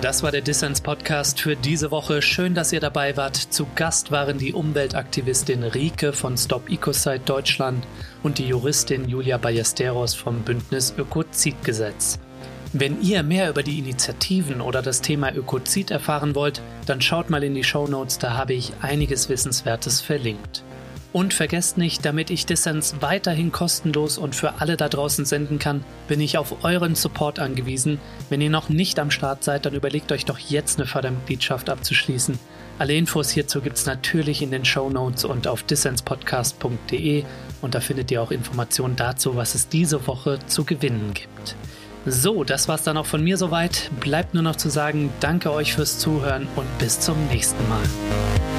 Das 0.00 0.22
war 0.22 0.32
der 0.32 0.40
Dissens 0.40 0.80
Podcast 0.80 1.40
für 1.40 1.54
diese 1.54 1.90
Woche. 1.90 2.22
Schön, 2.22 2.54
dass 2.54 2.72
ihr 2.72 2.80
dabei 2.80 3.16
wart. 3.16 3.36
Zu 3.36 3.66
Gast 3.74 4.10
waren 4.10 4.38
die 4.38 4.54
Umweltaktivistin 4.54 5.64
Rike 5.64 6.14
von 6.14 6.38
Stop 6.38 6.70
Ecocide 6.70 7.20
Deutschland 7.20 7.86
und 8.22 8.38
die 8.38 8.46
Juristin 8.46 9.08
Julia 9.08 9.36
Ballesteros 9.36 10.14
vom 10.14 10.42
Bündnis 10.42 10.94
Ökozidgesetz. 10.96 12.18
Wenn 12.72 13.02
ihr 13.02 13.22
mehr 13.22 13.50
über 13.50 13.62
die 13.62 13.78
Initiativen 13.78 14.62
oder 14.62 14.80
das 14.80 15.02
Thema 15.02 15.34
Ökozid 15.34 15.90
erfahren 15.90 16.34
wollt, 16.34 16.62
dann 16.86 17.02
schaut 17.02 17.28
mal 17.28 17.44
in 17.44 17.54
die 17.54 17.64
Show 17.64 17.86
Notes, 17.86 18.18
da 18.18 18.34
habe 18.34 18.54
ich 18.54 18.72
einiges 18.80 19.28
Wissenswertes 19.28 20.00
verlinkt. 20.00 20.64
Und 21.12 21.34
vergesst 21.34 21.76
nicht, 21.76 22.06
damit 22.06 22.30
ich 22.30 22.46
Dissens 22.46 22.96
weiterhin 23.00 23.52
kostenlos 23.52 24.16
und 24.16 24.34
für 24.34 24.60
alle 24.60 24.78
da 24.78 24.88
draußen 24.88 25.26
senden 25.26 25.58
kann, 25.58 25.84
bin 26.08 26.20
ich 26.20 26.38
auf 26.38 26.64
euren 26.64 26.94
Support 26.94 27.38
angewiesen. 27.38 28.00
Wenn 28.30 28.40
ihr 28.40 28.48
noch 28.48 28.70
nicht 28.70 28.98
am 28.98 29.10
Start 29.10 29.44
seid, 29.44 29.66
dann 29.66 29.74
überlegt 29.74 30.10
euch 30.10 30.24
doch 30.24 30.38
jetzt 30.38 30.78
eine 30.78 30.86
Fördermitgliedschaft 30.86 31.68
abzuschließen. 31.68 32.38
Alle 32.78 32.94
Infos 32.94 33.30
hierzu 33.30 33.60
gibt 33.60 33.76
es 33.76 33.84
natürlich 33.84 34.40
in 34.40 34.50
den 34.50 34.64
Show 34.64 34.88
Notes 34.88 35.24
und 35.24 35.46
auf 35.46 35.62
dissenspodcast.de 35.62 37.24
und 37.60 37.74
da 37.74 37.80
findet 37.80 38.10
ihr 38.10 38.22
auch 38.22 38.30
Informationen 38.30 38.96
dazu, 38.96 39.36
was 39.36 39.54
es 39.54 39.68
diese 39.68 40.06
Woche 40.06 40.38
zu 40.46 40.64
gewinnen 40.64 41.12
gibt. 41.12 41.56
So, 42.06 42.42
das 42.42 42.66
war's 42.68 42.82
dann 42.82 42.96
auch 42.96 43.06
von 43.06 43.22
mir 43.22 43.36
soweit. 43.36 43.90
Bleibt 44.00 44.34
nur 44.34 44.42
noch 44.42 44.56
zu 44.56 44.70
sagen, 44.70 45.10
danke 45.20 45.52
euch 45.52 45.74
fürs 45.74 45.98
Zuhören 45.98 46.48
und 46.56 46.66
bis 46.78 46.98
zum 46.98 47.26
nächsten 47.28 47.68
Mal. 47.68 48.51